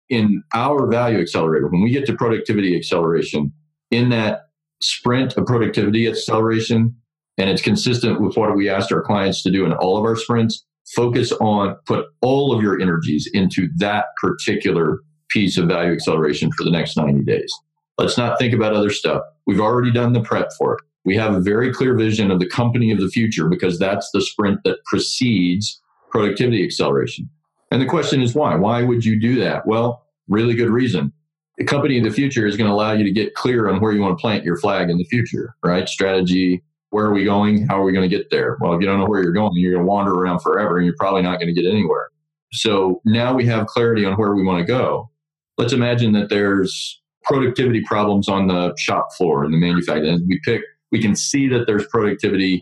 in 0.09 0.43
our 0.53 0.87
value 0.87 1.19
accelerator, 1.19 1.67
when 1.67 1.83
we 1.83 1.91
get 1.91 2.05
to 2.07 2.15
productivity 2.15 2.75
acceleration, 2.75 3.51
in 3.91 4.09
that 4.09 4.41
sprint 4.81 5.37
of 5.37 5.45
productivity 5.45 6.07
acceleration, 6.07 6.95
and 7.37 7.49
it's 7.49 7.61
consistent 7.61 8.21
with 8.21 8.35
what 8.35 8.55
we 8.55 8.69
asked 8.69 8.91
our 8.91 9.01
clients 9.01 9.43
to 9.43 9.51
do 9.51 9.65
in 9.65 9.73
all 9.73 9.97
of 9.97 10.03
our 10.03 10.15
sprints, 10.15 10.65
focus 10.95 11.31
on, 11.33 11.75
put 11.85 12.05
all 12.21 12.53
of 12.53 12.61
your 12.61 12.79
energies 12.79 13.29
into 13.33 13.69
that 13.77 14.05
particular 14.21 14.99
piece 15.29 15.57
of 15.57 15.67
value 15.67 15.91
acceleration 15.91 16.51
for 16.57 16.63
the 16.63 16.71
next 16.71 16.97
90 16.97 17.23
days. 17.23 17.53
Let's 17.97 18.17
not 18.17 18.39
think 18.39 18.53
about 18.53 18.73
other 18.73 18.89
stuff. 18.89 19.23
We've 19.45 19.59
already 19.59 19.91
done 19.91 20.13
the 20.13 20.21
prep 20.21 20.49
for 20.57 20.75
it. 20.75 20.81
We 21.03 21.15
have 21.15 21.33
a 21.33 21.39
very 21.39 21.73
clear 21.73 21.95
vision 21.95 22.31
of 22.31 22.39
the 22.39 22.49
company 22.49 22.91
of 22.91 22.99
the 22.99 23.07
future 23.07 23.47
because 23.47 23.79
that's 23.79 24.09
the 24.11 24.21
sprint 24.21 24.59
that 24.65 24.83
precedes 24.85 25.81
productivity 26.11 26.63
acceleration. 26.63 27.29
And 27.71 27.81
the 27.81 27.85
question 27.85 28.21
is 28.21 28.35
why? 28.35 28.55
Why 28.55 28.83
would 28.83 29.03
you 29.05 29.19
do 29.19 29.39
that? 29.39 29.65
Well, 29.65 30.05
really 30.27 30.53
good 30.53 30.69
reason. 30.69 31.11
The 31.57 31.65
company 31.65 31.97
of 31.97 32.03
the 32.03 32.11
future 32.11 32.45
is 32.45 32.55
going 32.55 32.69
to 32.69 32.73
allow 32.73 32.93
you 32.93 33.03
to 33.03 33.11
get 33.11 33.33
clear 33.33 33.67
on 33.69 33.81
where 33.81 33.91
you 33.91 34.01
want 34.01 34.17
to 34.17 34.21
plant 34.21 34.43
your 34.43 34.57
flag 34.57 34.89
in 34.89 34.97
the 34.97 35.05
future, 35.05 35.55
right? 35.63 35.87
Strategy, 35.89 36.63
where 36.91 37.05
are 37.05 37.13
we 37.13 37.25
going? 37.25 37.67
How 37.67 37.81
are 37.81 37.83
we 37.83 37.91
going 37.91 38.09
to 38.09 38.15
get 38.15 38.29
there? 38.31 38.57
Well, 38.59 38.73
if 38.73 38.81
you 38.81 38.87
don't 38.87 38.99
know 38.99 39.05
where 39.05 39.21
you're 39.21 39.33
going, 39.33 39.53
you're 39.55 39.73
going 39.73 39.85
to 39.85 39.89
wander 39.89 40.13
around 40.13 40.39
forever 40.39 40.77
and 40.77 40.85
you're 40.85 40.95
probably 40.97 41.21
not 41.21 41.39
going 41.39 41.53
to 41.53 41.61
get 41.61 41.69
anywhere. 41.69 42.09
So 42.53 43.01
now 43.05 43.33
we 43.33 43.45
have 43.45 43.67
clarity 43.67 44.05
on 44.05 44.13
where 44.13 44.33
we 44.33 44.43
want 44.43 44.65
to 44.65 44.65
go. 44.65 45.09
Let's 45.57 45.73
imagine 45.73 46.13
that 46.13 46.29
there's 46.29 47.01
productivity 47.23 47.81
problems 47.81 48.29
on 48.29 48.47
the 48.47 48.73
shop 48.77 49.09
floor 49.17 49.43
in 49.43 49.51
the 49.51 49.57
manufacturing. 49.57 50.25
We 50.27 50.39
pick, 50.45 50.61
we 50.91 51.01
can 51.01 51.15
see 51.15 51.47
that 51.49 51.67
there's 51.67 51.85
productivity 51.87 52.61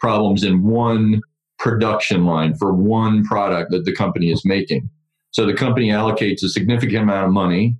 problems 0.00 0.42
in 0.42 0.62
one 0.62 1.20
production 1.58 2.24
line 2.24 2.54
for 2.54 2.72
one 2.72 3.24
product 3.24 3.70
that 3.72 3.84
the 3.84 3.94
company 3.94 4.30
is 4.30 4.42
making. 4.44 4.88
So 5.32 5.44
the 5.44 5.54
company 5.54 5.88
allocates 5.88 6.42
a 6.42 6.48
significant 6.48 7.02
amount 7.02 7.26
of 7.26 7.32
money 7.32 7.76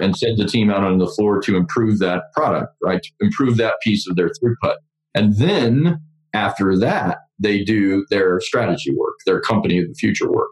and 0.00 0.16
sends 0.16 0.40
a 0.40 0.46
team 0.46 0.70
out 0.70 0.84
on 0.84 0.98
the 0.98 1.08
floor 1.08 1.40
to 1.40 1.56
improve 1.56 1.98
that 1.98 2.32
product, 2.34 2.74
right? 2.82 3.02
To 3.02 3.10
improve 3.20 3.56
that 3.56 3.74
piece 3.82 4.08
of 4.08 4.16
their 4.16 4.28
throughput. 4.28 4.76
And 5.14 5.36
then 5.36 6.00
after 6.32 6.78
that, 6.78 7.18
they 7.38 7.64
do 7.64 8.06
their 8.10 8.40
strategy 8.40 8.94
work, 8.94 9.14
their 9.26 9.40
company 9.40 9.78
of 9.78 9.88
the 9.88 9.94
future 9.94 10.30
work. 10.30 10.50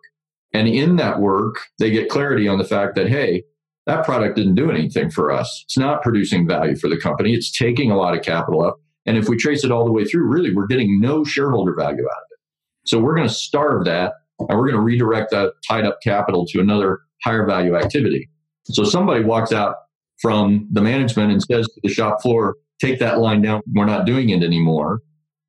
And 0.53 0.67
in 0.67 0.97
that 0.97 1.21
work, 1.21 1.61
they 1.79 1.91
get 1.91 2.09
clarity 2.09 2.49
on 2.49 2.59
the 2.59 2.65
fact 2.65 2.95
that, 2.97 3.09
hey, 3.09 3.45
that 3.87 4.05
product 4.05 4.37
didn't 4.37 4.55
do 4.55 4.71
anything 4.71 5.11
for 5.11 5.31
us. 5.31 5.63
It's 5.67 5.79
not 5.79 6.03
producing 6.03 6.47
value 6.47 6.77
for 6.77 6.89
the 6.89 6.99
company. 6.99 7.35
It's 7.35 7.57
taking 7.57 7.91
a 7.91 7.97
lot 7.97 8.17
of 8.17 8.23
capital 8.23 8.63
up. 8.65 8.77
And 9.07 9.17
if 9.17 9.29
we 9.29 9.37
trace 9.37 9.65
it 9.65 9.71
all 9.71 9.85
the 9.85 9.93
way 9.93 10.05
through, 10.05 10.27
really, 10.27 10.55
we're 10.55 10.67
getting 10.67 11.01
no 11.01 11.25
shareholder 11.25 11.75
value 11.75 12.05
out 12.05 12.23
of 12.23 12.29
it. 12.31 12.39
So 12.87 12.99
we're 12.99 13.15
going 13.15 13.29
to 13.29 13.35
starve 13.35 13.85
that 13.85 14.15
and 14.39 14.59
we're 14.59 14.69
going 14.69 14.77
to 14.77 14.83
redirect 14.83 15.31
that 15.31 15.53
tied 15.67 15.85
up 15.85 15.99
capital 16.03 16.47
to 16.47 16.61
another 16.61 17.01
higher 17.23 17.47
value 17.47 17.77
activity. 17.77 18.29
So 18.65 18.85
somebody 18.85 19.25
walks 19.25 19.53
out 19.53 19.77
from 20.21 20.69
the 20.71 20.83
management 20.83 21.33
and 21.33 21.43
says 21.43 21.67
to 21.67 21.81
the 21.83 21.89
shop 21.89 22.21
floor, 22.21 22.57
take 22.81 22.99
that 23.01 23.19
line 23.19 23.43
down. 23.43 23.63
We're 23.75 23.87
not 23.87 24.07
doing 24.07 24.31
it 24.31 24.43
anymore. 24.43 25.01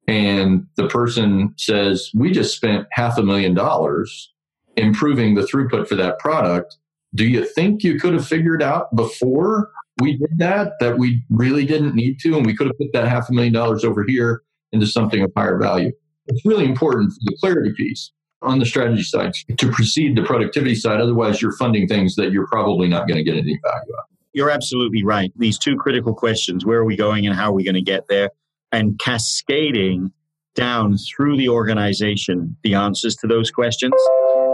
And 0.07 0.65
the 0.75 0.87
person 0.87 1.53
says, 1.57 2.09
we 2.15 2.31
just 2.31 2.55
spent 2.55 2.87
half 2.91 3.17
a 3.17 3.23
million 3.23 3.53
dollars 3.53 4.33
improving 4.75 5.35
the 5.35 5.41
throughput 5.41 5.87
for 5.87 5.95
that 5.95 6.17
product. 6.19 6.77
Do 7.13 7.27
you 7.27 7.45
think 7.45 7.83
you 7.83 7.99
could 7.99 8.13
have 8.13 8.27
figured 8.27 8.63
out 8.63 8.95
before 8.95 9.69
we 10.01 10.17
did 10.17 10.37
that 10.37 10.73
that 10.79 10.97
we 10.97 11.23
really 11.29 11.65
didn't 11.65 11.95
need 11.95 12.19
to? 12.21 12.37
And 12.37 12.45
we 12.45 12.55
could 12.55 12.67
have 12.67 12.77
put 12.77 12.91
that 12.93 13.07
half 13.07 13.29
a 13.29 13.33
million 13.33 13.53
dollars 13.53 13.83
over 13.83 14.03
here 14.03 14.41
into 14.71 14.87
something 14.87 15.21
of 15.21 15.31
higher 15.35 15.59
value. 15.59 15.91
It's 16.27 16.45
really 16.45 16.65
important 16.65 17.11
for 17.11 17.19
the 17.25 17.37
clarity 17.39 17.73
piece 17.75 18.11
on 18.41 18.59
the 18.59 18.65
strategy 18.65 19.03
side 19.03 19.33
to 19.57 19.71
precede 19.71 20.15
the 20.15 20.23
productivity 20.23 20.75
side. 20.75 21.01
Otherwise, 21.01 21.41
you're 21.41 21.55
funding 21.57 21.87
things 21.87 22.15
that 22.15 22.31
you're 22.31 22.47
probably 22.47 22.87
not 22.87 23.07
going 23.07 23.17
to 23.17 23.23
get 23.23 23.35
any 23.37 23.59
value 23.63 23.93
out 23.99 24.05
you're 24.39 24.49
absolutely 24.49 25.03
right. 25.03 25.33
These 25.35 25.59
two 25.59 25.75
critical 25.75 26.15
questions 26.15 26.65
where 26.65 26.79
are 26.79 26.85
we 26.85 26.95
going 26.95 27.27
and 27.27 27.35
how 27.35 27.49
are 27.49 27.53
we 27.53 27.65
going 27.65 27.75
to 27.75 27.81
get 27.81 28.07
there? 28.07 28.29
And 28.71 28.97
cascading 28.97 30.13
down 30.55 30.95
through 30.97 31.35
the 31.35 31.49
organization 31.49 32.55
the 32.63 32.73
answers 32.73 33.17
to 33.17 33.27
those 33.27 33.51
questions 33.51 33.93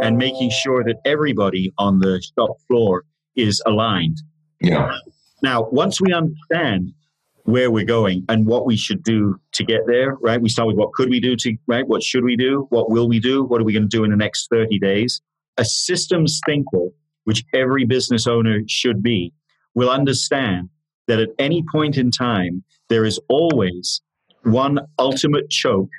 and 0.02 0.18
making 0.18 0.50
sure 0.64 0.84
that 0.84 0.96
everybody 1.06 1.72
on 1.78 2.00
the 2.00 2.20
shop 2.36 2.58
floor 2.68 3.04
is 3.36 3.62
aligned. 3.68 4.18
Yeah. 4.60 4.92
Now, 5.44 5.70
once 5.70 6.02
we 6.02 6.12
understand 6.12 6.92
where 7.44 7.70
we're 7.70 7.86
going 7.86 8.26
and 8.28 8.48
what 8.48 8.66
we 8.66 8.76
should 8.76 9.04
do 9.04 9.40
to 9.52 9.64
get 9.64 9.82
there, 9.86 10.16
right? 10.16 10.42
We 10.42 10.50
start 10.50 10.68
with 10.68 10.78
what 10.78 10.94
could 10.94 11.12
we 11.12 11.20
do 11.20 11.36
to, 11.36 11.56
right? 11.68 11.88
What 11.88 12.02
should 12.02 12.24
we 12.24 12.36
do? 12.36 12.66
What 12.72 12.90
will 12.90 13.08
we 13.08 13.20
do? 13.20 13.44
What 13.44 13.62
are 13.62 13.64
we 13.64 13.74
going 13.74 13.88
to 13.88 13.98
do 13.98 14.04
in 14.04 14.10
the 14.10 14.18
next 14.18 14.48
30 14.50 14.80
days? 14.80 15.22
A 15.60 15.64
systems 15.64 16.42
thinker, 16.44 16.88
which 17.26 17.44
every 17.54 17.86
business 17.86 18.26
owner 18.26 18.62
should 18.68 19.04
be, 19.04 19.32
will 19.76 19.90
understand 19.90 20.70
that 21.08 21.20
at 21.20 21.30
any 21.38 21.64
point 21.72 21.98
in 21.98 22.10
time, 22.10 22.64
there 22.90 23.06
is 23.06 23.20
always 23.30 24.02
one 24.44 24.80
ultimate 24.98 25.50
choke 25.50 25.92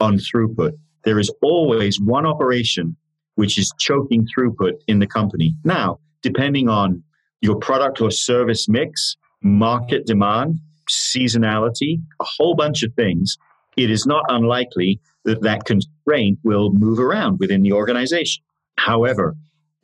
on 0.00 0.18
throughput. 0.18 0.72
There 1.04 1.18
is 1.18 1.32
always 1.42 2.00
one 2.00 2.26
operation 2.26 2.96
which 3.36 3.58
is 3.58 3.72
choking 3.78 4.26
throughput 4.26 4.72
in 4.88 4.98
the 4.98 5.06
company. 5.06 5.54
Now, 5.64 6.00
depending 6.22 6.68
on 6.68 7.02
your 7.40 7.56
product 7.56 8.00
or 8.00 8.10
service 8.10 8.68
mix, 8.68 9.16
market 9.42 10.06
demand, 10.06 10.60
seasonality, 10.88 12.00
a 12.20 12.24
whole 12.24 12.54
bunch 12.54 12.82
of 12.82 12.92
things, 12.94 13.38
it 13.76 13.90
is 13.90 14.06
not 14.06 14.24
unlikely 14.28 15.00
that 15.24 15.42
that 15.42 15.64
constraint 15.64 16.38
will 16.44 16.72
move 16.72 16.98
around 16.98 17.38
within 17.38 17.62
the 17.62 17.72
organization. 17.72 18.42
However, 18.76 19.34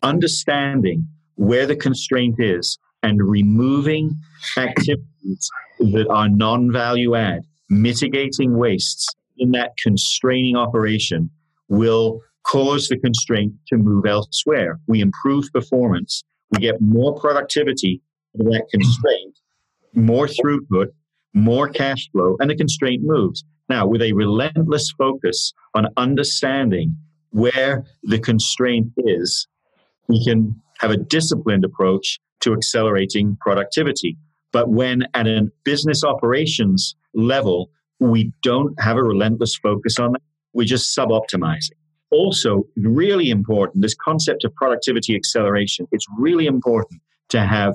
understanding 0.03 1.09
where 1.37 1.66
the 1.66 1.77
constraint 1.77 2.37
is 2.38 2.79
and 3.02 3.28
removing 3.28 4.16
activities 4.56 5.50
that 5.78 6.06
are 6.11 6.28
non 6.28 6.72
value 6.72 7.14
add, 7.14 7.42
mitigating 7.70 8.56
wastes 8.56 9.06
in 9.38 9.52
that 9.52 9.76
constraining 9.82 10.56
operation 10.56 11.30
will 11.68 12.20
cause 12.44 12.88
the 12.88 12.98
constraint 12.98 13.52
to 13.68 13.76
move 13.76 14.06
elsewhere. 14.06 14.80
We 14.87 15.00
improve 15.00 15.52
performance, 15.52 16.24
we 16.50 16.61
get 16.61 16.80
more 16.80 17.18
productivity 17.18 18.00
of 18.38 18.46
that 18.46 18.66
constraint, 18.70 19.38
more 19.94 20.26
throughput, 20.26 20.88
more 21.34 21.68
cash 21.68 22.08
flow, 22.11 22.37
and 22.40 22.50
the 22.50 22.56
constraint 22.56 23.02
moves. 23.04 23.44
Now, 23.68 23.87
with 23.87 24.00
a 24.00 24.12
relentless 24.14 24.90
focus 24.96 25.52
on 25.74 25.88
understanding 25.96 26.96
where 27.30 27.84
the 28.02 28.18
constraint 28.18 28.92
is, 28.96 29.46
we 30.08 30.24
can 30.24 30.61
have 30.78 30.90
a 30.90 30.96
disciplined 30.96 31.64
approach 31.64 32.18
to 32.40 32.53
accelerating 32.53 33.37
productivity. 33.40 34.16
But 34.53 34.70
when 34.70 35.05
at 35.14 35.27
a 35.27 35.51
business 35.64 36.05
operations 36.05 36.94
level, 37.14 37.70
we 38.01 38.33
don't 38.42 38.81
have 38.81 38.96
a 38.96 39.03
relentless 39.03 39.57
focus 39.57 39.98
on 39.98 40.12
that, 40.12 40.22
we're 40.53 40.64
just 40.64 40.96
suboptimizing. 40.96 41.72
Also, 42.11 42.64
really 42.77 43.29
important, 43.29 43.83
this 43.83 43.94
concept 43.94 44.44
of 44.44 44.55
productivity 44.55 45.14
acceleration, 45.14 45.87
it's 45.92 46.07
really 46.18 46.46
important 46.46 47.03
to 47.29 47.44
have 47.44 47.74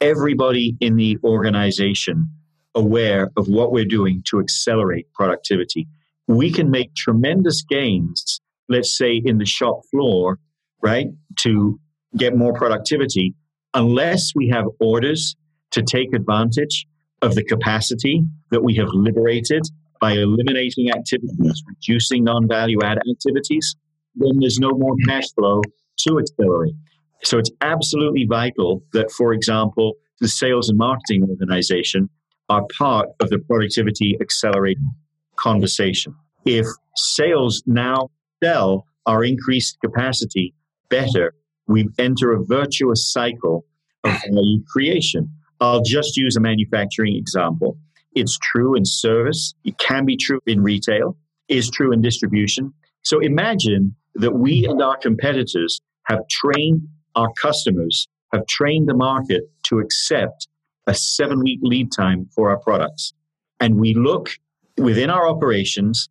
everybody 0.00 0.76
in 0.80 0.96
the 0.96 1.18
organization 1.24 2.28
aware 2.76 3.30
of 3.36 3.48
what 3.48 3.72
we're 3.72 3.84
doing 3.84 4.22
to 4.26 4.38
accelerate 4.38 5.12
productivity. 5.12 5.88
We 6.28 6.52
can 6.52 6.70
make 6.70 6.94
tremendous 6.94 7.62
gains 7.62 8.40
let's 8.68 8.96
say 8.96 9.20
in 9.24 9.38
the 9.38 9.46
shop 9.46 9.82
floor, 9.90 10.38
right, 10.82 11.08
to 11.40 11.78
get 12.16 12.36
more 12.36 12.54
productivity, 12.54 13.34
unless 13.74 14.32
we 14.34 14.48
have 14.48 14.64
orders 14.80 15.36
to 15.72 15.82
take 15.82 16.14
advantage 16.14 16.86
of 17.22 17.34
the 17.34 17.44
capacity 17.44 18.22
that 18.50 18.62
we 18.62 18.74
have 18.76 18.88
liberated 18.92 19.62
by 20.00 20.12
eliminating 20.12 20.90
activities, 20.90 21.62
reducing 21.66 22.24
non 22.24 22.46
value 22.46 22.78
add 22.82 22.98
activities, 23.10 23.76
then 24.14 24.38
there's 24.40 24.58
no 24.58 24.70
more 24.70 24.94
cash 25.06 25.32
flow 25.34 25.60
to 25.98 26.18
accelerate. 26.18 26.74
So 27.22 27.38
it's 27.38 27.50
absolutely 27.62 28.26
vital 28.28 28.82
that, 28.92 29.10
for 29.10 29.32
example, 29.32 29.94
the 30.20 30.28
sales 30.28 30.68
and 30.68 30.78
marketing 30.78 31.26
organization 31.28 32.10
are 32.48 32.62
part 32.78 33.08
of 33.20 33.30
the 33.30 33.38
productivity 33.38 34.16
accelerating 34.20 34.90
conversation. 35.36 36.14
If 36.44 36.66
sales 36.94 37.62
now 37.66 38.10
sell 38.42 38.86
our 39.06 39.24
increased 39.24 39.78
capacity 39.82 40.54
better, 40.90 41.34
we 41.66 41.88
enter 41.98 42.32
a 42.32 42.44
virtuous 42.44 43.10
cycle 43.10 43.64
of 44.04 44.12
value 44.28 44.62
creation. 44.70 45.30
I'll 45.60 45.82
just 45.82 46.16
use 46.16 46.36
a 46.36 46.40
manufacturing 46.40 47.16
example. 47.16 47.78
It's 48.14 48.38
true 48.38 48.76
in 48.76 48.84
service, 48.84 49.54
it 49.64 49.78
can 49.78 50.04
be 50.04 50.16
true 50.16 50.40
in 50.46 50.62
retail, 50.62 51.16
is 51.48 51.70
true 51.70 51.92
in 51.92 52.00
distribution. 52.00 52.72
So 53.02 53.18
imagine 53.20 53.94
that 54.14 54.34
we 54.34 54.66
and 54.66 54.80
our 54.82 54.96
competitors 54.96 55.80
have 56.04 56.20
trained 56.28 56.82
our 57.14 57.32
customers, 57.40 58.08
have 58.32 58.46
trained 58.46 58.88
the 58.88 58.94
market 58.94 59.44
to 59.64 59.78
accept 59.78 60.48
a 60.86 60.94
seven 60.94 61.40
week 61.40 61.60
lead 61.62 61.90
time 61.92 62.28
for 62.34 62.50
our 62.50 62.58
products. 62.58 63.12
And 63.60 63.80
we 63.80 63.94
look 63.94 64.30
within 64.76 65.10
our 65.10 65.26
operations 65.28 66.08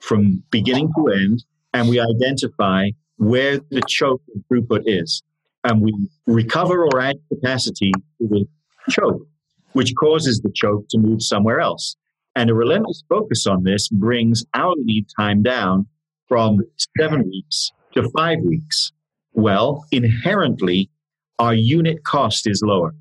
from 0.00 0.42
beginning 0.50 0.90
to 0.96 1.08
end 1.08 1.44
and 1.72 1.88
we 1.88 2.00
identify 2.00 2.88
where 3.16 3.58
the 3.70 3.82
choke 3.88 4.22
throughput 4.50 4.82
is. 4.86 5.22
And 5.64 5.80
we 5.80 5.92
recover 6.26 6.84
or 6.84 7.00
add 7.00 7.16
capacity 7.28 7.92
to 8.18 8.28
the 8.28 8.46
choke, 8.90 9.26
which 9.72 9.94
causes 9.94 10.40
the 10.40 10.52
choke 10.54 10.86
to 10.90 10.98
move 10.98 11.22
somewhere 11.22 11.60
else. 11.60 11.96
And 12.36 12.50
a 12.50 12.54
relentless 12.54 13.02
focus 13.08 13.46
on 13.46 13.64
this 13.64 13.88
brings 13.88 14.44
our 14.54 14.74
lead 14.76 15.06
time 15.18 15.42
down 15.42 15.86
from 16.28 16.58
seven 16.98 17.24
weeks 17.24 17.72
to 17.94 18.08
five 18.16 18.38
weeks. 18.44 18.92
Well, 19.32 19.84
inherently, 19.90 20.90
our 21.38 21.54
unit 21.54 22.04
cost 22.04 22.46
is 22.46 22.62
lower. 22.64 22.94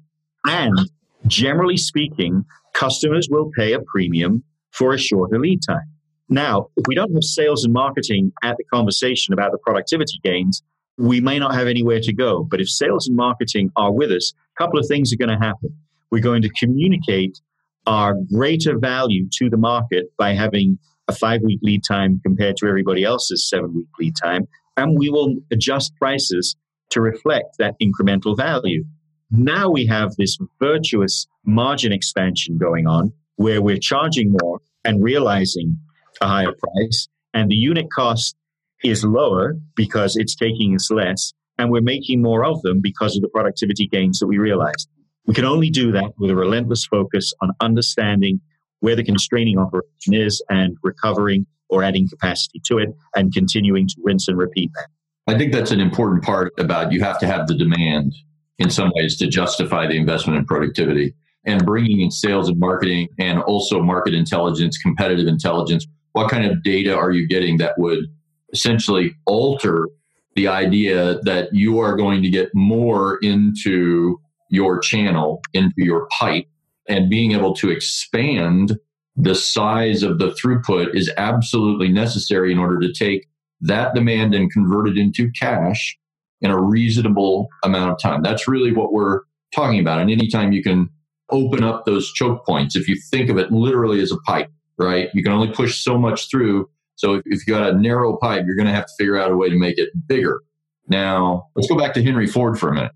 And 0.45 0.89
generally 1.27 1.77
speaking, 1.77 2.45
customers 2.73 3.27
will 3.29 3.51
pay 3.57 3.73
a 3.73 3.79
premium 3.79 4.43
for 4.71 4.93
a 4.93 4.97
shorter 4.97 5.39
lead 5.39 5.61
time. 5.67 5.94
Now, 6.27 6.67
if 6.75 6.85
we 6.87 6.95
don't 6.95 7.13
have 7.13 7.23
sales 7.23 7.63
and 7.63 7.73
marketing 7.73 8.31
at 8.43 8.57
the 8.57 8.63
conversation 8.73 9.33
about 9.33 9.51
the 9.51 9.59
productivity 9.59 10.19
gains, 10.23 10.63
we 10.97 11.21
may 11.21 11.39
not 11.39 11.53
have 11.53 11.67
anywhere 11.67 11.99
to 11.99 12.13
go. 12.13 12.43
But 12.43 12.61
if 12.61 12.69
sales 12.69 13.07
and 13.07 13.15
marketing 13.15 13.69
are 13.75 13.91
with 13.91 14.11
us, 14.11 14.33
a 14.57 14.63
couple 14.63 14.79
of 14.79 14.87
things 14.87 15.13
are 15.13 15.17
going 15.17 15.37
to 15.37 15.45
happen. 15.45 15.75
We're 16.11 16.21
going 16.21 16.41
to 16.43 16.49
communicate 16.49 17.39
our 17.85 18.15
greater 18.33 18.77
value 18.77 19.27
to 19.33 19.49
the 19.49 19.57
market 19.57 20.05
by 20.17 20.33
having 20.33 20.79
a 21.07 21.13
five 21.13 21.41
week 21.43 21.59
lead 21.61 21.83
time 21.87 22.19
compared 22.23 22.57
to 22.57 22.67
everybody 22.67 23.03
else's 23.03 23.47
seven 23.47 23.75
week 23.75 23.87
lead 23.99 24.15
time. 24.21 24.47
And 24.77 24.97
we 24.97 25.09
will 25.09 25.35
adjust 25.51 25.95
prices 25.97 26.55
to 26.91 27.01
reflect 27.01 27.57
that 27.59 27.75
incremental 27.81 28.35
value. 28.35 28.83
Now 29.31 29.69
we 29.69 29.85
have 29.87 30.15
this 30.15 30.37
virtuous 30.59 31.27
margin 31.43 31.91
expansion 31.91 32.57
going 32.57 32.87
on 32.87 33.11
where 33.35 33.61
we're 33.61 33.77
charging 33.79 34.35
more 34.41 34.59
and 34.83 35.03
realizing 35.03 35.77
a 36.21 36.27
higher 36.27 36.53
price, 36.53 37.07
and 37.33 37.49
the 37.49 37.55
unit 37.55 37.87
cost 37.93 38.35
is 38.83 39.03
lower 39.03 39.55
because 39.75 40.15
it's 40.15 40.35
taking 40.35 40.75
us 40.75 40.91
less, 40.91 41.33
and 41.57 41.71
we're 41.71 41.81
making 41.81 42.21
more 42.21 42.45
of 42.45 42.61
them 42.61 42.81
because 42.81 43.15
of 43.15 43.21
the 43.21 43.29
productivity 43.29 43.87
gains 43.87 44.19
that 44.19 44.27
we 44.27 44.37
realized. 44.37 44.89
We 45.25 45.33
can 45.33 45.45
only 45.45 45.69
do 45.69 45.91
that 45.91 46.11
with 46.19 46.29
a 46.29 46.35
relentless 46.35 46.85
focus 46.85 47.33
on 47.41 47.51
understanding 47.59 48.41
where 48.79 48.95
the 48.95 49.03
constraining 49.03 49.57
operation 49.57 50.13
is 50.13 50.43
and 50.49 50.77
recovering 50.83 51.47
or 51.69 51.83
adding 51.83 52.07
capacity 52.07 52.61
to 52.65 52.77
it 52.77 52.89
and 53.15 53.33
continuing 53.33 53.87
to 53.87 53.95
rinse 54.03 54.27
and 54.27 54.37
repeat 54.37 54.69
that. 54.75 54.87
I 55.27 55.37
think 55.37 55.51
that's 55.51 55.71
an 55.71 55.79
important 55.79 56.23
part 56.23 56.53
about 56.59 56.91
you 56.91 57.01
have 57.01 57.17
to 57.19 57.27
have 57.27 57.47
the 57.47 57.55
demand 57.55 58.13
in 58.59 58.69
some 58.69 58.91
ways 58.95 59.17
to 59.17 59.27
justify 59.27 59.87
the 59.87 59.97
investment 59.97 60.37
in 60.37 60.45
productivity 60.45 61.15
and 61.45 61.65
bringing 61.65 62.01
in 62.01 62.11
sales 62.11 62.47
and 62.47 62.59
marketing 62.59 63.07
and 63.19 63.41
also 63.41 63.81
market 63.81 64.13
intelligence, 64.13 64.77
competitive 64.77 65.27
intelligence. 65.27 65.87
What 66.15 66.31
kind 66.31 66.45
of 66.45 66.63
data 66.63 66.95
are 66.95 67.11
you 67.11 67.27
getting 67.27 67.57
that 67.57 67.73
would 67.77 68.05
essentially 68.53 69.13
alter 69.25 69.89
the 70.35 70.47
idea 70.47 71.19
that 71.23 71.49
you 71.51 71.77
are 71.79 71.97
going 71.97 72.23
to 72.23 72.29
get 72.29 72.47
more 72.53 73.17
into 73.21 74.17
your 74.49 74.79
channel, 74.79 75.41
into 75.53 75.73
your 75.75 76.07
pipe, 76.17 76.45
and 76.87 77.09
being 77.09 77.33
able 77.33 77.53
to 77.55 77.69
expand 77.69 78.77
the 79.17 79.35
size 79.35 80.03
of 80.03 80.17
the 80.19 80.33
throughput 80.41 80.95
is 80.95 81.11
absolutely 81.17 81.89
necessary 81.89 82.49
in 82.49 82.59
order 82.59 82.79
to 82.79 82.93
take 82.93 83.27
that 83.59 83.93
demand 83.93 84.33
and 84.33 84.49
convert 84.53 84.87
it 84.87 84.97
into 84.97 85.29
cash 85.37 85.97
in 86.39 86.49
a 86.49 86.61
reasonable 86.61 87.49
amount 87.65 87.91
of 87.91 87.99
time. 88.01 88.23
That's 88.23 88.47
really 88.47 88.71
what 88.71 88.93
we're 88.93 89.19
talking 89.53 89.81
about. 89.81 89.99
And 89.99 90.09
anytime 90.09 90.53
you 90.53 90.63
can 90.63 90.89
open 91.29 91.61
up 91.61 91.83
those 91.83 92.13
choke 92.13 92.45
points, 92.45 92.77
if 92.77 92.87
you 92.87 92.95
think 93.11 93.29
of 93.29 93.37
it 93.37 93.51
literally 93.51 93.99
as 93.99 94.13
a 94.13 94.17
pipe, 94.19 94.49
right? 94.77 95.09
You 95.13 95.23
can 95.23 95.31
only 95.31 95.51
push 95.51 95.83
so 95.83 95.97
much 95.97 96.29
through. 96.29 96.69
So 96.95 97.15
if, 97.15 97.23
if 97.25 97.47
you 97.47 97.53
got 97.53 97.69
a 97.69 97.77
narrow 97.77 98.17
pipe, 98.17 98.43
you're 98.45 98.55
going 98.55 98.67
to 98.67 98.73
have 98.73 98.85
to 98.85 98.93
figure 98.97 99.17
out 99.17 99.31
a 99.31 99.37
way 99.37 99.49
to 99.49 99.57
make 99.57 99.77
it 99.77 99.89
bigger. 100.07 100.41
Now, 100.87 101.47
let's 101.55 101.67
go 101.67 101.77
back 101.77 101.93
to 101.95 102.03
Henry 102.03 102.27
Ford 102.27 102.59
for 102.59 102.69
a 102.69 102.73
minute. 102.73 102.91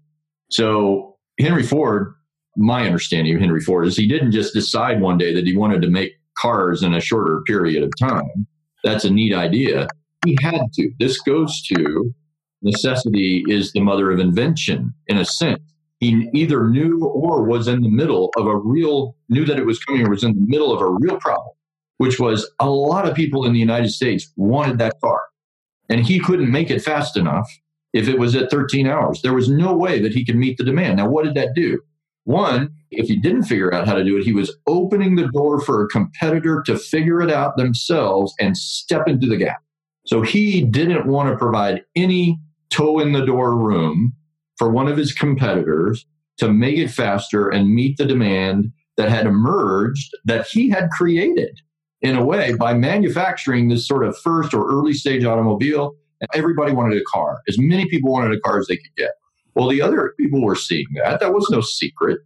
So 0.49 1.17
Henry 1.39 1.63
Ford, 1.63 2.13
my 2.55 2.85
understanding 2.85 3.33
of 3.35 3.41
Henry 3.41 3.61
Ford 3.61 3.87
is 3.87 3.97
he 3.97 4.07
didn't 4.07 4.31
just 4.31 4.53
decide 4.53 5.01
one 5.01 5.17
day 5.17 5.33
that 5.33 5.45
he 5.45 5.55
wanted 5.55 5.81
to 5.81 5.89
make 5.89 6.13
cars 6.37 6.83
in 6.83 6.93
a 6.93 7.01
shorter 7.01 7.41
period 7.45 7.83
of 7.83 7.91
time. 7.99 8.47
That's 8.83 9.05
a 9.05 9.09
neat 9.09 9.33
idea. 9.33 9.87
He 10.25 10.37
had 10.41 10.71
to. 10.73 10.91
This 10.99 11.19
goes 11.19 11.61
to 11.63 12.13
necessity 12.61 13.43
is 13.47 13.71
the 13.71 13.81
mother 13.81 14.11
of 14.11 14.19
invention 14.19 14.93
in 15.07 15.17
a 15.17 15.25
sense. 15.25 15.61
He 15.99 16.29
either 16.33 16.69
knew 16.69 17.03
or 17.03 17.43
was 17.43 17.67
in 17.67 17.81
the 17.81 17.89
middle 17.89 18.31
of 18.37 18.47
a 18.47 18.55
real, 18.55 19.15
knew 19.27 19.45
that 19.45 19.59
it 19.59 19.65
was 19.65 19.79
coming 19.79 20.05
or 20.05 20.09
was 20.09 20.23
in 20.23 20.33
the 20.33 20.45
middle 20.47 20.73
of 20.73 20.81
a 20.81 20.89
real 20.89 21.17
problem, 21.17 21.53
which 21.99 22.17
was 22.17 22.49
a 22.59 22.69
lot 22.69 23.07
of 23.07 23.13
people 23.13 23.45
in 23.45 23.51
the 23.51 23.59
United 23.59 23.89
States 23.89 24.31
wanted 24.37 24.77
that 24.79 24.99
car. 25.01 25.21
And 25.89 26.05
he 26.05 26.17
couldn't 26.17 26.49
make 26.49 26.71
it 26.71 26.81
fast 26.81 27.17
enough 27.17 27.47
if 27.91 28.07
it 28.07 28.17
was 28.17 28.35
at 28.35 28.49
13 28.49 28.87
hours. 28.87 29.21
There 29.21 29.33
was 29.33 29.49
no 29.49 29.75
way 29.75 29.99
that 29.99 30.13
he 30.13 30.25
could 30.25 30.37
meet 30.37 30.57
the 30.57 30.63
demand. 30.63 30.97
Now, 30.97 31.09
what 31.09 31.25
did 31.25 31.35
that 31.35 31.55
do? 31.55 31.81
One, 32.23 32.69
if 32.89 33.07
he 33.07 33.17
didn't 33.17 33.43
figure 33.43 33.73
out 33.73 33.85
how 33.85 33.95
to 33.95 34.03
do 34.05 34.15
it, 34.17 34.23
he 34.23 34.31
was 34.31 34.55
opening 34.65 35.15
the 35.15 35.27
door 35.27 35.59
for 35.59 35.83
a 35.83 35.89
competitor 35.89 36.63
to 36.67 36.77
figure 36.77 37.21
it 37.21 37.29
out 37.29 37.57
themselves 37.57 38.33
and 38.39 38.55
step 38.55 39.07
into 39.07 39.27
the 39.27 39.37
gap. 39.37 39.61
So 40.05 40.21
he 40.21 40.61
didn't 40.61 41.05
want 41.05 41.29
to 41.29 41.37
provide 41.37 41.81
any 41.97 42.39
toe 42.69 42.99
in 42.99 43.11
the 43.11 43.25
door 43.25 43.57
room 43.57 44.13
for 44.57 44.69
one 44.69 44.87
of 44.87 44.95
his 44.95 45.11
competitors 45.11 46.05
to 46.37 46.53
make 46.53 46.77
it 46.77 46.91
faster 46.91 47.49
and 47.49 47.75
meet 47.75 47.97
the 47.97 48.05
demand 48.05 48.71
that 48.95 49.09
had 49.09 49.25
emerged 49.25 50.15
that 50.23 50.47
he 50.47 50.69
had 50.69 50.89
created 50.91 51.59
in 52.01 52.15
a 52.15 52.23
way 52.23 52.53
by 52.53 52.73
manufacturing 52.73 53.69
this 53.69 53.87
sort 53.87 54.05
of 54.05 54.17
first 54.17 54.53
or 54.53 54.69
early 54.69 54.93
stage 54.93 55.23
automobile. 55.23 55.95
Everybody 56.33 56.73
wanted 56.73 57.01
a 57.01 57.03
car. 57.05 57.39
As 57.47 57.57
many 57.57 57.87
people 57.87 58.11
wanted 58.11 58.37
a 58.37 58.39
car 58.41 58.59
as 58.59 58.67
they 58.67 58.77
could 58.77 58.95
get. 58.97 59.11
Well, 59.55 59.69
the 59.69 59.81
other 59.81 60.13
people 60.19 60.43
were 60.43 60.55
seeing 60.55 60.87
that. 60.95 61.19
That 61.19 61.33
was 61.33 61.47
no 61.49 61.61
secret. 61.61 62.19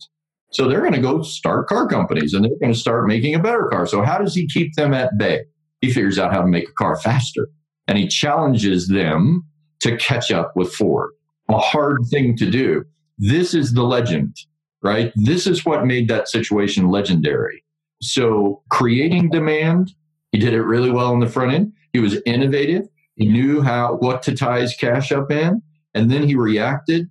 So 0.52 0.68
they're 0.68 0.82
going 0.82 0.94
to 0.94 1.02
go 1.02 1.24
start 1.24 1.68
car 1.68 1.88
companies 1.88 2.34
and 2.34 2.46
they're 2.46 2.60
going 2.60 2.74
to 2.74 2.80
start 2.80 3.08
making 3.08 3.34
a 3.34 3.40
better 3.40 3.68
car. 3.72 3.88
So, 3.88 4.04
how 4.04 4.20
does 4.20 4.36
he 4.36 4.48
keep 4.48 4.76
them 4.76 4.94
at 4.94 5.18
bay? 5.18 5.42
He 5.82 5.92
figures 5.92 6.20
out 6.20 6.32
how 6.32 6.42
to 6.42 6.48
make 6.48 6.70
a 6.70 6.74
car 6.74 6.96
faster 6.98 7.48
and 7.88 7.98
he 7.98 8.08
challenges 8.08 8.88
them 8.88 9.44
to 9.82 9.98
catch 9.98 10.32
up 10.32 10.54
with 10.56 10.74
Ford. 10.74 11.12
A 11.50 11.58
hard 11.58 12.00
thing 12.10 12.38
to 12.38 12.50
do. 12.50 12.86
This 13.18 13.54
is 13.54 13.74
the 13.74 13.84
legend, 13.84 14.36
right? 14.82 15.12
This 15.16 15.46
is 15.46 15.66
what 15.66 15.86
made 15.86 16.08
that 16.08 16.30
situation 16.30 16.90
legendary. 16.90 17.64
So 18.04 18.62
creating 18.70 19.30
demand, 19.30 19.94
he 20.32 20.40
did 20.40 20.54
it 20.54 20.64
really 20.64 20.92
well 20.92 21.12
on 21.12 21.20
the 21.20 21.30
front 21.30 21.54
end. 21.54 21.74
He 21.94 22.00
was 22.00 22.22
innovative. 22.26 22.88
He 23.16 23.28
knew 23.28 23.62
how 23.62 23.96
what 23.96 24.24
to 24.24 24.36
tie 24.36 24.62
his 24.62 24.76
cash 24.76 25.12
up 25.12 25.32
in, 25.32 25.62
and 25.94 26.12
then 26.12 26.28
he 26.28 26.36
reacted 26.36 27.10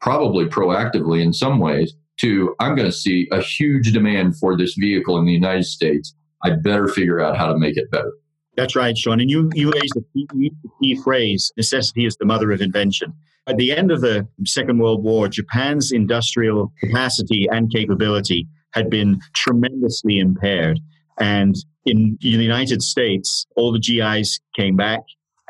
probably 0.00 0.46
proactively 0.46 1.22
in 1.22 1.32
some 1.32 1.58
ways 1.58 1.94
to 2.20 2.54
I'm 2.60 2.74
going 2.74 2.88
to 2.88 2.96
see 2.96 3.28
a 3.32 3.40
huge 3.40 3.92
demand 3.92 4.36
for 4.36 4.56
this 4.56 4.74
vehicle 4.74 5.18
in 5.18 5.26
the 5.26 5.32
United 5.32 5.64
States. 5.64 6.14
I 6.42 6.50
better 6.50 6.88
figure 6.88 7.20
out 7.20 7.36
how 7.36 7.46
to 7.46 7.58
make 7.58 7.76
it 7.76 7.90
better. 7.90 8.12
That's 8.56 8.74
right, 8.74 8.96
Sean. 8.96 9.20
And 9.20 9.30
you, 9.30 9.50
you 9.54 9.70
raised 9.70 9.94
the 9.94 10.04
key, 10.14 10.52
key 10.82 10.96
phrase 11.02 11.52
necessity 11.56 12.06
is 12.06 12.16
the 12.16 12.24
mother 12.24 12.52
of 12.52 12.60
invention. 12.60 13.12
At 13.46 13.58
the 13.58 13.70
end 13.70 13.92
of 13.92 14.00
the 14.00 14.26
Second 14.44 14.78
World 14.78 15.04
War, 15.04 15.28
Japan's 15.28 15.92
industrial 15.92 16.72
capacity 16.80 17.46
and 17.50 17.70
capability 17.70 18.48
had 18.76 18.90
been 18.90 19.20
tremendously 19.34 20.18
impaired. 20.18 20.78
And 21.18 21.56
in 21.86 22.18
the 22.20 22.28
United 22.28 22.82
States, 22.82 23.46
all 23.56 23.72
the 23.72 23.80
GIs 23.80 24.38
came 24.54 24.76
back 24.76 25.00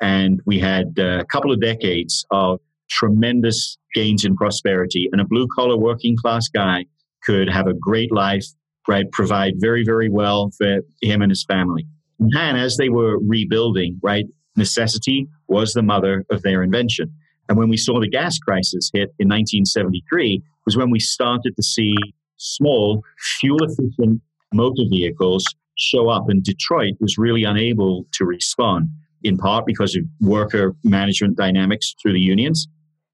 and 0.00 0.40
we 0.46 0.60
had 0.60 0.96
a 0.98 1.24
couple 1.24 1.52
of 1.52 1.60
decades 1.60 2.24
of 2.30 2.60
tremendous 2.88 3.76
gains 3.94 4.24
in 4.24 4.36
prosperity. 4.36 5.08
And 5.10 5.20
a 5.20 5.24
blue 5.24 5.48
collar 5.56 5.76
working 5.76 6.16
class 6.16 6.48
guy 6.48 6.84
could 7.24 7.48
have 7.50 7.66
a 7.66 7.74
great 7.74 8.12
life, 8.12 8.46
right? 8.86 9.10
Provide 9.10 9.54
very, 9.56 9.84
very 9.84 10.08
well 10.08 10.52
for 10.56 10.78
him 11.02 11.20
and 11.20 11.30
his 11.30 11.44
family. 11.44 11.84
And 12.20 12.56
as 12.56 12.76
they 12.76 12.88
were 12.88 13.18
rebuilding, 13.18 13.98
right, 14.02 14.26
necessity 14.56 15.26
was 15.48 15.72
the 15.72 15.82
mother 15.82 16.24
of 16.30 16.42
their 16.42 16.62
invention. 16.62 17.12
And 17.48 17.58
when 17.58 17.68
we 17.68 17.76
saw 17.76 18.00
the 18.00 18.08
gas 18.08 18.38
crisis 18.38 18.90
hit 18.92 19.10
in 19.18 19.28
1973, 19.28 20.42
was 20.64 20.76
when 20.76 20.90
we 20.90 21.00
started 21.00 21.54
to 21.56 21.62
see 21.62 21.94
small, 22.36 23.02
fuel 23.40 23.58
efficient 23.62 24.20
motor 24.52 24.82
vehicles 24.90 25.44
show 25.76 26.08
up. 26.08 26.28
And 26.28 26.42
Detroit 26.42 26.94
was 27.00 27.18
really 27.18 27.44
unable 27.44 28.06
to 28.12 28.24
respond, 28.24 28.88
in 29.22 29.36
part 29.36 29.66
because 29.66 29.96
of 29.96 30.04
worker 30.20 30.74
management 30.84 31.36
dynamics 31.36 31.94
through 32.00 32.14
the 32.14 32.20
unions. 32.20 32.66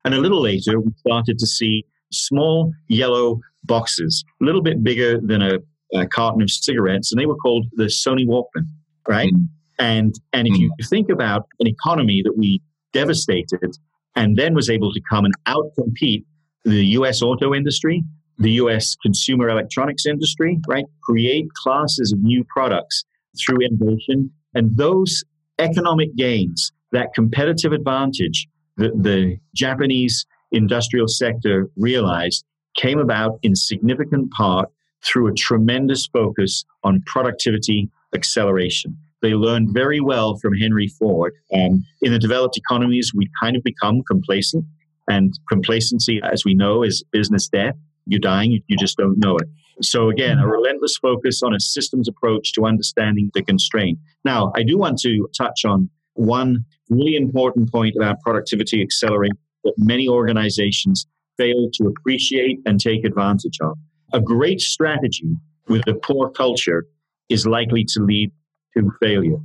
And 0.04 0.14
a 0.14 0.18
little 0.18 0.40
later, 0.40 0.80
we 0.80 0.92
started 0.98 1.38
to 1.38 1.46
see 1.46 1.84
small 2.10 2.72
yellow 2.88 3.40
boxes, 3.64 4.24
a 4.40 4.44
little 4.44 4.62
bit 4.62 4.82
bigger 4.82 5.20
than 5.20 5.42
a, 5.42 5.58
a 5.94 6.06
carton 6.06 6.42
of 6.42 6.50
cigarettes, 6.50 7.12
and 7.12 7.20
they 7.20 7.26
were 7.26 7.36
called 7.36 7.66
the 7.72 7.84
Sony 7.84 8.26
Walkman, 8.26 8.66
right? 9.08 9.32
Mm. 9.32 9.48
And 9.78 10.14
and 10.32 10.48
if 10.48 10.54
mm. 10.54 10.60
you 10.60 10.70
think 10.88 11.08
about 11.10 11.46
an 11.60 11.66
economy 11.66 12.22
that 12.24 12.36
we 12.36 12.60
devastated 12.92 13.76
and 14.14 14.36
then 14.36 14.54
was 14.54 14.68
able 14.68 14.92
to 14.92 15.00
come 15.08 15.24
and 15.24 15.34
outcompete 15.46 16.24
the 16.64 16.84
US 16.98 17.22
auto 17.22 17.54
industry, 17.54 18.04
the 18.38 18.52
US 18.52 18.96
consumer 18.96 19.48
electronics 19.48 20.06
industry, 20.06 20.58
right? 20.68 20.84
Create 21.02 21.52
classes 21.54 22.12
of 22.12 22.20
new 22.20 22.44
products 22.44 23.04
through 23.38 23.58
innovation. 23.60 24.30
And 24.54 24.76
those 24.76 25.24
economic 25.58 26.14
gains, 26.16 26.72
that 26.92 27.14
competitive 27.14 27.72
advantage 27.72 28.48
that 28.76 29.02
the 29.02 29.38
Japanese 29.54 30.26
industrial 30.50 31.08
sector 31.08 31.70
realized 31.76 32.44
came 32.76 32.98
about 32.98 33.38
in 33.42 33.54
significant 33.54 34.30
part 34.32 34.68
through 35.04 35.28
a 35.28 35.34
tremendous 35.34 36.06
focus 36.06 36.64
on 36.84 37.02
productivity 37.06 37.90
acceleration. 38.14 38.96
They 39.20 39.34
learned 39.34 39.70
very 39.72 40.00
well 40.00 40.36
from 40.36 40.54
Henry 40.54 40.88
Ford. 40.88 41.32
And 41.50 41.82
in 42.02 42.12
the 42.12 42.18
developed 42.18 42.56
economies, 42.56 43.12
we 43.14 43.28
kind 43.40 43.56
of 43.56 43.62
become 43.62 44.02
complacent. 44.02 44.64
And 45.08 45.32
complacency, 45.48 46.20
as 46.22 46.44
we 46.44 46.54
know, 46.54 46.82
is 46.82 47.04
business 47.12 47.48
death. 47.48 47.76
You're 48.06 48.20
dying, 48.20 48.60
you 48.66 48.76
just 48.76 48.96
don't 48.96 49.18
know 49.18 49.36
it. 49.36 49.48
So, 49.80 50.10
again, 50.10 50.38
a 50.38 50.42
mm-hmm. 50.42 50.50
relentless 50.50 50.96
focus 50.98 51.42
on 51.42 51.54
a 51.54 51.60
systems 51.60 52.08
approach 52.08 52.52
to 52.54 52.66
understanding 52.66 53.30
the 53.34 53.42
constraint. 53.42 53.98
Now, 54.24 54.52
I 54.54 54.62
do 54.62 54.78
want 54.78 54.98
to 55.00 55.28
touch 55.36 55.64
on 55.64 55.88
one 56.14 56.64
really 56.90 57.16
important 57.16 57.70
point 57.70 57.94
about 57.96 58.20
productivity 58.20 58.82
acceleration 58.82 59.38
that 59.64 59.74
many 59.78 60.08
organizations 60.08 61.06
fail 61.36 61.70
to 61.74 61.86
appreciate 61.86 62.60
and 62.66 62.78
take 62.78 63.04
advantage 63.04 63.58
of. 63.60 63.78
A 64.12 64.20
great 64.20 64.60
strategy 64.60 65.36
with 65.68 65.86
a 65.88 65.94
poor 65.94 66.30
culture 66.30 66.86
is 67.28 67.46
likely 67.46 67.84
to 67.88 68.02
lead 68.02 68.30
to 68.76 68.90
failure. 69.00 69.38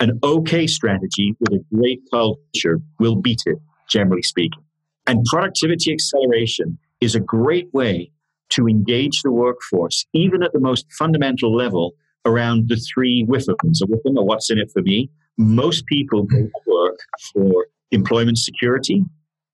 An 0.00 0.18
okay 0.22 0.66
strategy 0.66 1.34
with 1.40 1.52
a 1.52 1.64
great 1.74 2.00
culture 2.10 2.80
will 2.98 3.16
beat 3.16 3.42
it, 3.46 3.58
generally 3.88 4.22
speaking. 4.22 4.62
And 5.06 5.24
productivity 5.26 5.92
acceleration 5.92 6.78
is 7.02 7.16
a 7.16 7.20
great 7.20 7.68
way 7.74 8.12
to 8.50 8.68
engage 8.68 9.22
the 9.22 9.32
workforce, 9.32 10.06
even 10.12 10.42
at 10.42 10.52
the 10.52 10.60
most 10.60 10.86
fundamental 10.92 11.54
level, 11.54 11.94
around 12.24 12.68
the 12.68 12.76
three 12.76 13.26
WIFMs. 13.28 13.82
A 13.82 13.86
WIFM, 13.86 14.16
or 14.16 14.24
what's 14.24 14.50
in 14.50 14.58
it 14.58 14.70
for 14.72 14.82
me? 14.82 15.10
Most 15.36 15.84
people 15.86 16.28
work 16.66 16.98
for 17.32 17.66
employment 17.90 18.38
security. 18.38 19.04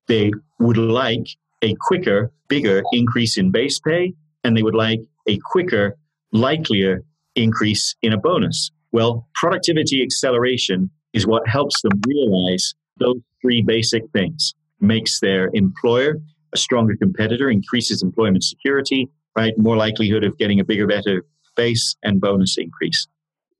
They 0.07 0.31
would 0.59 0.77
like 0.77 1.27
a 1.63 1.73
quicker, 1.79 2.31
bigger 2.47 2.83
increase 2.91 3.35
in 3.35 3.49
base 3.49 3.79
pay, 3.79 4.13
and 4.43 4.55
they 4.55 4.61
would 4.61 4.75
like 4.75 4.99
a 5.27 5.39
quicker, 5.51 5.97
likelier 6.31 7.03
increase 7.35 7.95
in 8.03 8.13
a 8.13 8.17
bonus. 8.17 8.69
Well, 8.91 9.27
productivity 9.33 10.03
acceleration 10.03 10.91
is 11.13 11.25
what 11.25 11.47
helps 11.47 11.81
them 11.81 11.93
realize 12.07 12.75
those 12.97 13.17
three 13.41 13.63
basic 13.63 14.03
things 14.11 14.53
makes 14.79 15.19
their 15.19 15.49
employer 15.53 16.17
a 16.53 16.57
stronger 16.57 16.95
competitor, 16.95 17.49
increases 17.49 18.01
employment 18.01 18.43
security, 18.43 19.09
right? 19.35 19.57
More 19.57 19.77
likelihood 19.77 20.23
of 20.23 20.37
getting 20.37 20.59
a 20.59 20.63
bigger, 20.63 20.87
better 20.87 21.25
base 21.55 21.95
and 22.03 22.21
bonus 22.21 22.57
increase. 22.57 23.07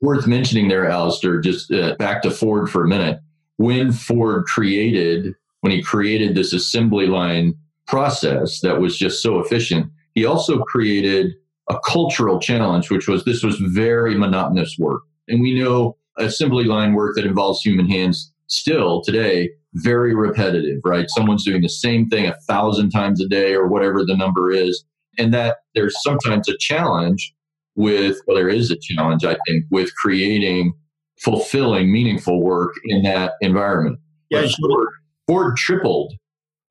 Worth 0.01 0.27
mentioning 0.27 0.69
there, 0.69 0.89
Alistair, 0.89 1.41
just 1.41 1.71
uh, 1.71 1.95
back 1.97 2.21
to 2.21 2.31
Ford 2.31 2.69
for 2.69 2.83
a 2.83 2.87
minute. 2.87 3.19
When 3.57 3.91
Ford 3.91 4.45
created, 4.45 5.35
when 5.61 5.71
he 5.71 5.81
created 5.81 6.35
this 6.35 6.53
assembly 6.53 7.07
line 7.07 7.55
process 7.87 8.61
that 8.61 8.79
was 8.79 8.97
just 8.97 9.21
so 9.21 9.39
efficient, 9.39 9.91
he 10.15 10.25
also 10.25 10.59
created 10.59 11.33
a 11.69 11.77
cultural 11.85 12.39
challenge, 12.39 12.89
which 12.89 13.07
was 13.07 13.25
this 13.25 13.43
was 13.43 13.57
very 13.57 14.15
monotonous 14.17 14.77
work. 14.79 15.01
And 15.27 15.41
we 15.41 15.59
know 15.59 15.97
assembly 16.17 16.63
line 16.63 16.93
work 16.93 17.15
that 17.15 17.25
involves 17.25 17.61
human 17.61 17.87
hands 17.87 18.31
still 18.47 19.01
today 19.01 19.49
very 19.73 20.15
repetitive, 20.15 20.79
right? 20.83 21.09
Someone's 21.09 21.45
doing 21.45 21.61
the 21.61 21.69
same 21.69 22.09
thing 22.09 22.25
a 22.25 22.35
thousand 22.47 22.89
times 22.91 23.21
a 23.21 23.27
day 23.27 23.53
or 23.53 23.67
whatever 23.67 24.03
the 24.03 24.17
number 24.17 24.51
is. 24.51 24.83
And 25.17 25.33
that 25.33 25.57
there's 25.75 26.01
sometimes 26.01 26.47
a 26.47 26.57
challenge 26.57 27.33
with, 27.75 28.17
well, 28.25 28.37
there 28.37 28.49
is 28.49 28.71
a 28.71 28.77
challenge, 28.77 29.23
I 29.25 29.37
think, 29.47 29.65
with 29.69 29.93
creating 29.95 30.73
fulfilling, 31.19 31.91
meaningful 31.91 32.41
work 32.41 32.73
in 32.85 33.03
that 33.03 33.33
environment. 33.41 33.99
Yeah, 34.29 34.47
Ford, 34.59 34.87
Ford 35.27 35.57
tripled, 35.57 36.13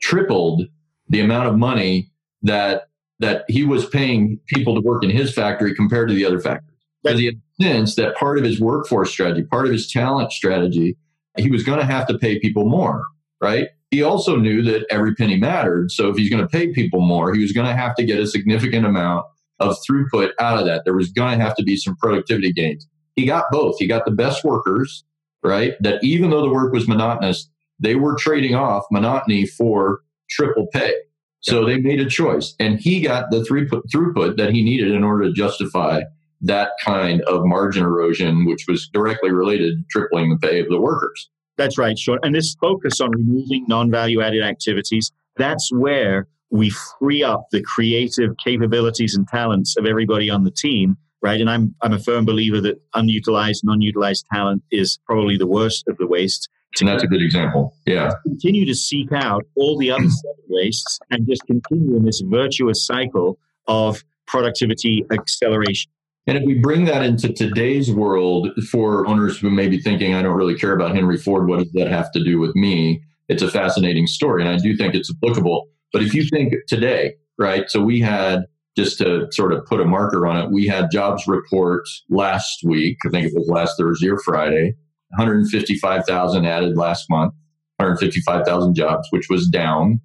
tripled 0.01 0.63
the 1.09 1.21
amount 1.21 1.49
of 1.49 1.57
money 1.57 2.11
that 2.43 2.85
that 3.21 3.45
he 3.49 3.65
was 3.65 3.85
paying 3.87 4.39
people 4.47 4.77
to 4.77 4.81
work 4.81 5.03
in 5.03 5.11
his 5.11 5.35
factory 5.35 5.75
compared 5.75 6.09
to 6.09 6.15
the 6.15 6.25
other 6.25 6.39
factories. 6.39 6.79
Because 7.03 7.19
he 7.19 7.27
had 7.27 7.41
sense 7.61 7.97
that 7.97 8.15
part 8.17 8.39
of 8.39 8.45
his 8.45 8.61
workforce 8.61 9.11
strategy, 9.11 9.43
part 9.43 9.67
of 9.67 9.73
his 9.73 9.91
talent 9.91 10.31
strategy, 10.31 10.97
he 11.39 11.51
was 11.51 11.63
going 11.63 11.79
to 11.79 11.87
have 11.87 12.07
to 12.09 12.19
pay 12.19 12.39
people 12.39 12.69
more, 12.69 13.05
right? 13.41 13.69
He 13.91 14.03
also 14.03 14.37
knew 14.37 14.63
that 14.63 14.87
every 14.91 15.15
penny 15.15 15.39
mattered. 15.39 15.91
So 15.91 16.09
if 16.09 16.17
he's 16.17 16.31
going 16.31 16.43
to 16.43 16.49
pay 16.49 16.73
people 16.73 17.01
more, 17.01 17.33
he 17.33 17.41
was 17.41 17.53
going 17.53 17.67
to 17.67 17.75
have 17.75 17.95
to 17.97 18.05
get 18.05 18.21
a 18.21 18.27
significant 18.27 18.85
amount 18.85 19.25
of 19.61 19.77
throughput 19.89 20.31
out 20.39 20.59
of 20.59 20.67
that. 20.67 20.83
There 20.85 20.95
was 20.95 21.11
going 21.11 21.39
to 21.39 21.45
have 21.45 21.57
to 21.57 21.63
be 21.63 21.77
some 21.77 21.97
productivity 21.97 22.53
gains. 22.53 22.87
He 23.17 23.27
got 23.27 23.47
both. 23.51 23.77
He 23.79 23.87
got 23.87 24.05
the 24.05 24.11
best 24.11 24.45
workers, 24.45 25.05
right? 25.43 25.75
That 25.81 26.03
even 26.05 26.31
though 26.31 26.43
the 26.43 26.53
work 26.53 26.73
was 26.73 26.87
monotonous, 26.87 27.49
they 27.81 27.95
were 27.95 28.17
trading 28.17 28.55
off 28.55 28.85
monotony 28.91 29.47
for 29.47 30.01
triple 30.31 30.67
pay. 30.73 30.95
So 31.41 31.65
they 31.65 31.79
made 31.79 32.01
a 32.01 32.09
choice, 32.09 32.55
and 32.59 32.81
he 32.81 33.01
got 33.01 33.31
the 33.31 33.39
throughput, 33.39 33.83
throughput 33.95 34.37
that 34.37 34.53
he 34.53 34.63
needed 34.63 34.91
in 34.91 35.05
order 35.05 35.25
to 35.25 35.33
justify 35.33 36.03
that 36.41 36.71
kind 36.85 37.23
of 37.23 37.45
margin 37.45 37.85
erosion, 37.85 38.47
which 38.47 38.67
was 38.69 38.89
directly 38.89 39.31
related 39.31 39.77
to 39.79 39.85
tripling 39.91 40.31
the 40.31 40.37
pay 40.37 40.61
of 40.61 40.69
the 40.69 40.81
workers. 40.81 41.31
That's 41.57 41.77
right, 41.77 41.99
Sean. 41.99 42.19
And 42.23 42.35
this 42.35 42.55
focus 42.61 43.01
on 43.01 43.11
removing 43.11 43.65
non 43.69 43.91
value 43.91 44.23
added 44.23 44.43
activities, 44.43 45.11
that's 45.37 45.71
where 45.73 46.29
we 46.51 46.71
free 46.71 47.23
up 47.23 47.49
the 47.51 47.63
creative 47.63 48.35
capabilities 48.43 49.15
and 49.15 49.27
talents 49.29 49.77
of 49.77 49.85
everybody 49.85 50.31
on 50.31 50.45
the 50.45 50.51
team, 50.51 50.97
right? 51.21 51.41
And 51.41 51.51
I'm, 51.51 51.75
I'm 51.83 51.93
a 51.93 51.99
firm 51.99 52.25
believer 52.25 52.61
that 52.61 52.81
unutilized, 52.95 53.65
non 53.65 53.81
utilized 53.81 54.25
talent 54.33 54.63
is 54.71 54.99
probably 55.05 55.37
the 55.37 55.47
worst 55.47 55.87
of 55.89 55.99
the 55.99 56.07
wastes. 56.07 56.49
And 56.81 56.89
that's 56.89 57.03
a 57.03 57.07
good 57.07 57.23
example. 57.23 57.75
Yeah. 57.87 58.13
Continue 58.25 58.65
to 58.67 58.75
seek 58.75 59.11
out 59.13 59.45
all 59.57 59.77
the 59.79 59.91
other 59.91 60.09
seven 60.09 60.45
wastes 60.49 61.01
and 61.11 61.27
just 61.27 61.43
continue 61.47 61.97
in 61.97 62.05
this 62.05 62.21
virtuous 62.21 62.87
cycle 62.87 63.39
of 63.67 64.05
productivity 64.27 65.05
acceleration. 65.11 65.91
And 66.29 66.37
if 66.37 66.45
we 66.45 66.59
bring 66.59 66.85
that 66.85 67.03
into 67.03 67.33
today's 67.33 67.91
world 67.91 68.51
for 68.71 69.07
owners 69.07 69.39
who 69.39 69.49
may 69.49 69.67
be 69.67 69.81
thinking, 69.81 70.13
I 70.13 70.21
don't 70.21 70.37
really 70.37 70.59
care 70.59 70.75
about 70.75 70.95
Henry 70.95 71.17
Ford, 71.17 71.49
what 71.49 71.61
does 71.61 71.73
that 71.73 71.89
have 71.89 72.13
to 72.13 72.23
do 72.23 72.39
with 72.39 72.55
me? 72.55 73.01
It's 73.31 73.43
a 73.43 73.51
fascinating 73.51 74.07
story. 74.07 74.43
And 74.43 74.51
I 74.51 74.59
do 74.59 74.77
think 74.77 74.95
it's 74.95 75.11
applicable. 75.11 75.69
But 75.91 76.03
if 76.03 76.13
you 76.13 76.29
think 76.29 76.53
today, 76.67 77.15
right? 77.39 77.71
So 77.71 77.81
we 77.81 78.01
had, 78.01 78.45
just 78.77 78.99
to 78.99 79.27
sort 79.33 79.55
of 79.55 79.65
put 79.65 79.81
a 79.81 79.87
marker 79.87 80.27
on 80.27 80.37
it, 80.37 80.51
we 80.51 80.67
had 80.67 80.91
jobs 80.91 81.27
report 81.27 81.89
last 82.11 82.61
week. 82.63 82.99
I 83.07 83.09
think 83.09 83.29
it 83.29 83.33
was 83.35 83.49
last 83.49 83.79
Thursday 83.79 84.11
or 84.11 84.19
Friday. 84.19 84.75
155,000 85.17 86.45
added 86.45 86.77
last 86.77 87.09
month, 87.09 87.33
155,000 87.79 88.75
jobs, 88.75 89.09
which 89.13 89.31
was 89.31 89.49
down 89.49 89.99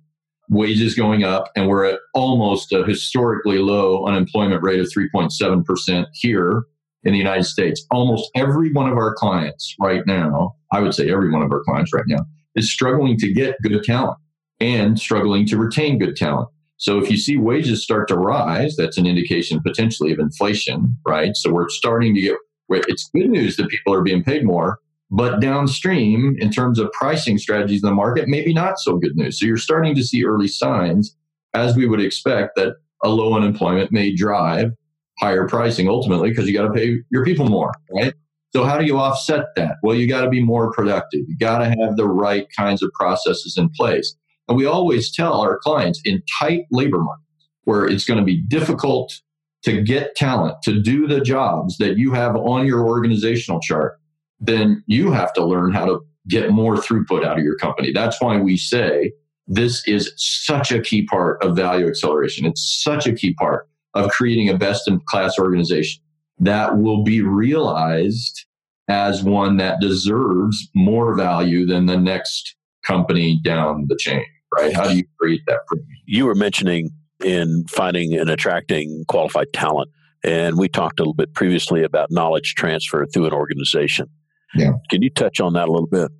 wages 0.53 0.95
going 0.95 1.23
up, 1.23 1.51
and 1.55 1.67
we're 1.67 1.85
at 1.85 1.99
almost 2.13 2.71
a 2.71 2.85
historically 2.85 3.57
low 3.57 4.05
unemployment 4.05 4.63
rate 4.63 4.79
of 4.79 4.87
3.7% 4.87 6.05
here 6.13 6.63
in 7.03 7.11
the 7.11 7.17
United 7.17 7.43
States. 7.43 7.85
Almost 7.91 8.29
every 8.35 8.71
one 8.71 8.89
of 8.89 8.97
our 8.97 9.13
clients 9.13 9.75
right 9.79 10.05
now, 10.07 10.55
I 10.71 10.79
would 10.79 10.93
say 10.93 11.11
every 11.11 11.31
one 11.31 11.41
of 11.41 11.51
our 11.51 11.63
clients 11.63 11.93
right 11.93 12.05
now, 12.07 12.25
is 12.55 12.71
struggling 12.71 13.17
to 13.17 13.33
get 13.33 13.55
good 13.63 13.83
talent 13.83 14.17
and 14.59 14.99
struggling 14.99 15.45
to 15.47 15.57
retain 15.57 15.99
good 15.99 16.15
talent. 16.15 16.49
So 16.77 16.99
if 16.99 17.09
you 17.09 17.17
see 17.17 17.37
wages 17.37 17.83
start 17.83 18.07
to 18.09 18.17
rise, 18.17 18.75
that's 18.75 18.97
an 18.97 19.05
indication 19.05 19.61
potentially 19.61 20.11
of 20.11 20.19
inflation, 20.19 20.97
right? 21.05 21.35
So 21.35 21.51
we're 21.51 21.69
starting 21.69 22.13
to 22.15 22.21
get, 22.21 22.35
it's 22.69 23.09
good 23.13 23.29
news 23.29 23.57
that 23.57 23.69
people 23.69 23.93
are 23.93 24.01
being 24.01 24.23
paid 24.23 24.45
more, 24.45 24.79
But 25.15 25.39
downstream, 25.39 26.35
in 26.39 26.51
terms 26.51 26.79
of 26.79 26.91
pricing 26.91 27.37
strategies 27.37 27.83
in 27.83 27.87
the 27.87 27.93
market, 27.93 28.27
maybe 28.27 28.51
not 28.51 28.79
so 28.79 28.97
good 28.97 29.15
news. 29.15 29.39
So 29.39 29.45
you're 29.45 29.57
starting 29.57 29.93
to 29.93 30.03
see 30.03 30.25
early 30.25 30.47
signs, 30.47 31.15
as 31.53 31.75
we 31.75 31.87
would 31.87 32.01
expect, 32.01 32.55
that 32.55 32.77
a 33.03 33.09
low 33.09 33.35
unemployment 33.35 33.91
may 33.91 34.15
drive 34.15 34.71
higher 35.19 35.47
pricing 35.47 35.87
ultimately 35.87 36.29
because 36.29 36.47
you 36.47 36.53
got 36.53 36.67
to 36.67 36.73
pay 36.73 36.97
your 37.11 37.23
people 37.23 37.47
more, 37.47 37.71
right? 37.95 38.15
So 38.55 38.63
how 38.63 38.77
do 38.79 38.85
you 38.85 38.97
offset 38.97 39.45
that? 39.55 39.75
Well, 39.83 39.95
you 39.95 40.07
got 40.07 40.21
to 40.21 40.29
be 40.29 40.43
more 40.43 40.71
productive. 40.71 41.21
You 41.27 41.37
got 41.37 41.59
to 41.59 41.65
have 41.65 41.95
the 41.95 42.07
right 42.07 42.47
kinds 42.57 42.81
of 42.81 42.91
processes 42.93 43.55
in 43.55 43.69
place. 43.69 44.15
And 44.47 44.57
we 44.57 44.65
always 44.65 45.11
tell 45.11 45.41
our 45.41 45.59
clients 45.59 46.01
in 46.05 46.23
tight 46.39 46.65
labor 46.71 46.99
markets 46.99 47.49
where 47.65 47.85
it's 47.85 48.05
going 48.05 48.19
to 48.19 48.25
be 48.25 48.41
difficult 48.41 49.21
to 49.63 49.81
get 49.81 50.15
talent 50.15 50.55
to 50.63 50.81
do 50.81 51.07
the 51.07 51.21
jobs 51.21 51.77
that 51.77 51.97
you 51.97 52.13
have 52.13 52.35
on 52.35 52.65
your 52.65 52.87
organizational 52.87 53.59
chart, 53.59 53.99
then 54.43 54.83
you 54.87 55.11
have 55.11 55.33
to 55.33 55.45
learn 55.45 55.71
how 55.71 55.85
to 55.85 55.99
get 56.27 56.51
more 56.51 56.75
throughput 56.75 57.25
out 57.25 57.37
of 57.37 57.43
your 57.43 57.57
company. 57.57 57.91
That's 57.91 58.21
why 58.21 58.37
we 58.37 58.57
say 58.57 59.11
this 59.47 59.85
is 59.87 60.13
such 60.17 60.71
a 60.71 60.81
key 60.81 61.05
part 61.05 61.43
of 61.43 61.55
value 61.55 61.87
acceleration. 61.87 62.45
It's 62.45 62.81
such 62.83 63.07
a 63.07 63.13
key 63.13 63.33
part 63.33 63.67
of 63.93 64.09
creating 64.11 64.49
a 64.49 64.57
best 64.57 64.87
in 64.87 64.99
class 65.07 65.37
organization 65.37 66.01
that 66.39 66.77
will 66.77 67.03
be 67.03 67.21
realized 67.21 68.45
as 68.89 69.23
one 69.23 69.57
that 69.57 69.79
deserves 69.79 70.69
more 70.75 71.15
value 71.15 71.65
than 71.65 71.85
the 71.85 71.97
next 71.97 72.55
company 72.85 73.39
down 73.43 73.85
the 73.87 73.95
chain, 73.95 74.25
right? 74.57 74.73
How 74.73 74.87
do 74.87 74.97
you 74.97 75.03
create 75.19 75.41
that? 75.47 75.59
You 76.05 76.25
were 76.25 76.35
mentioning 76.35 76.89
in 77.23 77.65
finding 77.69 78.13
and 78.13 78.29
attracting 78.29 79.05
qualified 79.07 79.53
talent. 79.53 79.89
And 80.23 80.57
we 80.57 80.67
talked 80.67 80.99
a 80.99 81.03
little 81.03 81.13
bit 81.13 81.33
previously 81.33 81.83
about 81.83 82.11
knowledge 82.11 82.55
transfer 82.55 83.05
through 83.05 83.25
an 83.25 83.33
organization. 83.33 84.09
Yeah. 84.55 84.73
Can 84.89 85.01
you 85.01 85.09
touch 85.09 85.39
on 85.39 85.53
that 85.53 85.67
a 85.67 85.71
little 85.71 85.87
bit? 85.87 86.11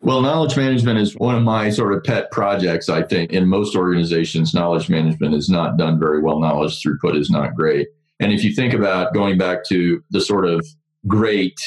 Well, 0.00 0.20
knowledge 0.20 0.56
management 0.56 0.98
is 0.98 1.14
one 1.16 1.34
of 1.34 1.42
my 1.42 1.70
sort 1.70 1.92
of 1.92 2.04
pet 2.04 2.30
projects. 2.30 2.88
I 2.88 3.02
think 3.02 3.32
in 3.32 3.48
most 3.48 3.74
organizations, 3.74 4.54
knowledge 4.54 4.88
management 4.88 5.34
is 5.34 5.48
not 5.48 5.76
done 5.76 5.98
very 5.98 6.22
well. 6.22 6.38
Knowledge 6.38 6.80
throughput 6.80 7.18
is 7.18 7.30
not 7.30 7.54
great. 7.54 7.88
And 8.20 8.32
if 8.32 8.44
you 8.44 8.54
think 8.54 8.74
about 8.74 9.12
going 9.12 9.38
back 9.38 9.64
to 9.70 10.02
the 10.10 10.20
sort 10.20 10.44
of 10.44 10.64
great, 11.06 11.58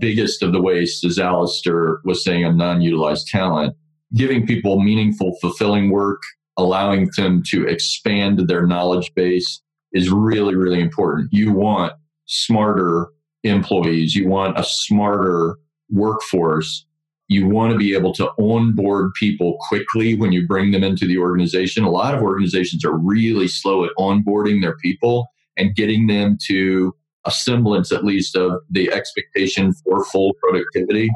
biggest 0.00 0.42
of 0.42 0.52
the 0.52 0.60
waste, 0.60 1.04
as 1.04 1.18
Alistair 1.18 1.98
was 2.04 2.24
saying, 2.24 2.44
of 2.44 2.56
non 2.56 2.80
utilized 2.80 3.28
talent, 3.28 3.76
giving 4.14 4.46
people 4.46 4.80
meaningful, 4.80 5.36
fulfilling 5.40 5.90
work 5.90 6.22
allowing 6.56 7.10
them 7.16 7.42
to 7.44 7.66
expand 7.66 8.48
their 8.48 8.66
knowledge 8.66 9.12
base 9.14 9.60
is 9.92 10.10
really, 10.10 10.54
really 10.54 10.80
important. 10.80 11.28
You 11.32 11.52
want 11.52 11.92
smarter 12.26 13.08
employees, 13.44 14.14
you 14.14 14.28
want 14.28 14.58
a 14.58 14.64
smarter 14.64 15.58
workforce. 15.90 16.84
You 17.28 17.48
want 17.48 17.72
to 17.72 17.78
be 17.78 17.94
able 17.94 18.12
to 18.14 18.30
onboard 18.38 19.12
people 19.14 19.58
quickly 19.68 20.14
when 20.14 20.32
you 20.32 20.46
bring 20.46 20.70
them 20.70 20.84
into 20.84 21.06
the 21.06 21.18
organization. 21.18 21.84
A 21.84 21.90
lot 21.90 22.14
of 22.14 22.22
organizations 22.22 22.84
are 22.84 22.96
really 22.96 23.48
slow 23.48 23.84
at 23.84 23.90
onboarding 23.98 24.60
their 24.60 24.76
people 24.76 25.26
and 25.56 25.74
getting 25.74 26.06
them 26.06 26.38
to 26.46 26.94
a 27.24 27.30
semblance, 27.30 27.90
at 27.90 28.04
least, 28.04 28.36
of 28.36 28.60
the 28.70 28.92
expectation 28.92 29.72
for 29.72 30.04
full 30.04 30.34
productivity. 30.34 31.10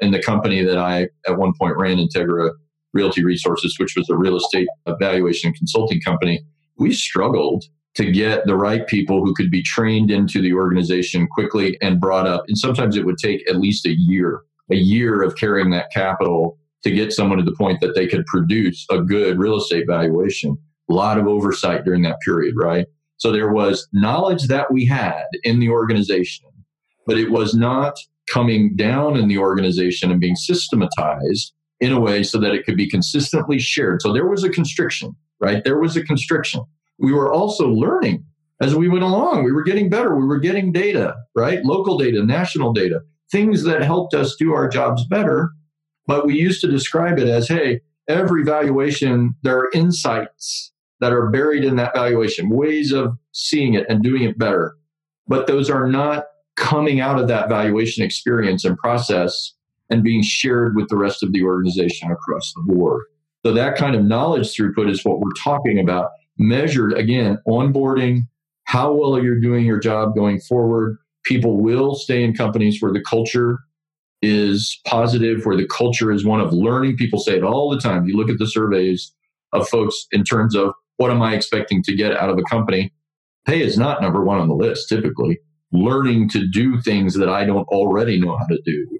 In 0.00 0.12
the 0.12 0.22
company 0.22 0.62
that 0.62 0.78
I 0.78 1.08
at 1.26 1.38
one 1.38 1.52
point 1.58 1.76
ran, 1.76 1.96
Integra 1.96 2.52
Realty 2.92 3.24
Resources, 3.24 3.76
which 3.78 3.96
was 3.96 4.08
a 4.08 4.16
real 4.16 4.36
estate 4.36 4.68
evaluation 4.86 5.52
consulting 5.52 6.00
company, 6.00 6.40
we 6.76 6.92
struggled 6.92 7.64
to 7.94 8.10
get 8.10 8.46
the 8.46 8.56
right 8.56 8.86
people 8.86 9.24
who 9.24 9.34
could 9.34 9.50
be 9.50 9.62
trained 9.62 10.10
into 10.10 10.40
the 10.40 10.52
organization 10.52 11.26
quickly 11.26 11.76
and 11.80 12.00
brought 12.00 12.26
up. 12.26 12.44
And 12.46 12.56
sometimes 12.56 12.96
it 12.96 13.04
would 13.04 13.18
take 13.18 13.48
at 13.48 13.58
least 13.58 13.86
a 13.86 13.98
year, 13.98 14.42
a 14.70 14.76
year 14.76 15.22
of 15.22 15.36
carrying 15.36 15.70
that 15.70 15.90
capital 15.92 16.58
to 16.84 16.90
get 16.90 17.12
someone 17.12 17.38
to 17.38 17.44
the 17.44 17.56
point 17.56 17.80
that 17.80 17.94
they 17.94 18.06
could 18.06 18.24
produce 18.26 18.86
a 18.90 19.00
good 19.00 19.38
real 19.38 19.56
estate 19.56 19.86
valuation. 19.86 20.56
A 20.90 20.94
lot 20.94 21.18
of 21.18 21.26
oversight 21.26 21.84
during 21.84 22.02
that 22.02 22.20
period, 22.24 22.54
right? 22.56 22.86
So 23.16 23.32
there 23.32 23.52
was 23.52 23.88
knowledge 23.92 24.46
that 24.46 24.72
we 24.72 24.86
had 24.86 25.24
in 25.42 25.58
the 25.58 25.68
organization, 25.68 26.46
but 27.06 27.18
it 27.18 27.30
was 27.30 27.54
not 27.54 27.98
coming 28.30 28.76
down 28.76 29.16
in 29.16 29.28
the 29.28 29.38
organization 29.38 30.10
and 30.10 30.20
being 30.20 30.36
systematized 30.36 31.52
in 31.80 31.92
a 31.92 32.00
way 32.00 32.22
so 32.22 32.38
that 32.38 32.54
it 32.54 32.64
could 32.64 32.76
be 32.76 32.88
consistently 32.88 33.58
shared. 33.58 34.02
So 34.02 34.12
there 34.12 34.28
was 34.28 34.44
a 34.44 34.48
constriction, 34.48 35.16
right? 35.40 35.64
There 35.64 35.78
was 35.78 35.96
a 35.96 36.04
constriction. 36.04 36.62
We 36.98 37.12
were 37.12 37.32
also 37.32 37.68
learning 37.68 38.24
as 38.60 38.74
we 38.74 38.88
went 38.88 39.04
along. 39.04 39.44
We 39.44 39.52
were 39.52 39.62
getting 39.62 39.88
better. 39.88 40.16
We 40.16 40.26
were 40.26 40.40
getting 40.40 40.72
data, 40.72 41.14
right? 41.34 41.64
Local 41.64 41.96
data, 41.96 42.24
national 42.24 42.72
data, 42.72 43.00
things 43.30 43.64
that 43.64 43.82
helped 43.82 44.14
us 44.14 44.36
do 44.38 44.52
our 44.52 44.68
jobs 44.68 45.06
better. 45.06 45.50
But 46.06 46.26
we 46.26 46.34
used 46.34 46.60
to 46.62 46.70
describe 46.70 47.18
it 47.18 47.28
as 47.28 47.48
hey, 47.48 47.80
every 48.08 48.42
valuation, 48.42 49.34
there 49.42 49.58
are 49.58 49.70
insights 49.74 50.72
that 51.00 51.12
are 51.12 51.30
buried 51.30 51.64
in 51.64 51.76
that 51.76 51.94
valuation, 51.94 52.48
ways 52.48 52.92
of 52.92 53.16
seeing 53.32 53.74
it 53.74 53.86
and 53.88 54.02
doing 54.02 54.22
it 54.22 54.38
better. 54.38 54.74
But 55.28 55.46
those 55.46 55.70
are 55.70 55.86
not 55.86 56.24
coming 56.56 57.00
out 57.00 57.20
of 57.20 57.28
that 57.28 57.48
valuation 57.48 58.02
experience 58.04 58.64
and 58.64 58.76
process 58.78 59.52
and 59.90 60.02
being 60.02 60.22
shared 60.22 60.74
with 60.74 60.88
the 60.88 60.96
rest 60.96 61.22
of 61.22 61.32
the 61.32 61.42
organization 61.42 62.10
across 62.10 62.52
the 62.54 62.72
board. 62.72 63.04
So 63.46 63.52
that 63.52 63.76
kind 63.76 63.94
of 63.94 64.04
knowledge 64.04 64.48
throughput 64.48 64.90
is 64.90 65.04
what 65.04 65.20
we're 65.20 65.30
talking 65.42 65.78
about, 65.78 66.10
measured 66.38 66.92
again, 66.92 67.38
onboarding, 67.46 68.22
how 68.64 68.92
well 68.92 69.22
you're 69.22 69.36
you 69.36 69.42
doing 69.42 69.64
your 69.64 69.78
job 69.78 70.14
going 70.14 70.40
forward. 70.40 70.98
People 71.24 71.60
will 71.60 71.94
stay 71.94 72.22
in 72.22 72.34
companies 72.34 72.80
where 72.80 72.92
the 72.92 73.02
culture 73.02 73.58
is 74.22 74.80
positive, 74.86 75.44
where 75.44 75.56
the 75.56 75.66
culture 75.66 76.10
is 76.10 76.24
one 76.24 76.40
of 76.40 76.52
learning. 76.52 76.96
People 76.96 77.18
say 77.18 77.36
it 77.36 77.44
all 77.44 77.70
the 77.70 77.80
time. 77.80 78.06
You 78.06 78.16
look 78.16 78.30
at 78.30 78.38
the 78.38 78.46
surveys 78.46 79.12
of 79.52 79.68
folks 79.68 80.06
in 80.12 80.24
terms 80.24 80.54
of 80.54 80.72
what 80.96 81.10
am 81.10 81.22
I 81.22 81.34
expecting 81.34 81.82
to 81.84 81.94
get 81.94 82.16
out 82.16 82.30
of 82.30 82.38
a 82.38 82.42
company? 82.42 82.92
Pay 83.46 83.62
is 83.62 83.78
not 83.78 84.02
number 84.02 84.24
one 84.24 84.38
on 84.38 84.48
the 84.48 84.54
list 84.54 84.88
typically. 84.88 85.38
Learning 85.70 86.28
to 86.30 86.46
do 86.48 86.80
things 86.80 87.14
that 87.14 87.28
I 87.28 87.44
don't 87.44 87.68
already 87.68 88.20
know 88.20 88.36
how 88.36 88.46
to 88.46 88.60
do 88.64 88.98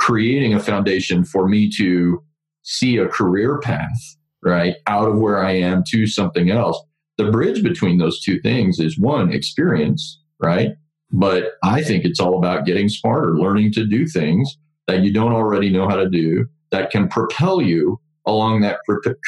creating 0.00 0.54
a 0.54 0.60
foundation 0.60 1.22
for 1.22 1.46
me 1.46 1.70
to 1.70 2.22
see 2.62 2.96
a 2.96 3.06
career 3.06 3.60
path, 3.60 4.16
right, 4.42 4.76
out 4.86 5.08
of 5.08 5.18
where 5.18 5.44
I 5.44 5.52
am 5.52 5.84
to 5.88 6.06
something 6.06 6.50
else. 6.50 6.80
The 7.18 7.30
bridge 7.30 7.62
between 7.62 7.98
those 7.98 8.20
two 8.20 8.40
things 8.40 8.78
is 8.78 8.98
one, 8.98 9.32
experience, 9.32 10.20
right? 10.40 10.70
But 11.12 11.52
I 11.62 11.82
think 11.82 12.04
it's 12.04 12.20
all 12.20 12.38
about 12.38 12.64
getting 12.64 12.88
smarter, 12.88 13.36
learning 13.36 13.72
to 13.72 13.84
do 13.84 14.06
things 14.06 14.56
that 14.86 15.02
you 15.02 15.12
don't 15.12 15.32
already 15.32 15.70
know 15.70 15.88
how 15.88 15.96
to 15.96 16.08
do 16.08 16.46
that 16.70 16.90
can 16.90 17.08
propel 17.08 17.60
you 17.60 18.00
along 18.26 18.60
that 18.60 18.78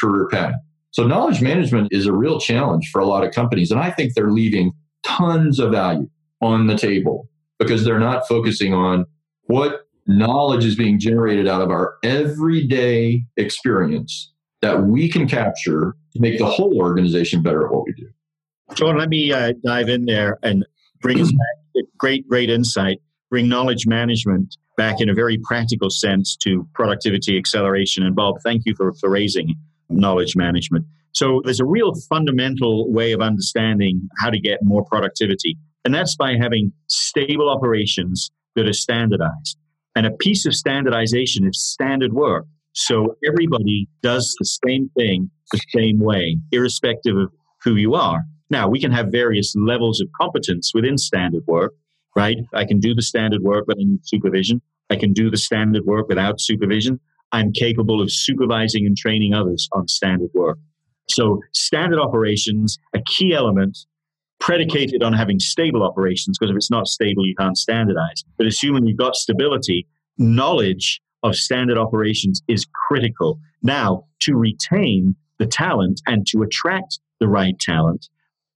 career 0.01 0.29
path. 0.29 0.55
So, 0.93 1.07
knowledge 1.07 1.41
management 1.41 1.89
is 1.91 2.07
a 2.07 2.13
real 2.13 2.39
challenge 2.39 2.91
for 2.91 3.01
a 3.01 3.07
lot 3.07 3.25
of 3.25 3.33
companies. 3.33 3.71
And 3.71 3.81
I 3.81 3.91
think 3.91 4.15
they're 4.15 4.31
leaving 4.31 4.73
tons 5.03 5.59
of 5.59 5.73
value 5.73 6.09
on 6.41 6.67
the 6.67 6.77
table 6.77 7.29
because 7.59 7.85
they're 7.85 7.99
not 7.99 8.29
focusing 8.29 8.75
on 8.75 9.07
what 9.45 9.87
knowledge 10.07 10.65
is 10.65 10.75
being 10.75 10.99
generated 10.99 11.49
out 11.49 11.63
of 11.63 11.71
our 11.71 11.95
everyday 12.03 13.23
experience 13.37 14.32
that 14.63 14.85
we 14.85 15.09
can 15.09 15.29
capture 15.29 15.97
to 16.13 16.21
make 16.21 16.39
the 16.39 16.47
whole 16.47 16.79
organization 16.79 17.43
better 17.43 17.67
at 17.67 17.73
what 17.73 17.85
we 17.85 17.93
do. 17.93 18.09
John, 18.75 18.97
let 18.97 19.09
me 19.09 19.33
uh, 19.33 19.53
dive 19.65 19.89
in 19.89 20.07
there 20.07 20.39
and 20.43 20.65
bring 21.01 21.21
us 21.21 21.31
back. 21.31 21.85
Great, 21.99 22.27
great 22.29 22.49
insight. 22.49 23.01
Bring 23.31 23.49
knowledge 23.49 23.87
management 23.87 24.57
back 24.77 25.01
in 25.01 25.09
a 25.09 25.15
very 25.15 25.39
practical 25.45 25.91
sense 25.91 26.37
to 26.37 26.67
productivity 26.75 27.37
acceleration. 27.37 28.05
And 28.05 28.15
Bob, 28.15 28.37
thank 28.43 28.63
you 28.65 28.75
for, 28.75 28.93
for 28.95 29.11
raising 29.11 29.55
knowledge 29.91 30.37
management. 30.37 30.87
So 31.13 31.43
there's 31.45 31.61
a 31.61 31.67
real 31.67 31.95
fundamental 32.09 32.91
way 32.91 33.13
of 33.13 33.21
understanding 33.21 34.09
how 34.19 34.31
to 34.31 34.41
get 34.41 34.61
more 34.63 34.85
productivity, 34.85 35.59
and 35.85 35.95
that's 35.95 36.17
by 36.17 36.37
having 36.41 36.73
stable 36.87 37.51
operations 37.51 38.31
that 38.57 38.67
are 38.67 38.73
standardized. 38.73 39.59
And 39.95 40.07
a 40.07 40.11
piece 40.11 40.47
of 40.47 40.55
standardization 40.55 41.47
is 41.47 41.61
standard 41.61 42.15
work. 42.15 42.47
So 42.73 43.17
everybody 43.27 43.89
does 44.03 44.35
the 44.39 44.47
same 44.67 44.91
thing 44.97 45.31
the 45.53 45.61
same 45.75 46.01
way, 46.01 46.39
irrespective 46.51 47.17
of 47.17 47.31
who 47.63 47.77
you 47.77 47.95
are. 47.95 48.25
Now, 48.51 48.69
we 48.69 48.81
can 48.81 48.93
have 48.93 49.09
various 49.11 49.55
levels 49.57 50.01
of 50.01 50.09
competence 50.21 50.73
within 50.75 50.99
standard 50.99 51.45
work, 51.47 51.75
right? 52.17 52.39
I 52.53 52.65
can 52.65 52.81
do 52.81 52.95
the 52.95 53.03
standard 53.03 53.43
work, 53.43 53.65
but 53.67 53.77
I 53.79 53.85
need 53.85 54.01
supervision. 54.05 54.61
I 54.91 54.97
can 54.97 55.13
do 55.13 55.31
the 55.31 55.37
standard 55.37 55.85
work 55.85 56.09
without 56.09 56.41
supervision. 56.41 57.01
I'm 57.33 57.53
capable 57.53 58.03
of 58.03 58.13
supervising 58.13 58.85
and 58.87 58.97
training 58.97 59.33
others 59.33 59.69
on 59.73 59.89
standard 59.89 60.31
work. 60.35 60.59
So, 61.09 61.41
standard 61.53 61.99
operations, 61.99 62.79
a 62.95 63.01
key 63.07 63.35
element 63.35 63.79
predicated 64.39 65.03
on 65.03 65.13
having 65.13 65.39
stable 65.39 65.83
operations, 65.83 66.37
because 66.39 66.51
if 66.51 66.57
it's 66.57 66.71
not 66.71 66.89
stable, 66.89 67.27
you 67.27 67.35
can't 67.39 67.57
standardize. 67.57 68.25
But 68.37 68.47
assuming 68.47 68.87
you've 68.87 68.99
got 68.99 69.15
stability, 69.15 69.87
knowledge 70.19 71.01
of 71.23 71.37
standard 71.37 71.79
operations 71.79 72.43
is 72.49 72.67
critical. 72.89 73.39
Now, 73.63 74.05
to 74.21 74.35
retain 74.35 75.15
the 75.39 75.47
talent 75.47 76.01
and 76.07 76.27
to 76.29 76.43
attract 76.43 76.99
the 77.21 77.29
right 77.29 77.59
talent, 77.59 78.09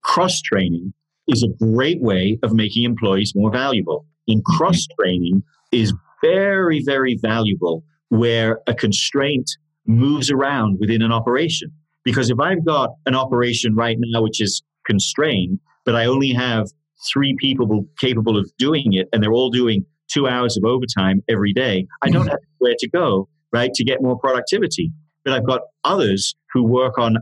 cross 0.03 0.41
training 0.41 0.93
is 1.29 1.43
a 1.43 1.65
great 1.65 2.01
way 2.01 2.39
of 2.43 2.53
making 2.53 2.85
employees 2.85 3.33
more 3.35 3.51
valuable. 3.51 4.07
And 4.29 4.41
mm-hmm. 4.41 4.57
cross 4.57 4.87
training 4.99 5.43
is 5.73 5.93
very, 6.23 6.83
very 6.85 7.19
valuable 7.21 7.85
where 8.09 8.61
a 8.67 8.75
constraint 8.75 9.51
moves 9.87 10.31
around 10.31 10.79
within 10.81 11.03
an 11.03 11.13
operation. 11.13 11.73
Because 12.05 12.31
if 12.31 12.39
I've 12.39 12.65
got 12.65 12.91
an 13.07 13.15
operation 13.15 13.75
right 13.75 13.97
now 13.99 14.23
which 14.23 14.41
is 14.41 14.63
constrained, 14.87 15.59
but 15.85 15.97
I 15.97 16.07
only 16.07 16.33
have 16.33 16.69
three 17.13 17.37
people 17.39 17.87
capable 17.99 18.39
of 18.39 18.51
doing 18.59 18.93
it 18.93 19.09
and 19.13 19.23
they're 19.23 19.33
all 19.33 19.51
doing 19.51 19.85
two 20.09 20.29
hours 20.29 20.57
of 20.57 20.65
overtime 20.65 21.23
every 21.29 21.53
day, 21.53 21.87
I 22.03 22.11
don't 22.11 22.23
mm-hmm. 22.23 22.31
have 22.31 22.39
where 22.67 22.77
to 22.79 22.89
go, 22.89 23.29
right, 23.53 23.73
to 23.75 23.85
get 23.85 24.03
more 24.03 24.19
productivity. 24.19 24.91
But 25.25 25.35
I've 25.35 25.47
got 25.47 25.61
others 25.85 26.35
who 26.53 26.65
work 26.65 26.99
on 26.99 27.19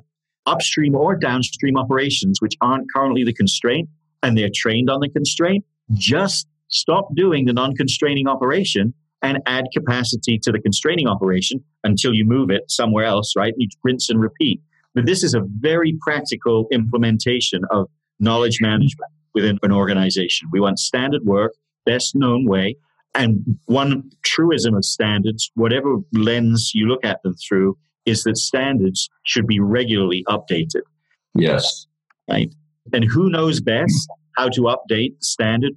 upstream 0.47 0.95
or 0.95 1.16
downstream 1.16 1.76
operations 1.76 2.38
which 2.40 2.55
aren't 2.61 2.86
currently 2.95 3.24
the 3.24 3.32
constraint 3.32 3.88
and 4.22 4.36
they're 4.36 4.51
trained 4.55 4.90
on 4.90 5.01
the 5.01 5.09
constraint. 5.09 5.64
Just 5.92 6.47
stop 6.68 7.14
doing 7.14 7.45
the 7.45 7.53
non 7.53 7.74
constraining 7.74 8.26
operation 8.26 8.95
and 9.22 9.38
add 9.47 9.64
capacity 9.72 10.38
to 10.42 10.53
the 10.53 10.61
constraining 10.61 11.07
operation 11.09 11.64
until 11.82 12.12
you 12.12 12.24
move 12.26 12.51
it 12.51 12.62
somewhere 12.68 13.05
else, 13.05 13.34
right? 13.36 13.55
You 13.57 13.68
rinse 13.82 14.11
and 14.11 14.20
repeat. 14.20 14.61
But 14.95 15.07
this 15.07 15.24
is 15.24 15.34
a 15.34 15.40
very 15.61 15.97
practical 16.01 16.66
implementation 16.70 17.62
of 17.70 17.88
knowledge 18.20 18.59
management 18.61 19.11
within 19.34 19.59
an 19.62 19.72
organization. 19.72 20.49
We 20.53 20.61
want 20.61 20.78
standard 20.78 21.24
work, 21.24 21.53
best 21.84 22.14
known 22.14 22.47
way. 22.47 22.76
And 23.15 23.59
one 23.67 24.11
truism 24.25 24.75
of 24.75 24.85
standards, 24.85 25.51
whatever 25.55 25.97
lens 26.12 26.73
you 26.75 26.87
look 26.87 27.05
at 27.05 27.23
them 27.23 27.35
through, 27.35 27.77
is 28.07 28.25
that 28.25 28.37
standards 28.37 29.09
should 29.25 29.47
be 29.47 29.61
regularly 29.61 30.25
updated. 30.29 30.83
Yes. 31.35 31.87
Right. 32.29 32.53
And 32.93 33.05
who 33.05 33.31
knows 33.31 33.61
best 33.61 34.09
how 34.37 34.49
to 34.51 34.62
update 34.62 35.19
the 35.19 35.25
standard? 35.25 35.73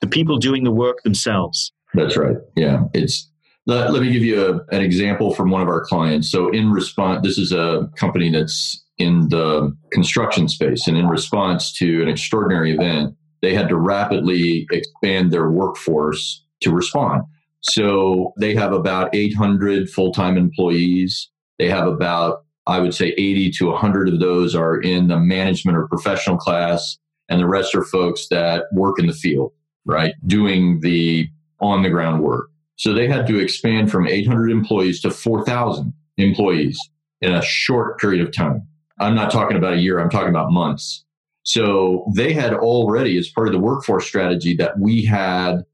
The 0.00 0.06
people 0.06 0.38
doing 0.38 0.64
the 0.64 0.70
work 0.70 1.02
themselves. 1.04 1.72
That's 1.94 2.16
right. 2.16 2.36
Yeah. 2.56 2.84
It's 2.92 3.30
let, 3.66 3.92
let 3.92 4.02
me 4.02 4.12
give 4.12 4.22
you 4.22 4.44
a, 4.44 4.74
an 4.74 4.82
example 4.82 5.34
from 5.34 5.50
one 5.50 5.62
of 5.62 5.68
our 5.68 5.84
clients. 5.84 6.30
So 6.30 6.50
in 6.50 6.70
response, 6.70 7.26
this 7.26 7.38
is 7.38 7.52
a 7.52 7.88
company 7.96 8.30
that's 8.30 8.84
in 8.98 9.28
the 9.30 9.74
construction 9.90 10.48
space 10.48 10.86
and 10.86 10.96
in 10.96 11.08
response 11.08 11.72
to 11.74 12.02
an 12.02 12.08
extraordinary 12.08 12.74
event, 12.74 13.14
they 13.42 13.54
had 13.54 13.68
to 13.68 13.76
rapidly 13.76 14.66
expand 14.70 15.32
their 15.32 15.50
workforce 15.50 16.43
to 16.64 16.72
respond. 16.72 17.22
So 17.60 18.32
they 18.38 18.54
have 18.54 18.72
about 18.72 19.14
800 19.14 19.88
full-time 19.88 20.36
employees. 20.36 21.30
They 21.58 21.68
have 21.68 21.86
about, 21.86 22.44
I 22.66 22.80
would 22.80 22.94
say 22.94 23.08
80 23.16 23.52
to 23.52 23.66
100 23.68 24.08
of 24.08 24.20
those 24.20 24.54
are 24.54 24.80
in 24.80 25.08
the 25.08 25.18
management 25.18 25.78
or 25.78 25.88
professional 25.88 26.36
class 26.36 26.98
and 27.28 27.40
the 27.40 27.46
rest 27.46 27.74
are 27.74 27.84
folks 27.84 28.28
that 28.28 28.64
work 28.72 28.98
in 28.98 29.06
the 29.06 29.12
field, 29.12 29.52
right? 29.86 30.14
Doing 30.26 30.80
the 30.80 31.28
on 31.60 31.82
the 31.82 31.88
ground 31.88 32.22
work. 32.22 32.50
So 32.76 32.92
they 32.92 33.08
had 33.08 33.26
to 33.28 33.38
expand 33.38 33.90
from 33.90 34.06
800 34.06 34.50
employees 34.50 35.00
to 35.02 35.10
4,000 35.10 35.92
employees 36.18 36.78
in 37.20 37.32
a 37.32 37.40
short 37.42 37.98
period 37.98 38.26
of 38.26 38.34
time. 38.34 38.66
I'm 39.00 39.14
not 39.14 39.30
talking 39.30 39.56
about 39.56 39.74
a 39.74 39.78
year, 39.78 39.98
I'm 39.98 40.10
talking 40.10 40.28
about 40.28 40.50
months. 40.50 41.04
So 41.44 42.10
they 42.14 42.32
had 42.32 42.54
already, 42.54 43.18
as 43.18 43.28
part 43.28 43.48
of 43.48 43.52
the 43.52 43.60
workforce 43.60 44.06
strategy 44.06 44.54
that 44.56 44.78
we 44.78 45.04
had 45.04 45.64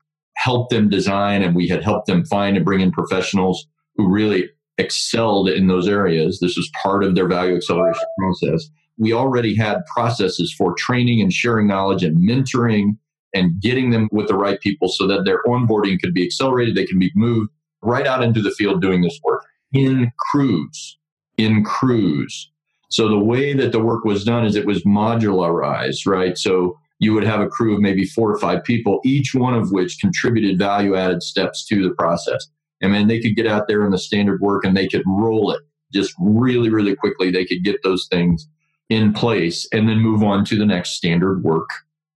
helped 0.41 0.71
them 0.71 0.89
design 0.89 1.43
and 1.43 1.55
we 1.55 1.69
had 1.69 1.85
helped 1.85 2.07
them 2.07 2.25
find 2.25 2.57
and 2.57 2.65
bring 2.65 2.81
in 2.81 2.91
professionals 2.91 3.67
who 3.97 4.09
really 4.09 4.49
excelled 4.79 5.51
in 5.51 5.67
those 5.67 5.87
areas. 5.87 6.41
This 6.41 6.57
was 6.57 6.71
part 6.83 7.05
of 7.05 7.15
their 7.15 7.29
value 7.29 7.55
acceleration 7.55 8.07
process. 8.19 8.71
We 8.97 9.13
already 9.13 9.55
had 9.55 9.85
processes 9.93 10.53
for 10.57 10.75
training 10.75 11.21
and 11.21 11.31
sharing 11.31 11.67
knowledge 11.67 12.03
and 12.03 12.17
mentoring 12.17 12.97
and 13.35 13.61
getting 13.61 13.91
them 13.91 14.09
with 14.13 14.29
the 14.29 14.35
right 14.35 14.59
people 14.61 14.89
so 14.89 15.07
that 15.09 15.25
their 15.27 15.43
onboarding 15.47 16.01
could 16.01 16.15
be 16.15 16.25
accelerated. 16.25 16.75
They 16.75 16.87
can 16.87 16.99
be 16.99 17.13
moved 17.15 17.51
right 17.83 18.07
out 18.07 18.23
into 18.23 18.41
the 18.41 18.51
field 18.51 18.81
doing 18.81 19.03
this 19.03 19.21
work 19.23 19.45
in 19.73 20.11
crews, 20.33 20.99
in 21.37 21.65
crews. 21.65 22.51
So 22.89 23.09
the 23.09 23.19
way 23.19 23.53
that 23.53 23.73
the 23.73 23.81
work 23.81 24.05
was 24.05 24.25
done 24.25 24.47
is 24.47 24.57
it 24.57 24.67
was 24.67 24.85
modularized, 24.85 26.07
right? 26.07 26.37
So 26.37 26.79
you 27.01 27.15
would 27.15 27.25
have 27.25 27.41
a 27.41 27.49
crew 27.49 27.75
of 27.75 27.81
maybe 27.81 28.05
four 28.05 28.31
or 28.31 28.39
five 28.39 28.63
people, 28.63 29.01
each 29.05 29.35
one 29.35 29.55
of 29.55 29.73
which 29.73 29.99
contributed 30.01 30.59
value 30.59 30.95
added 30.95 31.23
steps 31.23 31.67
to 31.67 31.83
the 31.83 31.95
process. 31.95 32.47
And 32.81 32.95
then 32.95 33.09
they 33.09 33.21
could 33.21 33.35
get 33.35 33.47
out 33.47 33.67
there 33.67 33.85
in 33.85 33.91
the 33.91 33.99
standard 33.99 34.41
work 34.41 34.65
and 34.65 34.77
they 34.77 34.87
could 34.87 35.03
roll 35.07 35.51
it 35.51 35.61
just 35.93 36.15
really, 36.21 36.69
really 36.69 36.95
quickly. 36.95 37.31
They 37.31 37.45
could 37.45 37.65
get 37.65 37.83
those 37.83 38.07
things 38.11 38.47
in 38.91 39.13
place 39.13 39.67
and 39.73 39.89
then 39.89 39.99
move 39.99 40.23
on 40.23 40.45
to 40.47 40.57
the 40.57 40.67
next 40.67 40.91
standard 40.91 41.43
work 41.43 41.69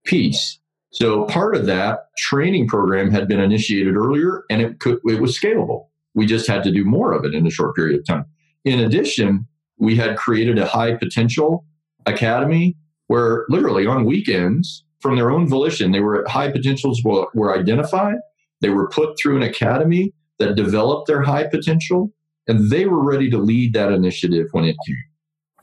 piece. 0.05 0.59
So 0.93 1.25
part 1.25 1.57
of 1.57 1.67
that 1.67 2.01
training 2.19 2.69
program 2.69 3.11
had 3.11 3.27
been 3.27 3.41
initiated 3.41 3.97
earlier 3.97 4.45
and 4.51 4.63
it 4.63 4.81
could 4.81 4.99
it 5.05 5.21
was 5.21 5.39
scalable. 5.39 5.87
We 6.15 6.27
just 6.27 6.47
had 6.47 6.63
to 6.65 6.71
do 6.71 6.85
more 6.85 7.13
of 7.13 7.25
it 7.25 7.35
in 7.35 7.47
a 7.47 7.51
short 7.51 7.75
period 7.75 7.99
of 7.99 8.07
time. 8.07 8.27
In 8.65 8.81
addition, 8.81 9.47
we 9.79 9.97
had 9.97 10.17
created 10.17 10.59
a 10.59 10.67
high 10.67 10.95
potential 10.95 11.65
academy 12.07 12.77
where 13.09 13.45
literally 13.49 13.87
on 13.87 14.05
weekends 14.05 14.85
from 15.01 15.17
their 15.17 15.31
own 15.31 15.49
volition 15.49 15.93
they 15.93 16.01
were 16.01 16.25
high 16.29 16.51
potentials 16.51 17.03
were, 17.05 17.27
were 17.35 17.59
identified 17.59 18.17
they 18.61 18.71
were 18.71 18.89
put 18.89 19.19
through 19.19 19.37
an 19.37 19.43
academy 19.43 20.13
that 20.39 20.57
developed 20.57 21.07
their 21.07 21.23
high 21.23 21.47
potential 21.47 22.13
and 22.47 22.71
they 22.71 22.87
were 22.87 23.03
ready 23.03 23.31
to 23.31 23.39
lead 23.39 23.73
that 23.73 23.93
initiative 23.93 24.47
when 24.53 24.65
it 24.65 24.77
came 24.87 24.97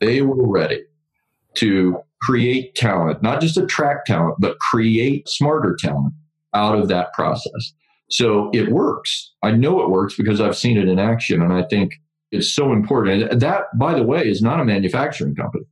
they 0.00 0.20
were 0.20 0.48
ready 0.48 0.82
to 1.54 1.96
create 2.20 2.74
talent, 2.74 3.22
not 3.22 3.40
just 3.40 3.56
attract 3.56 4.06
talent, 4.06 4.36
but 4.38 4.58
create 4.58 5.28
smarter 5.28 5.76
talent 5.78 6.14
out 6.54 6.78
of 6.78 6.88
that 6.88 7.12
process. 7.12 7.72
So 8.10 8.50
it 8.52 8.70
works. 8.70 9.32
I 9.42 9.52
know 9.52 9.80
it 9.80 9.90
works 9.90 10.16
because 10.16 10.40
I've 10.40 10.56
seen 10.56 10.76
it 10.76 10.88
in 10.88 10.98
action. 10.98 11.40
And 11.40 11.52
I 11.52 11.62
think 11.64 11.94
it's 12.30 12.52
so 12.52 12.72
important. 12.72 13.40
That, 13.40 13.64
by 13.78 13.94
the 13.94 14.02
way, 14.02 14.28
is 14.28 14.42
not 14.42 14.60
a 14.60 14.64
manufacturing 14.64 15.34
company. 15.34 15.64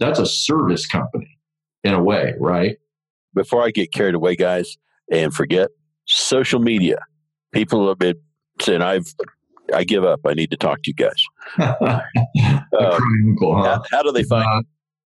That's 0.00 0.18
a 0.18 0.26
service 0.26 0.86
company 0.86 1.38
in 1.84 1.94
a 1.94 2.02
way, 2.02 2.34
right? 2.40 2.78
Before 3.34 3.62
I 3.62 3.70
get 3.70 3.92
carried 3.92 4.16
away, 4.16 4.34
guys, 4.34 4.76
and 5.12 5.32
forget 5.32 5.68
social 6.06 6.58
media, 6.58 6.98
people 7.52 7.88
have 7.88 7.98
been 7.98 8.16
saying, 8.60 8.82
I've 8.82 9.14
I 9.72 9.84
give 9.84 10.04
up. 10.04 10.20
I 10.26 10.34
need 10.34 10.50
to 10.50 10.56
talk 10.56 10.82
to 10.82 10.90
you 10.90 10.94
guys. 10.94 11.24
uh, 11.58 11.74
huh? 11.80 13.62
how, 13.62 13.82
how, 13.90 14.02
do 14.02 14.12
they 14.12 14.24
find 14.24 14.44
uh, 14.44 14.62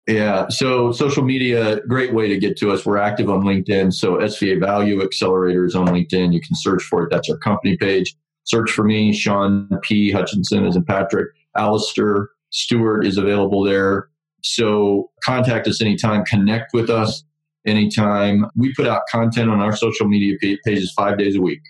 yeah. 0.09 0.49
So 0.49 0.91
social 0.93 1.23
media, 1.23 1.81
great 1.87 2.15
way 2.15 2.29
to 2.29 2.39
get 2.39 2.57
to 2.59 2.73
us. 2.73 2.87
We're 2.87 2.97
active 2.97 3.29
on 3.29 3.43
LinkedIn. 3.43 3.93
So 3.93 4.17
SVA 4.17 4.59
Value 4.59 5.01
Accelerators 5.01 5.75
on 5.77 5.89
LinkedIn. 5.89 6.33
You 6.33 6.41
can 6.41 6.57
search 6.57 6.83
for 6.83 7.05
it. 7.05 7.11
That's 7.11 7.29
our 7.31 7.37
company 7.39 7.77
page. 7.77 8.17
Search 8.45 8.71
for 8.71 8.85
me, 8.85 9.13
Sean 9.13 9.69
P. 9.83 10.11
Hutchinson, 10.11 10.65
as 10.65 10.77
in 10.77 10.85
Patrick. 10.85 11.29
Alistair 11.57 12.31
Stewart 12.51 13.05
is 13.07 13.19
available 13.19 13.63
there. 13.63 14.09
So 14.43 15.11
contact 15.25 15.67
us 15.67 15.81
anytime. 15.81 16.25
Connect 16.25 16.73
with 16.73 16.91
us 16.91 17.25
anytime. 17.67 18.47
We 18.57 18.73
put 18.75 18.87
out 18.87 19.03
content 19.11 19.51
on 19.51 19.61
our 19.61 19.77
social 19.77 20.07
media 20.07 20.37
pages 20.65 20.93
five 20.93 21.19
days 21.19 21.37
a 21.37 21.41
week. 21.41 21.61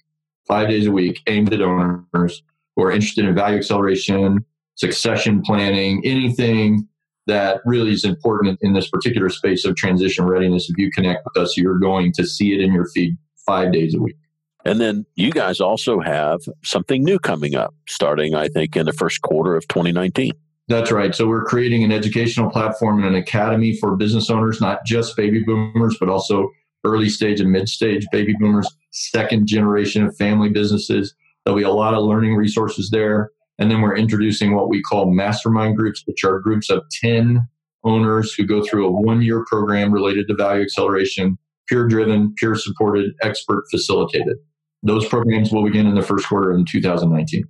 Five 0.46 0.68
days 0.68 0.86
a 0.86 0.92
week, 0.92 1.20
aimed 1.26 1.52
at 1.52 1.60
owners 1.60 2.42
who 2.74 2.82
are 2.82 2.90
interested 2.90 3.26
in 3.26 3.34
value 3.34 3.58
acceleration, 3.58 4.44
succession 4.76 5.42
planning, 5.42 6.00
anything 6.04 6.88
that 7.26 7.60
really 7.66 7.92
is 7.92 8.04
important 8.04 8.58
in 8.62 8.72
this 8.72 8.88
particular 8.88 9.28
space 9.28 9.66
of 9.66 9.76
transition 9.76 10.24
readiness. 10.24 10.70
If 10.70 10.78
you 10.78 10.90
connect 10.90 11.26
with 11.26 11.42
us, 11.42 11.56
you're 11.56 11.78
going 11.78 12.12
to 12.12 12.24
see 12.24 12.54
it 12.54 12.60
in 12.60 12.72
your 12.72 12.86
feed 12.86 13.16
five 13.46 13.72
days 13.72 13.94
a 13.94 14.00
week. 14.00 14.16
And 14.64 14.80
then 14.80 15.06
you 15.14 15.30
guys 15.30 15.60
also 15.60 16.00
have 16.00 16.40
something 16.64 17.04
new 17.04 17.18
coming 17.18 17.54
up, 17.54 17.74
starting, 17.86 18.34
I 18.34 18.48
think, 18.48 18.76
in 18.76 18.86
the 18.86 18.92
first 18.92 19.22
quarter 19.22 19.54
of 19.54 19.68
2019. 19.68 20.32
That's 20.68 20.92
right. 20.92 21.14
So 21.14 21.26
we're 21.26 21.44
creating 21.44 21.82
an 21.82 21.92
educational 21.92 22.50
platform 22.50 22.98
and 22.98 23.06
an 23.06 23.14
academy 23.14 23.74
for 23.74 23.96
business 23.96 24.28
owners, 24.28 24.60
not 24.60 24.84
just 24.84 25.16
baby 25.16 25.42
boomers, 25.42 25.96
but 25.98 26.10
also 26.10 26.50
early 26.84 27.08
stage 27.08 27.40
and 27.40 27.50
mid 27.50 27.68
stage 27.68 28.06
baby 28.12 28.34
boomers, 28.38 28.68
second 28.90 29.46
generation 29.46 30.04
of 30.04 30.16
family 30.16 30.50
businesses. 30.50 31.14
There'll 31.44 31.58
be 31.58 31.64
a 31.64 31.70
lot 31.70 31.94
of 31.94 32.04
learning 32.04 32.36
resources 32.36 32.90
there. 32.90 33.30
And 33.58 33.70
then 33.70 33.80
we're 33.80 33.96
introducing 33.96 34.54
what 34.54 34.68
we 34.68 34.82
call 34.82 35.10
mastermind 35.10 35.76
groups, 35.76 36.02
which 36.04 36.22
are 36.22 36.38
groups 36.38 36.70
of 36.70 36.84
10 37.00 37.40
owners 37.84 38.34
who 38.34 38.46
go 38.46 38.62
through 38.62 38.86
a 38.86 38.90
one 38.90 39.22
year 39.22 39.44
program 39.48 39.92
related 39.92 40.28
to 40.28 40.34
value 40.34 40.62
acceleration, 40.62 41.38
peer 41.68 41.88
driven, 41.88 42.34
peer 42.34 42.54
supported, 42.54 43.12
expert 43.22 43.64
facilitated. 43.70 44.36
Those 44.82 45.08
programs 45.08 45.50
will 45.50 45.64
begin 45.64 45.86
in 45.86 45.94
the 45.94 46.02
first 46.02 46.28
quarter 46.28 46.52
in 46.52 46.64
2019. 46.66 47.44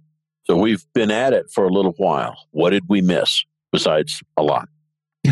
So 0.48 0.56
we've 0.56 0.84
been 0.94 1.10
at 1.10 1.34
it 1.34 1.50
for 1.50 1.64
a 1.64 1.70
little 1.70 1.94
while. 1.98 2.46
What 2.52 2.70
did 2.70 2.84
we 2.88 3.02
miss 3.02 3.44
besides 3.70 4.22
a 4.36 4.42
lot? 4.42 4.68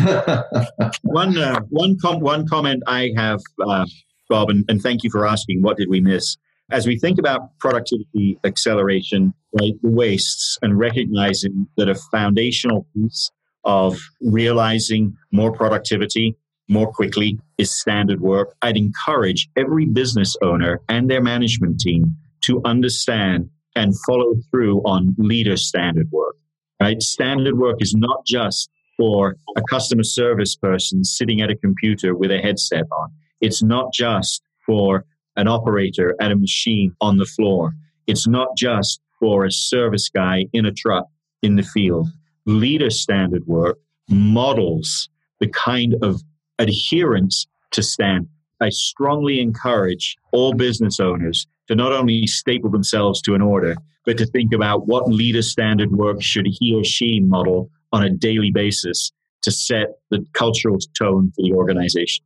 one, 1.01 1.37
uh, 1.37 1.61
one, 1.69 1.97
com- 1.99 2.19
one 2.19 2.47
comment 2.47 2.83
I 2.85 3.13
have, 3.15 3.41
uh, 3.65 3.85
Bob, 4.29 4.49
and, 4.49 4.63
and 4.69 4.81
thank 4.81 5.03
you 5.03 5.09
for 5.09 5.25
asking, 5.25 5.63
what 5.63 5.77
did 5.77 5.89
we 5.89 6.01
miss? 6.01 6.37
As 6.69 6.85
we 6.85 6.99
think 6.99 7.17
about 7.17 7.57
productivity 7.59 8.37
acceleration, 8.43 9.33
right, 9.59 9.73
the 9.81 9.89
wastes 9.89 10.59
and 10.61 10.77
recognizing 10.77 11.67
that 11.77 11.89
a 11.89 11.95
foundational 11.95 12.85
piece 12.93 13.31
of 13.63 13.97
realizing 14.21 15.15
more 15.31 15.51
productivity 15.51 16.35
more 16.69 16.91
quickly 16.91 17.39
is 17.57 17.71
standard 17.71 18.21
work, 18.21 18.53
I'd 18.61 18.77
encourage 18.77 19.49
every 19.55 19.85
business 19.85 20.35
owner 20.43 20.81
and 20.89 21.09
their 21.09 21.21
management 21.23 21.79
team 21.79 22.17
to 22.41 22.61
understand 22.65 23.49
and 23.77 23.93
follow 24.05 24.33
through 24.49 24.79
on 24.79 25.15
leader 25.17 25.55
standard 25.55 26.09
work, 26.11 26.35
right? 26.81 27.01
Standard 27.01 27.57
work 27.57 27.77
is 27.79 27.93
not 27.95 28.25
just 28.25 28.69
for 28.97 29.35
a 29.55 29.61
customer 29.69 30.03
service 30.03 30.55
person 30.55 31.03
sitting 31.03 31.41
at 31.41 31.51
a 31.51 31.55
computer 31.55 32.15
with 32.15 32.31
a 32.31 32.39
headset 32.39 32.85
on. 32.91 33.11
It's 33.39 33.61
not 33.61 33.93
just 33.93 34.41
for 34.65 35.05
an 35.35 35.47
operator 35.47 36.15
at 36.19 36.31
a 36.31 36.35
machine 36.35 36.91
on 36.99 37.17
the 37.17 37.25
floor. 37.25 37.73
It's 38.07 38.27
not 38.27 38.57
just 38.57 38.99
for 39.19 39.45
a 39.45 39.51
service 39.51 40.09
guy 40.09 40.47
in 40.53 40.65
a 40.65 40.71
truck 40.71 41.05
in 41.43 41.55
the 41.55 41.63
field. 41.63 42.07
Leader 42.47 42.89
standard 42.89 43.45
work 43.45 43.77
models 44.09 45.09
the 45.39 45.47
kind 45.47 45.95
of 46.01 46.23
adherence 46.57 47.45
to 47.71 47.83
stand. 47.83 48.27
I 48.59 48.69
strongly 48.69 49.39
encourage 49.39 50.17
all 50.31 50.53
business 50.53 50.99
owners 50.99 51.45
to 51.67 51.75
not 51.75 51.91
only 51.91 52.27
staple 52.27 52.69
themselves 52.69 53.21
to 53.23 53.35
an 53.35 53.41
order, 53.41 53.75
but 54.05 54.17
to 54.17 54.25
think 54.25 54.53
about 54.53 54.87
what 54.87 55.09
leader 55.09 55.41
standard 55.41 55.91
work 55.91 56.21
should 56.21 56.47
he 56.49 56.73
or 56.73 56.83
she 56.83 57.19
model 57.19 57.69
on 57.91 58.03
a 58.03 58.09
daily 58.09 58.51
basis 58.51 59.11
to 59.41 59.51
set 59.51 59.99
the 60.09 60.25
cultural 60.33 60.77
tone 60.97 61.31
for 61.35 61.43
the 61.43 61.53
organization. 61.53 62.23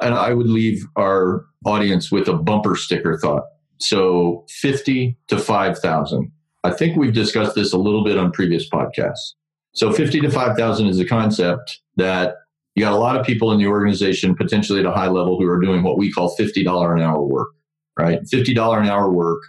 And 0.00 0.14
I 0.14 0.34
would 0.34 0.48
leave 0.48 0.84
our 0.96 1.44
audience 1.64 2.12
with 2.12 2.28
a 2.28 2.34
bumper 2.34 2.76
sticker 2.76 3.18
thought. 3.18 3.44
So 3.78 4.44
50 4.48 5.16
to 5.28 5.38
5,000. 5.38 6.32
I 6.64 6.70
think 6.70 6.96
we've 6.96 7.12
discussed 7.12 7.54
this 7.54 7.72
a 7.72 7.78
little 7.78 8.04
bit 8.04 8.18
on 8.18 8.32
previous 8.32 8.68
podcasts. 8.68 9.34
So 9.72 9.92
50 9.92 10.20
to 10.20 10.30
5,000 10.30 10.86
is 10.86 10.98
a 10.98 11.04
concept 11.04 11.80
that 11.96 12.34
you 12.74 12.84
got 12.84 12.92
a 12.92 12.96
lot 12.96 13.18
of 13.18 13.26
people 13.26 13.52
in 13.52 13.58
the 13.58 13.66
organization, 13.66 14.34
potentially 14.34 14.80
at 14.80 14.86
a 14.86 14.92
high 14.92 15.08
level, 15.08 15.38
who 15.38 15.48
are 15.48 15.60
doing 15.60 15.82
what 15.82 15.98
we 15.98 16.12
call 16.12 16.36
$50 16.36 16.94
an 16.94 17.02
hour 17.02 17.22
work, 17.22 17.48
right? 17.98 18.20
$50 18.22 18.80
an 18.80 18.88
hour 18.88 19.10
work 19.10 19.40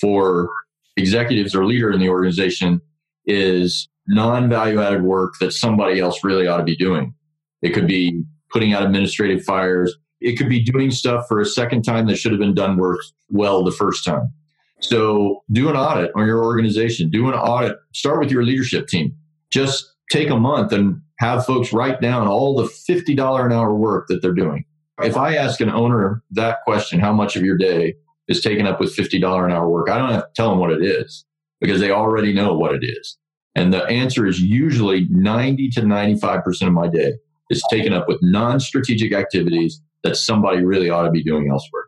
for 0.00 0.48
executives 0.96 1.54
or 1.54 1.66
leader 1.66 1.90
in 1.90 2.00
the 2.00 2.08
organization 2.08 2.80
is 3.26 3.88
non 4.06 4.48
value 4.48 4.82
added 4.82 5.02
work 5.02 5.34
that 5.40 5.52
somebody 5.52 6.00
else 6.00 6.24
really 6.24 6.46
ought 6.46 6.58
to 6.58 6.64
be 6.64 6.76
doing. 6.76 7.14
It 7.62 7.70
could 7.70 7.86
be 7.86 8.24
putting 8.50 8.72
out 8.72 8.82
administrative 8.82 9.44
fires. 9.44 9.94
It 10.20 10.36
could 10.36 10.48
be 10.48 10.62
doing 10.62 10.90
stuff 10.90 11.26
for 11.28 11.40
a 11.40 11.46
second 11.46 11.82
time 11.82 12.06
that 12.06 12.16
should 12.16 12.32
have 12.32 12.40
been 12.40 12.54
done 12.54 12.76
work 12.76 13.00
well 13.28 13.62
the 13.64 13.72
first 13.72 14.04
time. 14.04 14.32
So 14.80 15.42
do 15.52 15.68
an 15.68 15.76
audit 15.76 16.10
on 16.16 16.26
your 16.26 16.42
organization. 16.42 17.10
Do 17.10 17.28
an 17.28 17.34
audit. 17.34 17.76
Start 17.94 18.18
with 18.18 18.30
your 18.30 18.42
leadership 18.42 18.88
team. 18.88 19.14
Just 19.50 19.92
take 20.10 20.30
a 20.30 20.36
month 20.36 20.72
and 20.72 21.00
have 21.18 21.44
folks 21.44 21.72
write 21.72 22.00
down 22.00 22.26
all 22.26 22.56
the 22.56 22.64
$50 22.64 23.44
an 23.44 23.52
hour 23.52 23.74
work 23.74 24.08
that 24.08 24.22
they're 24.22 24.32
doing. 24.32 24.64
If 25.02 25.16
I 25.16 25.36
ask 25.36 25.60
an 25.60 25.70
owner 25.70 26.22
that 26.32 26.58
question, 26.64 27.00
how 27.00 27.12
much 27.12 27.36
of 27.36 27.42
your 27.42 27.56
day 27.56 27.94
is 28.28 28.40
taken 28.40 28.66
up 28.66 28.80
with 28.80 28.94
$50 28.94 29.44
an 29.44 29.52
hour 29.52 29.68
work, 29.68 29.90
I 29.90 29.98
don't 29.98 30.10
have 30.10 30.24
to 30.24 30.30
tell 30.34 30.50
them 30.50 30.58
what 30.58 30.72
it 30.72 30.82
is 30.82 31.24
because 31.60 31.80
they 31.80 31.90
already 31.90 32.32
know 32.32 32.54
what 32.54 32.74
it 32.74 32.84
is. 32.84 33.18
And 33.54 33.72
the 33.72 33.84
answer 33.86 34.26
is 34.26 34.40
usually 34.40 35.06
90 35.10 35.70
to 35.70 35.80
95% 35.82 36.66
of 36.66 36.72
my 36.72 36.88
day 36.88 37.14
is 37.50 37.62
taken 37.70 37.92
up 37.92 38.08
with 38.08 38.18
non 38.22 38.60
strategic 38.60 39.12
activities 39.12 39.80
that 40.04 40.16
somebody 40.16 40.64
really 40.64 40.88
ought 40.88 41.02
to 41.02 41.10
be 41.10 41.22
doing 41.22 41.50
elsewhere. 41.50 41.84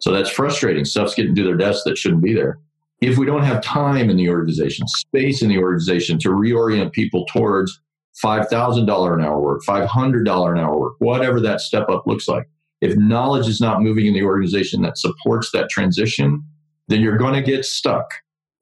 So 0.00 0.12
that's 0.12 0.30
frustrating. 0.30 0.84
Stuff's 0.84 1.14
getting 1.14 1.34
to 1.34 1.42
their 1.42 1.56
desk 1.56 1.84
that 1.86 1.96
shouldn't 1.96 2.22
be 2.22 2.34
there. 2.34 2.58
If 3.00 3.18
we 3.18 3.26
don't 3.26 3.42
have 3.42 3.62
time 3.62 4.10
in 4.10 4.16
the 4.16 4.28
organization, 4.28 4.86
space 4.88 5.42
in 5.42 5.48
the 5.48 5.58
organization 5.58 6.18
to 6.20 6.28
reorient 6.30 6.92
people 6.92 7.24
towards 7.26 7.80
$5,000 8.24 9.14
an 9.14 9.20
hour 9.20 9.40
work, 9.40 9.62
$500 9.66 10.52
an 10.52 10.58
hour 10.58 10.78
work, 10.78 10.94
whatever 10.98 11.40
that 11.40 11.60
step 11.60 11.88
up 11.88 12.06
looks 12.06 12.28
like, 12.28 12.48
if 12.80 12.96
knowledge 12.96 13.48
is 13.48 13.60
not 13.60 13.82
moving 13.82 14.06
in 14.06 14.14
the 14.14 14.22
organization 14.22 14.82
that 14.82 14.98
supports 14.98 15.50
that 15.52 15.70
transition, 15.70 16.42
then 16.88 17.00
you're 17.00 17.16
going 17.16 17.34
to 17.34 17.42
get 17.42 17.64
stuck 17.64 18.06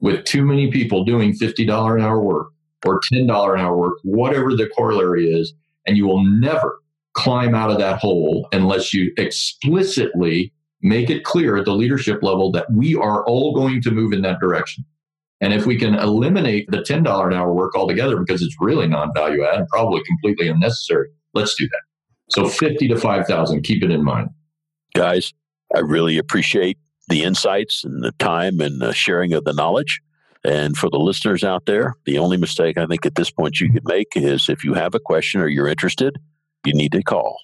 with 0.00 0.24
too 0.24 0.44
many 0.44 0.70
people 0.70 1.04
doing 1.04 1.32
$50 1.32 1.94
an 1.94 2.00
hour 2.02 2.20
work 2.20 2.48
or 2.84 3.00
$10 3.00 3.22
an 3.22 3.60
hour 3.60 3.76
work, 3.76 3.98
whatever 4.02 4.54
the 4.54 4.68
corollary 4.76 5.26
is, 5.26 5.54
and 5.86 5.96
you 5.96 6.06
will 6.06 6.24
never 6.24 6.78
climb 7.14 7.54
out 7.54 7.70
of 7.70 7.78
that 7.78 7.98
hole 7.98 8.48
unless 8.52 8.92
you 8.92 9.12
explicitly 9.16 10.52
make 10.82 11.08
it 11.08 11.24
clear 11.24 11.56
at 11.56 11.64
the 11.64 11.74
leadership 11.74 12.22
level 12.22 12.52
that 12.52 12.70
we 12.70 12.94
are 12.94 13.24
all 13.24 13.54
going 13.54 13.80
to 13.80 13.90
move 13.90 14.12
in 14.12 14.22
that 14.22 14.40
direction. 14.40 14.84
And 15.40 15.52
if 15.52 15.66
we 15.66 15.76
can 15.76 15.94
eliminate 15.94 16.70
the 16.70 16.78
$10 16.78 17.26
an 17.26 17.32
hour 17.32 17.52
work 17.52 17.74
altogether 17.74 18.18
because 18.18 18.42
it's 18.42 18.56
really 18.60 18.86
non 18.86 19.12
value 19.14 19.44
add 19.44 19.58
and 19.58 19.68
probably 19.68 20.02
completely 20.06 20.48
unnecessary, 20.48 21.08
let's 21.32 21.54
do 21.54 21.66
that. 21.66 21.93
So 22.34 22.48
50 22.48 22.88
to 22.88 22.96
5,000, 22.96 23.62
keep 23.62 23.82
it 23.82 23.90
in 23.90 24.02
mind. 24.02 24.30
Guys, 24.94 25.32
I 25.74 25.80
really 25.80 26.18
appreciate 26.18 26.78
the 27.08 27.22
insights 27.22 27.84
and 27.84 28.02
the 28.02 28.12
time 28.12 28.60
and 28.60 28.80
the 28.80 28.92
sharing 28.92 29.32
of 29.32 29.44
the 29.44 29.52
knowledge. 29.52 30.00
And 30.44 30.76
for 30.76 30.90
the 30.90 30.98
listeners 30.98 31.44
out 31.44 31.66
there, 31.66 31.94
the 32.04 32.18
only 32.18 32.36
mistake 32.36 32.76
I 32.76 32.86
think 32.86 33.06
at 33.06 33.14
this 33.14 33.30
point 33.30 33.60
you 33.60 33.70
could 33.72 33.86
make 33.86 34.08
is 34.14 34.48
if 34.48 34.64
you 34.64 34.74
have 34.74 34.94
a 34.94 35.00
question 35.00 35.40
or 35.40 35.48
you're 35.48 35.68
interested, 35.68 36.16
you 36.64 36.74
need 36.74 36.92
to 36.92 37.02
call 37.02 37.38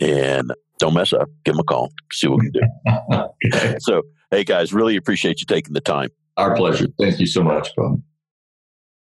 and 0.00 0.52
don't 0.78 0.94
mess 0.94 1.12
up. 1.12 1.28
Give 1.44 1.54
them 1.54 1.60
a 1.60 1.64
call, 1.64 1.92
see 2.10 2.26
what 2.26 2.40
we 2.40 2.50
can 2.50 2.62
do. 3.12 3.78
so, 3.80 4.02
hey 4.30 4.44
guys, 4.44 4.72
really 4.72 4.96
appreciate 4.96 5.40
you 5.40 5.46
taking 5.46 5.74
the 5.74 5.80
time. 5.80 6.08
Our 6.36 6.56
pleasure. 6.56 6.88
Thank 6.98 7.20
you 7.20 7.26
so 7.26 7.42
much, 7.42 7.68
Bob. 7.76 8.02